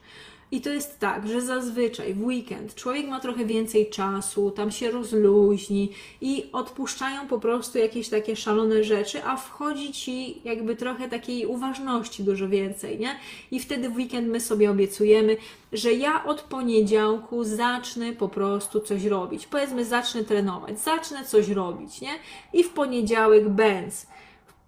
I 0.52 0.62
to 0.62 0.70
jest 0.70 1.00
tak, 1.00 1.28
że 1.28 1.42
zazwyczaj 1.42 2.14
w 2.14 2.26
weekend 2.26 2.76
człowiek 2.76 3.08
ma 3.08 3.20
trochę 3.20 3.46
więcej 3.46 3.90
czasu, 3.90 4.52
tam 4.52 4.72
się 4.72 4.92
rozluźni 4.92 5.92
i 6.22 6.50
odpuszczają 6.54 7.28
po 7.28 7.40
prostu 7.40 7.78
jakieś 7.78 8.10
takie 8.10 8.36
szalone 8.36 8.84
rzeczy, 8.84 9.24
a 9.24 9.38
wchodzi 9.38 9.94
ci 9.94 10.42
jakby 10.44 10.76
trochę 10.76 11.10
takiej 11.10 11.46
uważności 11.46 12.24
dużo 12.24 12.50
więcej, 12.50 13.00
nie? 13.00 13.16
I 13.52 13.60
wtedy 13.60 13.90
w 13.90 13.96
weekend 13.96 14.28
my 14.28 14.40
sobie 14.40 14.72
obiecujemy, 14.72 15.38
że 15.74 15.94
ja 15.94 16.24
od 16.24 16.42
poniedziałku 16.42 17.44
zacznę 17.44 18.14
po 18.14 18.30
prostu 18.30 18.80
coś 18.80 19.06
robić. 19.06 19.48
Powiedzmy, 19.48 19.86
zacznę 19.86 20.24
trenować, 20.24 20.80
zacznę 20.80 21.26
coś 21.26 21.50
robić, 21.50 22.02
nie? 22.02 22.12
I 22.54 22.64
w 22.64 22.70
poniedziałek 22.70 23.50
będz 23.50 24.08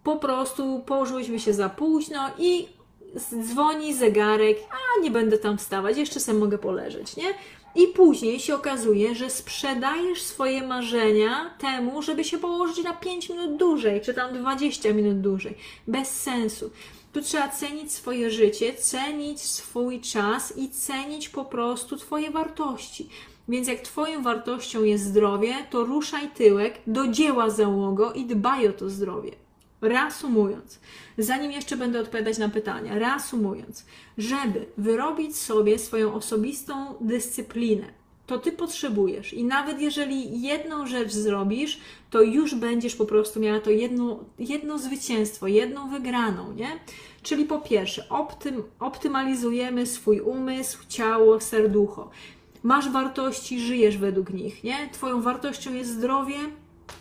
po 0.03 0.15
prostu 0.15 0.81
położyłyśmy 0.85 1.39
się 1.39 1.53
za 1.53 1.69
późno 1.69 2.19
i 2.37 2.67
dzwoni 3.43 3.93
zegarek, 3.93 4.57
a 4.71 5.01
nie 5.01 5.11
będę 5.11 5.37
tam 5.37 5.57
wstawać, 5.57 5.97
jeszcze 5.97 6.19
sobie 6.19 6.39
mogę 6.39 6.57
poleżeć, 6.57 7.15
nie? 7.15 7.33
I 7.75 7.87
później 7.87 8.39
się 8.39 8.55
okazuje, 8.55 9.15
że 9.15 9.29
sprzedajesz 9.29 10.21
swoje 10.21 10.67
marzenia 10.67 11.53
temu, 11.59 12.01
żeby 12.01 12.23
się 12.23 12.37
położyć 12.37 12.83
na 12.83 12.93
5 12.93 13.29
minut 13.29 13.57
dłużej, 13.57 14.01
czy 14.01 14.13
tam 14.13 14.33
20 14.33 14.93
minut 14.93 15.21
dłużej. 15.21 15.55
Bez 15.87 16.21
sensu. 16.21 16.71
Tu 17.13 17.21
trzeba 17.21 17.49
cenić 17.49 17.91
swoje 17.91 18.31
życie, 18.31 18.73
cenić 18.73 19.41
swój 19.41 20.01
czas 20.01 20.57
i 20.57 20.69
cenić 20.69 21.29
po 21.29 21.45
prostu 21.45 21.97
Twoje 21.97 22.31
wartości. 22.31 23.09
Więc 23.49 23.67
jak 23.67 23.79
Twoją 23.79 24.23
wartością 24.23 24.83
jest 24.83 25.03
zdrowie, 25.03 25.53
to 25.69 25.83
ruszaj 25.83 26.29
tyłek 26.29 26.73
do 26.87 27.07
dzieła 27.07 27.49
załogo 27.49 28.13
i 28.13 28.25
dbaj 28.25 28.67
o 28.67 28.73
to 28.73 28.89
zdrowie. 28.89 29.31
Reasumując, 29.81 30.79
zanim 31.17 31.51
jeszcze 31.51 31.77
będę 31.77 31.99
odpowiadać 31.99 32.37
na 32.37 32.49
pytania, 32.49 32.99
reasumując, 32.99 33.85
żeby 34.17 34.65
wyrobić 34.77 35.37
sobie 35.37 35.79
swoją 35.79 36.13
osobistą 36.13 36.95
dyscyplinę, 37.01 38.01
to 38.27 38.37
ty 38.37 38.51
potrzebujesz 38.51 39.33
i 39.33 39.43
nawet 39.43 39.81
jeżeli 39.81 40.41
jedną 40.41 40.87
rzecz 40.87 41.11
zrobisz, 41.11 41.79
to 42.09 42.21
już 42.21 42.55
będziesz 42.55 42.95
po 42.95 43.05
prostu 43.05 43.39
miała 43.39 43.59
to 43.59 43.69
jedno, 43.69 44.19
jedno 44.39 44.79
zwycięstwo, 44.79 45.47
jedną 45.47 45.89
wygraną, 45.89 46.53
nie? 46.53 46.67
Czyli 47.23 47.45
po 47.45 47.59
pierwsze, 47.59 48.09
optym, 48.09 48.63
optymalizujemy 48.79 49.85
swój 49.85 50.19
umysł, 50.19 50.79
ciało, 50.89 51.39
serducho. 51.39 52.09
Masz 52.63 52.89
wartości, 52.89 53.59
żyjesz 53.59 53.97
według 53.97 54.29
nich, 54.29 54.63
nie? 54.63 54.89
Twoją 54.93 55.21
wartością 55.21 55.73
jest 55.73 55.91
zdrowie, 55.91 56.37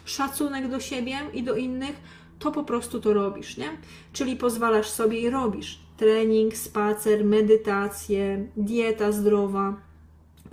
szacunek 0.04 0.68
do 0.68 0.80
siebie 0.80 1.18
i 1.34 1.42
do 1.42 1.56
innych, 1.56 1.96
to 2.40 2.52
po 2.52 2.64
prostu 2.64 3.00
to 3.00 3.12
robisz, 3.12 3.56
nie? 3.56 3.68
Czyli 4.12 4.36
pozwalasz 4.36 4.90
sobie 4.90 5.20
i 5.20 5.30
robisz 5.30 5.78
trening, 6.00 6.56
spacer, 6.56 7.24
medytację, 7.24 8.46
dieta 8.56 9.12
zdrowa, 9.12 9.74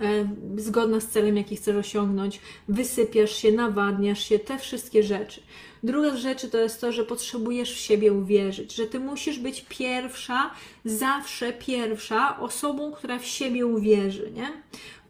e, 0.00 0.28
zgodna 0.56 1.00
z 1.00 1.08
celem, 1.08 1.36
jaki 1.36 1.56
chcesz 1.56 1.76
osiągnąć, 1.76 2.40
wysypiasz 2.68 3.36
się, 3.36 3.52
nawadniasz 3.52 4.24
się, 4.24 4.38
te 4.38 4.58
wszystkie 4.58 5.02
rzeczy. 5.02 5.42
Druga 5.82 6.16
z 6.16 6.18
rzeczy 6.18 6.48
to 6.48 6.58
jest 6.58 6.80
to, 6.80 6.92
że 6.92 7.04
potrzebujesz 7.04 7.74
w 7.74 7.78
siebie 7.78 8.12
uwierzyć, 8.12 8.74
że 8.74 8.86
ty 8.86 9.00
musisz 9.00 9.38
być 9.38 9.66
pierwsza, 9.68 10.50
zawsze 10.84 11.52
pierwsza 11.52 12.40
osobą, 12.40 12.92
która 12.92 13.18
w 13.18 13.26
siebie 13.26 13.66
uwierzy, 13.66 14.32
nie? 14.34 14.48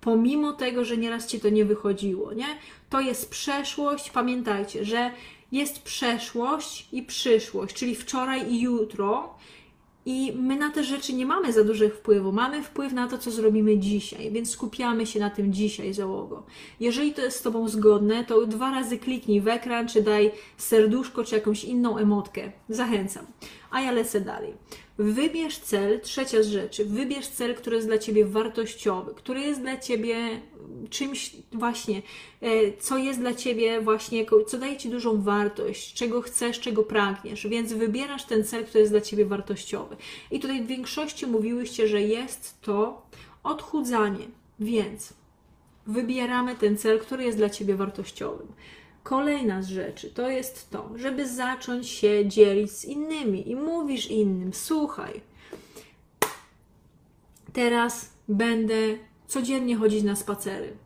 Pomimo 0.00 0.52
tego, 0.52 0.84
że 0.84 0.96
nieraz 0.96 1.26
ci 1.26 1.40
to 1.40 1.48
nie 1.48 1.64
wychodziło, 1.64 2.32
nie? 2.32 2.46
To 2.90 3.00
jest 3.00 3.30
przeszłość. 3.30 4.10
Pamiętajcie, 4.10 4.84
że 4.84 5.10
jest 5.52 5.82
przeszłość 5.82 6.88
i 6.92 7.02
przyszłość, 7.02 7.74
czyli 7.74 7.94
wczoraj 7.94 8.52
i 8.52 8.60
jutro. 8.60 9.34
I 10.06 10.32
my 10.36 10.56
na 10.56 10.70
te 10.70 10.84
rzeczy 10.84 11.12
nie 11.12 11.26
mamy 11.26 11.52
za 11.52 11.64
dużych 11.64 11.94
wpływu. 11.94 12.32
Mamy 12.32 12.62
wpływ 12.62 12.92
na 12.92 13.08
to, 13.08 13.18
co 13.18 13.30
zrobimy 13.30 13.78
dzisiaj, 13.78 14.30
więc 14.30 14.50
skupiamy 14.50 15.06
się 15.06 15.20
na 15.20 15.30
tym 15.30 15.52
dzisiaj, 15.52 15.94
załogo. 15.94 16.46
Jeżeli 16.80 17.14
to 17.14 17.22
jest 17.22 17.38
z 17.38 17.42
Tobą 17.42 17.68
zgodne, 17.68 18.24
to 18.24 18.46
dwa 18.46 18.70
razy 18.70 18.98
kliknij 18.98 19.40
w 19.40 19.48
ekran, 19.48 19.88
czy 19.88 20.02
daj 20.02 20.30
serduszko, 20.56 21.24
czy 21.24 21.34
jakąś 21.34 21.64
inną 21.64 21.98
emotkę. 21.98 22.52
Zachęcam. 22.68 23.26
A 23.70 23.80
ja 23.80 23.92
lecę 23.92 24.20
dalej. 24.20 24.54
Wybierz 24.98 25.58
cel, 25.58 26.00
trzecia 26.00 26.42
z 26.42 26.46
rzeczy, 26.46 26.84
wybierz 26.84 27.28
cel, 27.28 27.54
który 27.54 27.76
jest 27.76 27.88
dla 27.88 27.98
Ciebie 27.98 28.26
wartościowy, 28.26 29.14
który 29.14 29.40
jest 29.40 29.60
dla 29.60 29.76
Ciebie 29.76 30.40
czymś 30.90 31.36
właśnie, 31.52 32.02
e, 32.40 32.48
co 32.78 32.98
jest 32.98 33.20
dla 33.20 33.34
Ciebie 33.34 33.80
właśnie, 33.80 34.26
co 34.46 34.58
daje 34.58 34.76
Ci 34.76 34.88
dużą 34.88 35.22
wartość, 35.22 35.94
czego 35.94 36.22
chcesz, 36.22 36.60
czego 36.60 36.82
pragniesz, 36.82 37.46
więc 37.46 37.72
wybierasz 37.72 38.24
ten 38.24 38.44
cel, 38.44 38.64
który 38.64 38.80
jest 38.80 38.92
dla 38.92 39.00
Ciebie 39.00 39.26
wartościowy. 39.26 39.96
I 40.30 40.40
tutaj 40.40 40.62
w 40.62 40.66
większości 40.66 41.26
mówiłyście, 41.26 41.88
że 41.88 42.02
jest 42.02 42.60
to 42.60 43.06
odchudzanie, 43.42 44.26
więc 44.60 45.12
wybieramy 45.86 46.54
ten 46.54 46.78
cel, 46.78 47.00
który 47.00 47.24
jest 47.24 47.38
dla 47.38 47.50
Ciebie 47.50 47.74
wartościowym. 47.74 48.46
Kolejna 49.08 49.62
z 49.62 49.68
rzeczy 49.68 50.10
to 50.10 50.28
jest 50.28 50.70
to, 50.70 50.90
żeby 50.96 51.28
zacząć 51.28 51.88
się 51.88 52.28
dzielić 52.28 52.70
z 52.70 52.84
innymi 52.84 53.50
i 53.50 53.56
mówisz 53.56 54.10
innym, 54.10 54.52
słuchaj, 54.54 55.20
teraz 57.52 58.10
będę 58.28 58.74
codziennie 59.26 59.76
chodzić 59.76 60.02
na 60.02 60.16
spacery. 60.16 60.76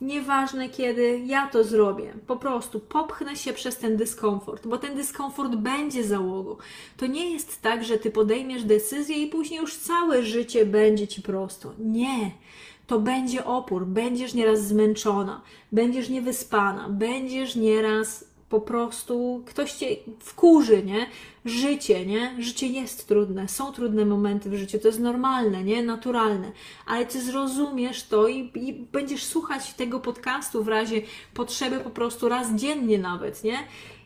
Nieważne 0.00 0.68
kiedy, 0.68 1.22
ja 1.26 1.46
to 1.46 1.64
zrobię. 1.64 2.14
Po 2.26 2.36
prostu 2.36 2.80
popchnę 2.80 3.36
się 3.36 3.52
przez 3.52 3.78
ten 3.78 3.96
dyskomfort, 3.96 4.66
bo 4.66 4.78
ten 4.78 4.96
dyskomfort 4.96 5.54
będzie 5.54 6.04
załogą. 6.04 6.56
To 6.96 7.06
nie 7.06 7.30
jest 7.30 7.62
tak, 7.62 7.84
że 7.84 7.98
ty 7.98 8.10
podejmiesz 8.10 8.64
decyzję 8.64 9.16
i 9.16 9.26
później 9.26 9.60
już 9.60 9.76
całe 9.76 10.22
życie 10.22 10.66
będzie 10.66 11.08
ci 11.08 11.22
prosto. 11.22 11.72
Nie 11.78 12.30
to 12.92 12.98
będzie 12.98 13.44
opór, 13.44 13.86
będziesz 13.86 14.34
nieraz 14.34 14.66
zmęczona, 14.66 15.42
będziesz 15.72 16.08
niewyspana, 16.08 16.88
będziesz 16.88 17.56
nieraz 17.56 18.24
po 18.48 18.60
prostu 18.60 19.42
ktoś 19.46 19.72
cię 19.72 19.86
wkurzy, 20.20 20.82
nie? 20.82 21.06
Życie, 21.44 22.06
nie? 22.06 22.36
Życie 22.38 22.66
jest 22.66 23.08
trudne, 23.08 23.48
są 23.48 23.72
trudne 23.72 24.04
momenty 24.04 24.50
w 24.50 24.54
życiu, 24.54 24.78
to 24.78 24.88
jest 24.88 25.00
normalne, 25.00 25.64
nie? 25.64 25.82
Naturalne, 25.82 26.52
ale 26.86 27.06
ty 27.06 27.22
zrozumiesz 27.22 28.02
to 28.02 28.28
i, 28.28 28.50
i 28.54 28.72
będziesz 28.72 29.24
słuchać 29.24 29.74
tego 29.74 30.00
podcastu 30.00 30.64
w 30.64 30.68
razie 30.68 31.02
potrzeby 31.34 31.80
po 31.80 31.90
prostu 31.90 32.28
raz 32.28 32.54
dziennie 32.54 32.98
nawet, 32.98 33.44
nie? 33.44 33.58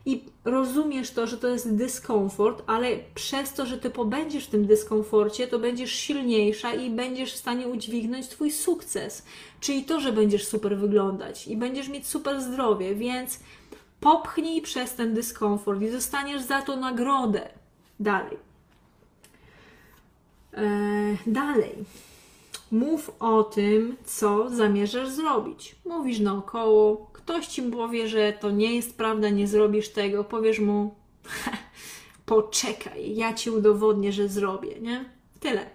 I 0.06 0.24
rozumiesz 0.44 1.10
to, 1.10 1.26
że 1.26 1.38
to 1.38 1.48
jest 1.48 1.74
dyskomfort, 1.74 2.62
ale 2.66 2.88
przez 3.14 3.52
to, 3.52 3.66
że 3.66 3.78
ty 3.78 3.90
pobędziesz 3.90 4.44
w 4.46 4.50
tym 4.50 4.66
dyskomforcie, 4.66 5.46
to 5.46 5.58
będziesz 5.58 5.92
silniejsza 5.92 6.74
i 6.74 6.90
będziesz 6.90 7.32
w 7.32 7.36
stanie 7.36 7.68
udźwignąć 7.68 8.28
twój 8.28 8.50
sukces. 8.50 9.22
Czyli 9.60 9.84
to, 9.84 10.00
że 10.00 10.12
będziesz 10.12 10.48
super 10.48 10.78
wyglądać 10.78 11.46
i 11.46 11.56
będziesz 11.56 11.88
mieć 11.88 12.06
super 12.06 12.42
zdrowie, 12.42 12.94
więc 12.94 13.40
popchnij 14.00 14.62
przez 14.62 14.94
ten 14.94 15.14
dyskomfort 15.14 15.82
i 15.82 15.90
dostaniesz 15.90 16.42
za 16.42 16.62
to 16.62 16.76
nagrodę. 16.76 17.48
Dalej. 18.00 18.36
Eee, 20.52 21.18
dalej. 21.26 21.74
Mów 22.70 23.10
o 23.20 23.44
tym, 23.44 23.96
co 24.04 24.50
zamierzasz 24.50 25.08
zrobić. 25.08 25.76
Mówisz 25.84 26.20
naokoło, 26.20 27.10
ktoś 27.12 27.46
ci 27.46 27.62
powie, 27.62 28.08
że 28.08 28.32
to 28.32 28.50
nie 28.50 28.76
jest 28.76 28.96
prawda, 28.96 29.28
nie 29.28 29.46
zrobisz 29.46 29.88
tego, 29.88 30.24
powiesz 30.24 30.58
mu, 30.58 30.94
poczekaj, 32.26 33.16
ja 33.16 33.34
ci 33.34 33.50
udowodnię, 33.50 34.12
że 34.12 34.28
zrobię, 34.28 34.80
nie? 34.80 35.04
Tyle. 35.40 35.66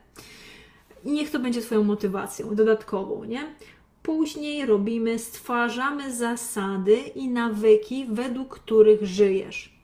I 1.06 1.12
niech 1.12 1.32
to 1.32 1.40
będzie 1.40 1.62
Twoją 1.62 1.84
motywacją 1.84 2.56
dodatkową, 2.56 3.24
nie? 3.24 3.56
Później 4.04 4.66
robimy, 4.66 5.20
stwarzamy 5.20 6.16
zasady 6.16 6.96
i 6.96 7.28
nawyki, 7.28 8.06
według 8.10 8.60
których 8.60 9.06
żyjesz. 9.06 9.82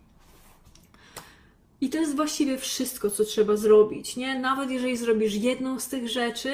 I 1.82 1.90
to 1.90 1.98
jest 1.98 2.16
właściwie 2.16 2.58
wszystko, 2.58 3.10
co 3.10 3.24
trzeba 3.24 3.56
zrobić, 3.56 4.16
nie? 4.16 4.40
Nawet 4.40 4.72
jeżeli 4.72 4.98
zrobisz 4.98 5.36
jedną 5.36 5.80
z 5.80 5.88
tych 5.88 6.10
rzeczy, 6.10 6.52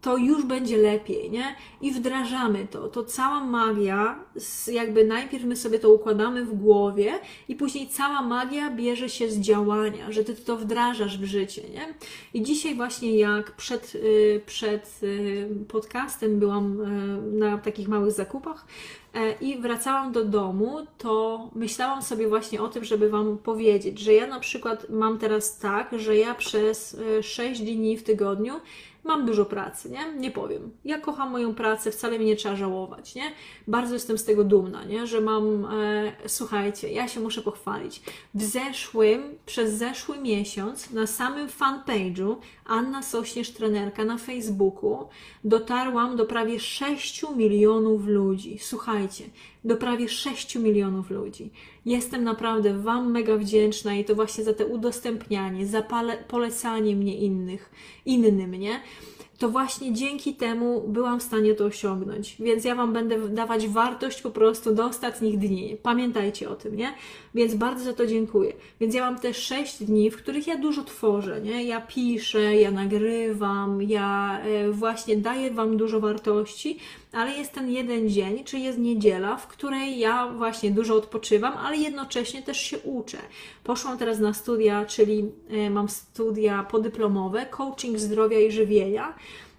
to 0.00 0.16
już 0.16 0.44
będzie 0.44 0.76
lepiej, 0.76 1.30
nie? 1.30 1.54
I 1.80 1.92
wdrażamy 1.92 2.66
to. 2.70 2.88
To 2.88 3.04
cała 3.04 3.44
magia, 3.44 4.24
jakby 4.72 5.04
najpierw 5.04 5.44
my 5.44 5.56
sobie 5.56 5.78
to 5.78 5.92
układamy 5.92 6.44
w 6.44 6.54
głowie 6.54 7.12
i 7.48 7.54
później 7.54 7.88
cała 7.88 8.22
magia 8.22 8.70
bierze 8.70 9.08
się 9.08 9.30
z 9.30 9.38
działania, 9.38 10.12
że 10.12 10.24
ty 10.24 10.36
to 10.36 10.56
wdrażasz 10.56 11.18
w 11.18 11.24
życie, 11.24 11.62
nie? 11.74 11.94
I 12.34 12.42
dzisiaj 12.42 12.74
właśnie 12.74 13.18
jak 13.18 13.56
przed, 13.56 13.94
y, 13.94 14.40
przed 14.46 15.00
y, 15.02 15.48
podcastem 15.68 16.38
byłam 16.38 16.80
y, 16.80 17.38
na 17.38 17.58
takich 17.58 17.88
małych 17.88 18.12
zakupach, 18.12 18.66
e, 19.14 19.32
i 19.32 19.58
wracałam 19.58 20.12
do 20.12 20.24
domu, 20.24 20.78
to 20.98 21.48
myślałam 21.54 22.02
sobie 22.02 22.28
właśnie 22.28 22.62
o 22.62 22.68
tym, 22.68 22.84
żeby 22.84 23.08
Wam 23.10 23.38
powiedzieć, 23.38 23.98
że 23.98 24.12
ja 24.12 24.26
na 24.26 24.40
przykład 24.40 24.90
mam 24.90 25.18
teraz 25.18 25.58
tak, 25.58 25.90
że 25.98 26.16
ja 26.16 26.34
przez 26.34 26.96
6 27.22 27.60
dni 27.60 27.96
w 27.96 28.02
tygodniu 28.02 28.54
Mam 29.04 29.26
dużo 29.26 29.44
pracy, 29.44 29.90
nie? 29.90 30.12
Nie 30.20 30.30
powiem. 30.30 30.70
Ja 30.84 30.98
kocham 31.00 31.30
moją 31.30 31.54
pracę, 31.54 31.90
wcale 31.90 32.18
mnie 32.18 32.26
nie 32.26 32.36
trzeba 32.36 32.56
żałować, 32.56 33.14
nie? 33.14 33.32
Bardzo 33.68 33.94
jestem 33.94 34.18
z 34.18 34.24
tego 34.24 34.44
dumna, 34.44 34.84
nie? 34.84 35.06
Że 35.06 35.20
mam, 35.20 35.64
e, 35.64 36.12
słuchajcie, 36.26 36.88
ja 36.88 37.08
się 37.08 37.20
muszę 37.20 37.42
pochwalić. 37.42 38.02
W 38.34 38.42
zeszłym, 38.42 39.22
przez 39.46 39.74
zeszły 39.74 40.18
miesiąc 40.18 40.90
na 40.90 41.06
samym 41.06 41.48
fanpage'u 41.48 42.36
Anna 42.70 43.02
Sośnierz, 43.02 43.50
trenerka 43.50 44.04
na 44.04 44.18
Facebooku, 44.18 45.08
dotarłam 45.44 46.16
do 46.16 46.26
prawie 46.26 46.60
6 46.60 47.24
milionów 47.36 48.06
ludzi. 48.06 48.58
Słuchajcie, 48.60 49.24
do 49.64 49.76
prawie 49.76 50.08
6 50.08 50.56
milionów 50.56 51.10
ludzi. 51.10 51.50
Jestem 51.86 52.24
naprawdę 52.24 52.78
Wam 52.78 53.10
mega 53.10 53.36
wdzięczna 53.36 53.94
i 53.94 54.04
to 54.04 54.14
właśnie 54.14 54.44
za 54.44 54.52
te 54.52 54.66
udostępnianie, 54.66 55.66
za 55.66 55.82
polecanie 56.28 56.96
mnie 56.96 57.16
innych, 57.16 57.70
innym, 58.06 58.54
nie? 58.54 58.80
To 59.40 59.48
właśnie 59.48 59.92
dzięki 59.92 60.34
temu 60.34 60.84
byłam 60.88 61.20
w 61.20 61.22
stanie 61.22 61.54
to 61.54 61.64
osiągnąć. 61.64 62.36
Więc 62.40 62.64
ja 62.64 62.74
Wam 62.74 62.92
będę 62.92 63.28
dawać 63.28 63.68
wartość 63.68 64.22
po 64.22 64.30
prostu 64.30 64.74
do 64.74 64.84
ostatnich 64.84 65.38
dni. 65.38 65.76
Pamiętajcie 65.82 66.50
o 66.50 66.56
tym, 66.56 66.76
nie? 66.76 66.94
Więc 67.34 67.54
bardzo 67.54 67.84
za 67.84 67.92
to 67.92 68.06
dziękuję. 68.06 68.52
Więc 68.80 68.94
ja 68.94 69.10
mam 69.10 69.18
te 69.18 69.34
6 69.34 69.84
dni, 69.84 70.10
w 70.10 70.16
których 70.16 70.46
ja 70.46 70.56
dużo 70.56 70.84
tworzę, 70.84 71.40
nie? 71.40 71.64
Ja 71.64 71.80
piszę, 71.80 72.56
ja 72.56 72.70
nagrywam, 72.70 73.82
ja 73.82 74.40
e, 74.40 74.70
właśnie 74.70 75.16
daję 75.16 75.50
Wam 75.50 75.76
dużo 75.76 76.00
wartości, 76.00 76.78
ale 77.12 77.32
jest 77.32 77.52
ten 77.52 77.70
jeden 77.70 78.08
dzień, 78.08 78.44
czy 78.44 78.58
jest 78.58 78.78
niedziela, 78.78 79.36
w 79.36 79.46
której 79.46 79.98
ja 79.98 80.28
właśnie 80.28 80.70
dużo 80.70 80.94
odpoczywam, 80.94 81.56
ale 81.56 81.76
jednocześnie 81.76 82.42
też 82.42 82.60
się 82.60 82.78
uczę. 82.78 83.18
Poszłam 83.64 83.98
teraz 83.98 84.18
na 84.18 84.34
studia, 84.34 84.84
czyli 84.84 85.32
e, 85.50 85.70
mam 85.70 85.88
studia 85.88 86.62
podyplomowe, 86.62 87.46
coaching 87.46 87.98
zdrowia 87.98 88.38
i 88.38 88.52
żywienia. 88.52 89.14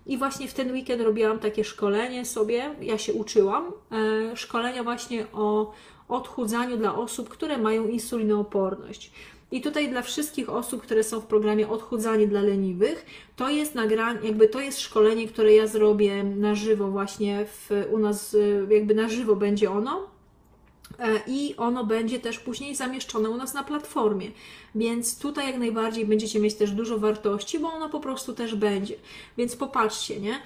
I 0.06 0.18
właśnie 0.18 0.48
w 0.48 0.54
ten 0.54 0.72
weekend 0.72 1.02
robiłam 1.02 1.40
takie 1.40 1.64
szkolenie 1.64 2.26
sobie, 2.26 2.76
ja 2.82 2.98
się 2.98 3.14
uczyłam, 3.14 3.72
e, 3.92 4.38
szkolenia 4.38 4.84
właśnie 4.84 5.26
o 5.34 5.72
odchudzaniu 6.08 6.78
dla 6.78 6.96
osób, 6.96 7.30
które 7.30 7.58
mają 7.58 7.88
insulinooporność. 7.88 9.12
I 9.52 9.62
tutaj 9.62 9.90
dla 9.90 10.02
wszystkich 10.02 10.50
osób, 10.50 10.82
które 10.82 11.04
są 11.04 11.20
w 11.20 11.26
programie 11.26 11.70
Odchudzanie 11.70 12.28
dla 12.28 12.42
leniwych, 12.42 13.06
to 13.36 13.50
jest 13.50 13.76
nagranie, 13.76 14.20
jakby 14.24 14.48
to 14.48 14.60
jest 14.60 14.80
szkolenie, 14.80 15.28
które 15.28 15.54
ja 15.54 15.68
zrobię 15.68 16.24
na 16.24 16.56
żywo 16.56 16.88
właśnie 16.88 17.46
w, 17.46 17.70
u 17.92 18.00
nas, 18.00 18.36
jakby 18.70 18.96
na 18.96 19.10
żywo 19.10 19.36
będzie 19.36 19.72
ono. 19.72 20.08
E, 21.00 21.22
I 21.28 21.56
ono 21.58 21.86
będzie 21.86 22.20
też 22.20 22.40
później 22.40 22.76
zamieszczone 22.76 23.30
u 23.30 23.38
nas 23.38 23.54
na 23.54 23.64
platformie. 23.64 24.32
Więc 24.76 25.20
tutaj 25.20 25.48
jak 25.48 25.58
najbardziej 25.58 26.06
będziecie 26.06 26.40
mieć 26.40 26.56
też 26.56 26.72
dużo 26.72 27.00
wartości, 27.00 27.60
bo 27.60 27.74
ono 27.74 27.90
po 27.90 28.00
prostu 28.00 28.34
też 28.34 28.56
będzie. 28.56 28.96
Więc 29.38 29.56
popatrzcie, 29.56 30.20
nie? 30.20 30.42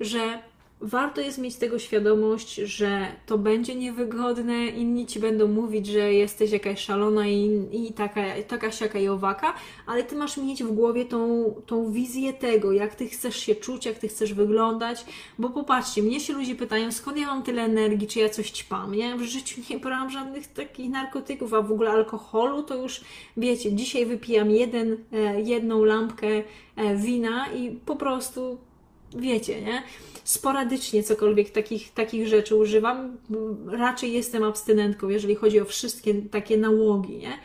Że 0.00 0.42
warto 0.80 1.20
jest 1.20 1.38
mieć 1.38 1.56
tego 1.56 1.78
świadomość, 1.78 2.54
że 2.54 3.06
to 3.26 3.38
będzie 3.38 3.74
niewygodne, 3.74 4.66
inni 4.66 5.06
ci 5.06 5.20
będą 5.20 5.48
mówić, 5.48 5.86
że 5.86 6.12
jesteś 6.12 6.50
jakaś 6.50 6.80
szalona 6.80 7.28
i, 7.28 7.66
i 7.72 7.92
taka, 7.92 8.20
taka 8.48 8.70
siaka 8.70 8.98
i 8.98 9.08
owaka, 9.08 9.54
ale 9.86 10.04
ty 10.04 10.16
masz 10.16 10.36
mieć 10.36 10.64
w 10.64 10.72
głowie 10.72 11.04
tą, 11.04 11.54
tą 11.66 11.92
wizję 11.92 12.32
tego, 12.32 12.72
jak 12.72 12.94
ty 12.94 13.08
chcesz 13.08 13.36
się 13.36 13.54
czuć, 13.54 13.86
jak 13.86 13.98
ty 13.98 14.08
chcesz 14.08 14.34
wyglądać, 14.34 15.04
bo 15.38 15.50
popatrzcie, 15.50 16.02
mnie 16.02 16.20
się 16.20 16.32
ludzie 16.32 16.54
pytają, 16.54 16.92
skąd 16.92 17.18
ja 17.18 17.26
mam 17.26 17.42
tyle 17.42 17.62
energii, 17.62 18.08
czy 18.08 18.18
ja 18.18 18.28
coś 18.28 18.50
ćpam, 18.50 18.94
nie? 18.94 19.16
W 19.16 19.22
życiu 19.22 19.60
nie 19.70 19.78
brałam 19.78 20.10
żadnych 20.10 20.46
takich 20.46 20.90
narkotyków, 20.90 21.54
a 21.54 21.62
w 21.62 21.72
ogóle 21.72 21.90
alkoholu 21.90 22.62
to 22.62 22.74
już, 22.74 23.00
wiecie, 23.36 23.72
dzisiaj 23.72 24.06
wypijam 24.06 24.50
jeden, 24.50 24.96
e, 25.12 25.40
jedną 25.40 25.84
lampkę 25.84 26.42
e, 26.76 26.96
wina 26.96 27.52
i 27.52 27.70
po 27.70 27.96
prostu 27.96 28.67
wiecie, 29.16 29.62
nie? 29.62 29.82
Sporadycznie 30.24 31.02
cokolwiek 31.02 31.50
takich, 31.50 31.92
takich 31.92 32.28
rzeczy 32.28 32.56
używam. 32.56 33.16
Raczej 33.66 34.12
jestem 34.12 34.44
abstynentką, 34.44 35.08
jeżeli 35.08 35.34
chodzi 35.34 35.60
o 35.60 35.64
wszystkie 35.64 36.14
takie 36.14 36.56
nałogi, 36.56 37.16
nie? 37.16 37.38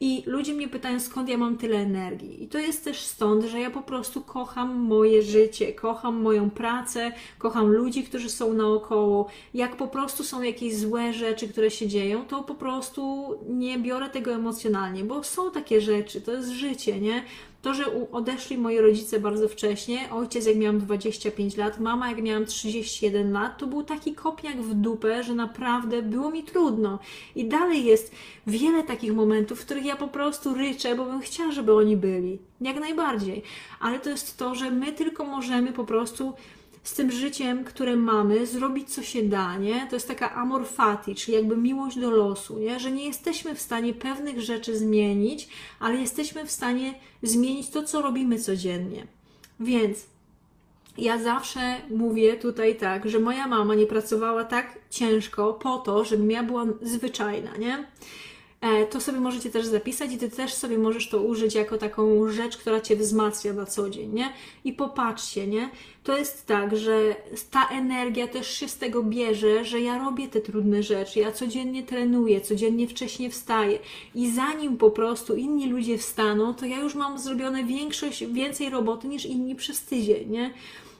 I 0.00 0.22
ludzie 0.26 0.54
mnie 0.54 0.68
pytają, 0.68 1.00
skąd 1.00 1.28
ja 1.28 1.38
mam 1.38 1.56
tyle 1.56 1.76
energii. 1.76 2.42
I 2.42 2.48
to 2.48 2.58
jest 2.58 2.84
też 2.84 3.00
stąd, 3.00 3.44
że 3.44 3.60
ja 3.60 3.70
po 3.70 3.82
prostu 3.82 4.20
kocham 4.20 4.76
moje 4.76 5.22
życie, 5.22 5.72
kocham 5.72 6.22
moją 6.22 6.50
pracę, 6.50 7.12
kocham 7.38 7.66
ludzi, 7.66 8.04
którzy 8.04 8.30
są 8.30 8.54
naokoło. 8.54 9.28
Jak 9.54 9.76
po 9.76 9.88
prostu 9.88 10.24
są 10.24 10.42
jakieś 10.42 10.76
złe 10.76 11.12
rzeczy, 11.12 11.48
które 11.48 11.70
się 11.70 11.88
dzieją, 11.88 12.24
to 12.24 12.42
po 12.42 12.54
prostu 12.54 13.34
nie 13.48 13.78
biorę 13.78 14.10
tego 14.10 14.32
emocjonalnie, 14.32 15.04
bo 15.04 15.24
są 15.24 15.50
takie 15.50 15.80
rzeczy, 15.80 16.20
to 16.20 16.32
jest 16.32 16.48
życie, 16.48 17.00
nie? 17.00 17.22
To, 17.62 17.74
że 17.74 17.84
odeszli 18.12 18.58
moi 18.58 18.78
rodzice 18.78 19.20
bardzo 19.20 19.48
wcześnie, 19.48 20.08
ojciec 20.12 20.46
jak 20.46 20.56
miałam 20.56 20.78
25 20.78 21.56
lat, 21.56 21.80
mama 21.80 22.08
jak 22.08 22.22
miałam 22.22 22.46
31 22.46 23.32
lat, 23.32 23.58
to 23.58 23.66
był 23.66 23.82
taki 23.82 24.14
kopniak 24.14 24.62
w 24.62 24.74
dupę, 24.74 25.24
że 25.24 25.34
naprawdę 25.34 26.02
było 26.02 26.30
mi 26.30 26.44
trudno. 26.44 26.98
I 27.34 27.44
dalej 27.44 27.84
jest 27.84 28.12
wiele 28.46 28.82
takich 28.82 29.14
momentów, 29.14 29.60
w 29.60 29.64
których 29.64 29.84
ja 29.84 29.96
po 29.96 30.08
prostu 30.08 30.54
ryczę, 30.54 30.94
bo 30.94 31.04
bym 31.04 31.20
chciała, 31.20 31.52
żeby 31.52 31.74
oni 31.74 31.96
byli. 31.96 32.38
Jak 32.60 32.80
najbardziej. 32.80 33.42
Ale 33.80 34.00
to 34.00 34.10
jest 34.10 34.36
to, 34.36 34.54
że 34.54 34.70
my 34.70 34.92
tylko 34.92 35.24
możemy 35.24 35.72
po 35.72 35.84
prostu 35.84 36.32
z 36.82 36.94
tym 36.94 37.10
życiem, 37.10 37.64
które 37.64 37.96
mamy, 37.96 38.46
zrobić 38.46 38.94
co 38.94 39.02
się 39.02 39.22
da, 39.22 39.56
nie? 39.56 39.86
To 39.90 39.96
jest 39.96 40.08
taka 40.08 40.34
amor 40.34 40.66
fati, 40.66 41.14
czyli 41.14 41.36
jakby 41.36 41.56
miłość 41.56 41.98
do 41.98 42.10
losu, 42.10 42.58
nie? 42.58 42.80
Że 42.80 42.90
nie 42.90 43.06
jesteśmy 43.06 43.54
w 43.54 43.60
stanie 43.60 43.94
pewnych 43.94 44.40
rzeczy 44.40 44.78
zmienić, 44.78 45.48
ale 45.80 45.96
jesteśmy 45.96 46.46
w 46.46 46.50
stanie 46.50 46.94
zmienić 47.22 47.70
to, 47.70 47.82
co 47.82 48.02
robimy 48.02 48.38
codziennie. 48.38 49.06
Więc 49.60 50.06
ja 50.98 51.18
zawsze 51.18 51.76
mówię 51.90 52.36
tutaj 52.36 52.76
tak, 52.76 53.08
że 53.08 53.18
moja 53.18 53.46
mama 53.46 53.74
nie 53.74 53.86
pracowała 53.86 54.44
tak 54.44 54.78
ciężko 54.90 55.52
po 55.54 55.78
to, 55.78 56.04
żebym 56.04 56.30
ja 56.30 56.42
była 56.42 56.66
zwyczajna, 56.82 57.56
nie? 57.56 57.84
E, 58.60 58.86
to 58.86 59.00
sobie 59.00 59.20
możecie 59.20 59.50
też 59.50 59.66
zapisać 59.66 60.12
i 60.12 60.18
Ty 60.18 60.30
też 60.30 60.54
sobie 60.54 60.78
możesz 60.78 61.08
to 61.08 61.22
użyć 61.22 61.54
jako 61.54 61.78
taką 61.78 62.28
rzecz, 62.28 62.56
która 62.56 62.80
Cię 62.80 62.96
wzmacnia 62.96 63.52
na 63.52 63.66
co 63.66 63.90
dzień, 63.90 64.12
nie? 64.12 64.32
I 64.64 64.72
popatrzcie, 64.72 65.46
nie? 65.46 65.70
To 66.04 66.18
jest 66.18 66.46
tak, 66.46 66.76
że 66.76 67.16
ta 67.50 67.68
energia 67.68 68.28
też 68.28 68.50
się 68.50 68.68
z 68.68 68.78
tego 68.78 69.02
bierze, 69.02 69.64
że 69.64 69.80
ja 69.80 69.98
robię 69.98 70.28
te 70.28 70.40
trudne 70.40 70.82
rzeczy, 70.82 71.20
ja 71.20 71.32
codziennie 71.32 71.82
trenuję, 71.82 72.40
codziennie 72.40 72.88
wcześniej 72.88 73.30
wstaję 73.30 73.78
i 74.14 74.30
zanim 74.30 74.76
po 74.76 74.90
prostu 74.90 75.36
inni 75.36 75.70
ludzie 75.70 75.98
wstaną, 75.98 76.54
to 76.54 76.66
ja 76.66 76.78
już 76.78 76.94
mam 76.94 77.18
zrobione 77.18 77.64
większość, 77.64 78.26
więcej 78.26 78.70
roboty 78.70 79.08
niż 79.08 79.26
inni 79.26 79.54
przez 79.54 79.84
tydzień, 79.84 80.30
nie? 80.30 80.50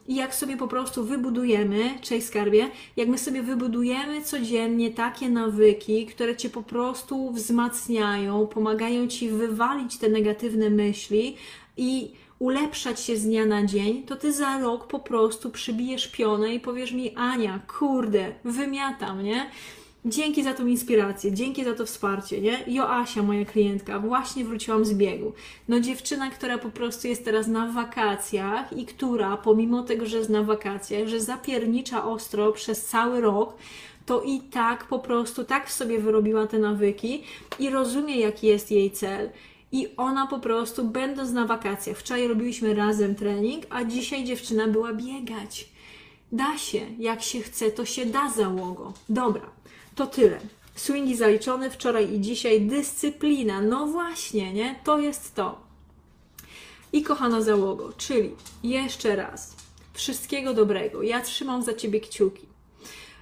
I 0.08 0.14
jak 0.14 0.34
sobie 0.34 0.56
po 0.56 0.68
prostu 0.68 1.04
wybudujemy, 1.04 1.98
cześć 2.00 2.26
skarbie, 2.26 2.70
jak 2.96 3.08
my 3.08 3.18
sobie 3.18 3.42
wybudujemy 3.42 4.22
codziennie 4.22 4.90
takie 4.90 5.30
nawyki, 5.30 6.06
które 6.06 6.36
cię 6.36 6.50
po 6.50 6.62
prostu 6.62 7.32
wzmacniają, 7.32 8.46
pomagają 8.46 9.08
ci 9.08 9.30
wywalić 9.30 9.98
te 9.98 10.08
negatywne 10.08 10.70
myśli 10.70 11.36
i 11.76 12.10
ulepszać 12.38 13.00
się 13.00 13.16
z 13.16 13.24
dnia 13.24 13.46
na 13.46 13.66
dzień, 13.66 14.02
to 14.02 14.16
ty 14.16 14.32
za 14.32 14.58
rok 14.58 14.86
po 14.86 14.98
prostu 14.98 15.50
przybijesz 15.50 16.08
pionę 16.08 16.54
i 16.54 16.60
powiesz 16.60 16.92
mi, 16.92 17.14
Ania, 17.16 17.60
kurde, 17.78 18.32
wymiatam, 18.44 19.22
nie? 19.22 19.50
Dzięki 20.04 20.42
za 20.42 20.54
tą 20.54 20.66
inspirację, 20.66 21.32
dzięki 21.32 21.64
za 21.64 21.74
to 21.74 21.86
wsparcie, 21.86 22.40
nie? 22.40 22.64
Joasia, 22.66 23.22
moja 23.22 23.44
klientka, 23.44 23.98
właśnie 23.98 24.44
wróciłam 24.44 24.84
z 24.84 24.94
biegu. 24.94 25.32
No 25.68 25.80
dziewczyna, 25.80 26.30
która 26.30 26.58
po 26.58 26.70
prostu 26.70 27.08
jest 27.08 27.24
teraz 27.24 27.46
na 27.46 27.72
wakacjach 27.72 28.72
i 28.72 28.86
która, 28.86 29.36
pomimo 29.36 29.82
tego, 29.82 30.06
że 30.06 30.18
jest 30.18 30.30
na 30.30 30.42
wakacjach, 30.42 31.08
że 31.08 31.20
zapiernicza 31.20 32.04
ostro 32.04 32.52
przez 32.52 32.86
cały 32.86 33.20
rok, 33.20 33.56
to 34.06 34.22
i 34.22 34.40
tak 34.40 34.84
po 34.84 34.98
prostu 34.98 35.44
tak 35.44 35.68
w 35.68 35.72
sobie 35.72 35.98
wyrobiła 35.98 36.46
te 36.46 36.58
nawyki 36.58 37.22
i 37.58 37.70
rozumie, 37.70 38.16
jaki 38.16 38.46
jest 38.46 38.70
jej 38.70 38.90
cel. 38.90 39.30
I 39.72 39.88
ona 39.96 40.26
po 40.26 40.38
prostu, 40.38 40.84
będąc 40.84 41.30
na 41.30 41.46
wakacjach, 41.46 41.96
wczoraj 41.96 42.28
robiliśmy 42.28 42.74
razem 42.74 43.14
trening, 43.14 43.64
a 43.70 43.84
dzisiaj 43.84 44.24
dziewczyna 44.24 44.68
była 44.68 44.92
biegać. 44.92 45.68
Da 46.32 46.58
się, 46.58 46.80
jak 46.98 47.22
się 47.22 47.40
chce, 47.40 47.70
to 47.70 47.84
się 47.84 48.06
da 48.06 48.30
załogo. 48.30 48.92
Dobra, 49.08 49.50
to 49.98 50.06
tyle. 50.06 50.38
Swingi 50.74 51.16
zaliczone 51.16 51.70
wczoraj 51.70 52.14
i 52.14 52.20
dzisiaj. 52.20 52.60
Dyscyplina. 52.60 53.60
No 53.60 53.86
właśnie, 53.86 54.52
nie? 54.52 54.74
To 54.84 54.98
jest 54.98 55.34
to. 55.34 55.60
I 56.92 57.02
kochana 57.02 57.42
załogo, 57.42 57.92
czyli 57.96 58.34
jeszcze 58.62 59.16
raz, 59.16 59.56
wszystkiego 59.92 60.54
dobrego. 60.54 61.02
Ja 61.02 61.20
trzymam 61.20 61.62
za 61.62 61.74
Ciebie 61.74 62.00
kciuki. 62.00 62.46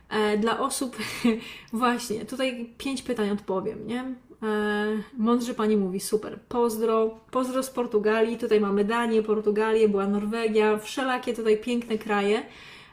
E, 0.09 0.39
dla 0.39 0.61
osób, 0.61 0.97
właśnie, 1.73 2.25
tutaj 2.25 2.71
pięć 2.79 3.03
pytań 3.03 3.31
odpowiem, 3.31 3.87
nie? 3.87 4.01
E, 4.43 5.03
mądrze 5.19 5.55
Pani 5.55 5.77
mówi, 5.77 6.01
super. 6.01 6.41
Pozdro, 6.49 7.21
pozdro 7.31 7.63
z 7.63 7.71
Portugalii. 7.71 8.39
Tutaj 8.39 8.61
mamy 8.61 8.85
Danię, 8.85 9.23
Portugalię, 9.23 9.89
była 9.89 10.07
Norwegia, 10.07 10.79
wszelakie 10.79 11.35
tutaj 11.35 11.59
piękne 11.59 11.99
kraje. 11.99 12.43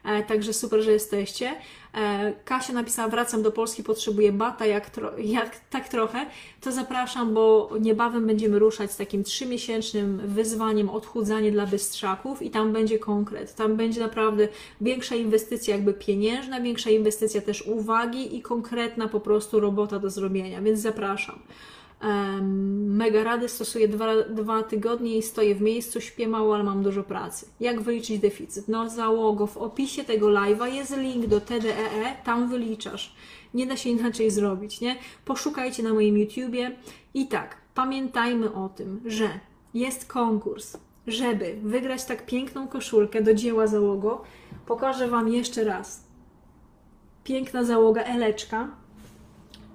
E, 0.04 0.24
także 0.24 0.54
super, 0.54 0.82
że 0.82 0.92
jesteście. 0.92 1.56
E, 1.94 2.34
Kasia 2.46 2.74
napisała, 2.74 3.08
wracam 3.08 3.44
do 3.44 3.52
Polski, 3.52 3.84
potrzebuję 3.84 4.32
bata, 4.32 4.66
jak, 4.66 4.90
tro, 4.90 5.12
jak 5.38 5.60
tak 5.70 5.90
trochę, 5.90 6.26
to 6.62 6.72
zapraszam, 6.72 7.34
bo 7.34 7.70
niebawem 7.80 8.28
będziemy 8.28 8.60
ruszać 8.60 8.92
z 8.92 8.98
takim 8.98 9.24
trzymiesięcznym 9.24 10.22
wyzwaniem 10.26 10.90
odchudzanie 10.90 11.52
dla 11.52 11.66
bystrzaków 11.66 12.42
i 12.42 12.50
tam 12.50 12.74
będzie 12.74 13.00
konkret. 13.00 13.56
Tam 13.56 13.76
będzie 13.76 14.02
naprawdę 14.02 14.48
większa 14.82 15.16
inwestycja 15.16 15.76
jakby 15.76 15.94
pieniężna, 15.94 16.62
większa 16.62 16.90
inwestycja 16.90 17.42
też 17.42 17.62
uwagi 17.62 18.38
i 18.38 18.42
konkretna 18.42 19.08
po 19.08 19.20
prostu 19.20 19.60
robota 19.60 20.00
do 20.00 20.10
zrobienia, 20.10 20.62
więc 20.62 20.80
zapraszam. 20.80 21.40
Mega 22.88 23.24
rady 23.24 23.50
stosuję 23.50 23.88
dwa, 23.88 24.24
dwa 24.24 24.64
tygodnie 24.64 25.18
i 25.18 25.22
stoję 25.22 25.56
w 25.56 25.62
miejscu, 25.62 26.02
śpię 26.02 26.28
mało, 26.28 26.56
ale 26.56 26.64
mam 26.64 26.84
dużo 26.84 27.04
pracy. 27.04 27.46
Jak 27.60 27.82
wyliczyć 27.82 28.20
deficyt? 28.20 28.68
No 28.68 28.90
załogo, 28.90 29.48
w 29.48 29.58
opisie 29.58 30.04
tego 30.04 30.28
live'a 30.28 30.66
jest 30.66 30.98
link 30.98 31.26
do 31.26 31.42
TDEE, 31.42 31.92
e, 31.92 32.16
tam 32.24 32.50
wyliczasz. 32.50 33.16
Nie 33.54 33.68
da 33.68 33.78
się 33.78 33.90
inaczej 33.90 34.32
zrobić, 34.32 34.82
nie? 34.82 34.96
Poszukajcie 35.26 35.84
na 35.84 35.94
moim 35.94 36.18
YouTubie. 36.18 36.72
I 37.14 37.28
tak, 37.28 37.58
pamiętajmy 37.76 38.54
o 38.54 38.70
tym, 38.70 39.02
że 39.06 39.30
jest 39.74 40.06
konkurs, 40.06 40.78
żeby 41.08 41.56
wygrać 41.64 42.06
tak 42.06 42.26
piękną 42.26 42.68
koszulkę 42.68 43.22
do 43.22 43.34
dzieła 43.34 43.68
załogo. 43.68 44.22
Pokażę 44.66 45.08
Wam 45.08 45.30
jeszcze 45.30 45.64
raz. 45.64 46.04
Piękna 47.24 47.64
załoga 47.64 48.04
Eleczka, 48.04 48.70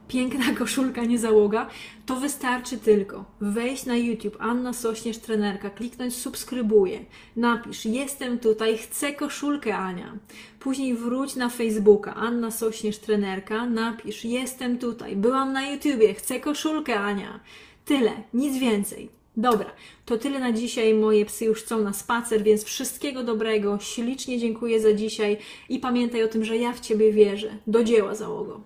piękna 0.09 0.54
koszulka, 0.59 1.04
nie 1.04 1.18
załoga, 1.18 1.68
to 2.06 2.16
wystarczy 2.16 2.78
tylko 2.78 3.24
wejść 3.40 3.86
na 3.86 3.96
YouTube, 3.96 4.36
Anna 4.40 4.72
Sośnierz 4.72 5.18
trenerka, 5.18 5.70
kliknąć 5.70 6.16
subskrybuję, 6.16 7.04
napisz 7.36 7.84
jestem 7.84 8.38
tutaj, 8.38 8.78
chcę 8.78 9.12
koszulkę 9.12 9.76
Ania. 9.76 10.18
Później 10.61 10.94
wróć 10.94 11.36
na 11.36 11.48
Facebooka, 11.48 12.14
Anna 12.14 12.50
Sośnierz 12.50 12.98
trenerka, 12.98 13.66
napisz 13.66 14.24
jestem 14.24 14.78
tutaj, 14.78 15.16
byłam 15.16 15.52
na 15.52 15.70
YouTubie, 15.70 16.14
chcę 16.14 16.40
koszulkę 16.40 17.00
Ania. 17.00 17.40
Tyle, 17.84 18.12
nic 18.34 18.59
więcej. 18.59 19.18
Dobra, 19.36 19.70
to 20.04 20.18
tyle 20.18 20.38
na 20.38 20.52
dzisiaj. 20.52 20.94
Moje 20.94 21.24
psy 21.24 21.44
już 21.44 21.62
chcą 21.62 21.82
na 21.82 21.92
spacer, 21.92 22.42
więc 22.42 22.64
wszystkiego 22.64 23.24
dobrego. 23.24 23.78
Ślicznie 23.80 24.38
dziękuję 24.38 24.80
za 24.80 24.92
dzisiaj 24.92 25.36
i 25.68 25.78
pamiętaj 25.78 26.22
o 26.22 26.28
tym, 26.28 26.44
że 26.44 26.56
ja 26.56 26.72
w 26.72 26.80
Ciebie 26.80 27.12
wierzę. 27.12 27.59
Do 27.66 27.84
dzieła 27.84 28.14
załogo. 28.14 28.61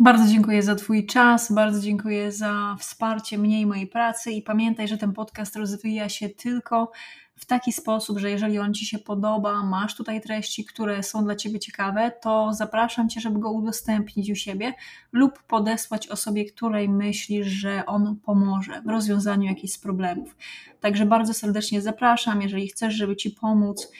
Bardzo 0.00 0.32
dziękuję 0.32 0.62
za 0.62 0.74
Twój 0.74 1.06
czas, 1.06 1.52
bardzo 1.52 1.80
dziękuję 1.80 2.32
za 2.32 2.76
wsparcie 2.78 3.38
mnie 3.38 3.60
i 3.60 3.66
mojej 3.66 3.86
pracy 3.86 4.32
i 4.32 4.42
pamiętaj, 4.42 4.88
że 4.88 4.98
ten 4.98 5.12
podcast 5.12 5.56
rozwija 5.56 6.08
się 6.08 6.28
tylko 6.28 6.92
w 7.36 7.46
taki 7.46 7.72
sposób, 7.72 8.18
że 8.18 8.30
jeżeli 8.30 8.58
on 8.58 8.74
Ci 8.74 8.86
się 8.86 8.98
podoba, 8.98 9.62
masz 9.64 9.96
tutaj 9.96 10.20
treści, 10.20 10.64
które 10.64 11.02
są 11.02 11.24
dla 11.24 11.36
Ciebie 11.36 11.58
ciekawe, 11.58 12.12
to 12.22 12.50
zapraszam 12.52 13.08
Cię, 13.08 13.20
żeby 13.20 13.38
go 13.38 13.50
udostępnić 13.50 14.30
u 14.30 14.34
siebie 14.34 14.74
lub 15.12 15.42
podesłać 15.42 16.08
osobie, 16.08 16.44
której 16.44 16.88
myślisz, 16.88 17.46
że 17.46 17.86
on 17.86 18.16
pomoże 18.16 18.82
w 18.86 18.88
rozwiązaniu 18.90 19.48
jakichś 19.48 19.78
problemów. 19.78 20.36
Także 20.80 21.06
bardzo 21.06 21.34
serdecznie 21.34 21.82
zapraszam, 21.82 22.42
jeżeli 22.42 22.68
chcesz, 22.68 22.94
żeby 22.94 23.16
Ci 23.16 23.30
pomóc, 23.30 23.92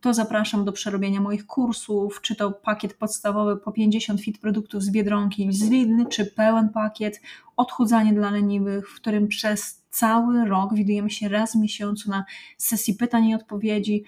to 0.00 0.14
zapraszam 0.14 0.64
do 0.64 0.72
przerobienia 0.72 1.20
moich 1.20 1.46
kursów, 1.46 2.20
czy 2.20 2.36
to 2.36 2.52
pakiet 2.52 2.94
podstawowy 2.94 3.56
po 3.56 3.72
50 3.72 4.20
fit 4.20 4.38
produktów 4.38 4.82
z 4.82 4.90
Biedronki, 4.90 5.52
z 5.52 5.70
Lidl, 5.70 6.06
czy 6.08 6.26
pełen 6.26 6.68
pakiet 6.68 7.20
odchudzanie 7.56 8.12
dla 8.12 8.30
leniwych, 8.30 8.90
w 8.90 8.94
którym 8.94 9.28
przez 9.28 9.82
cały 9.90 10.44
rok 10.44 10.74
widujemy 10.74 11.10
się 11.10 11.28
raz 11.28 11.52
w 11.52 11.60
miesiącu 11.60 12.10
na 12.10 12.24
sesji 12.58 12.94
pytań 12.94 13.28
i 13.28 13.34
odpowiedzi. 13.34 14.04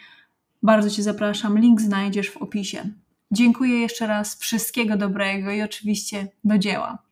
Bardzo 0.63 0.91
Cię 0.91 1.03
zapraszam, 1.03 1.59
link 1.59 1.81
znajdziesz 1.81 2.31
w 2.31 2.37
opisie. 2.37 2.91
Dziękuję 3.31 3.79
jeszcze 3.79 4.07
raz, 4.07 4.39
wszystkiego 4.39 4.97
dobrego 4.97 5.53
i 5.53 5.63
oczywiście 5.63 6.29
do 6.45 6.59
dzieła. 6.59 7.03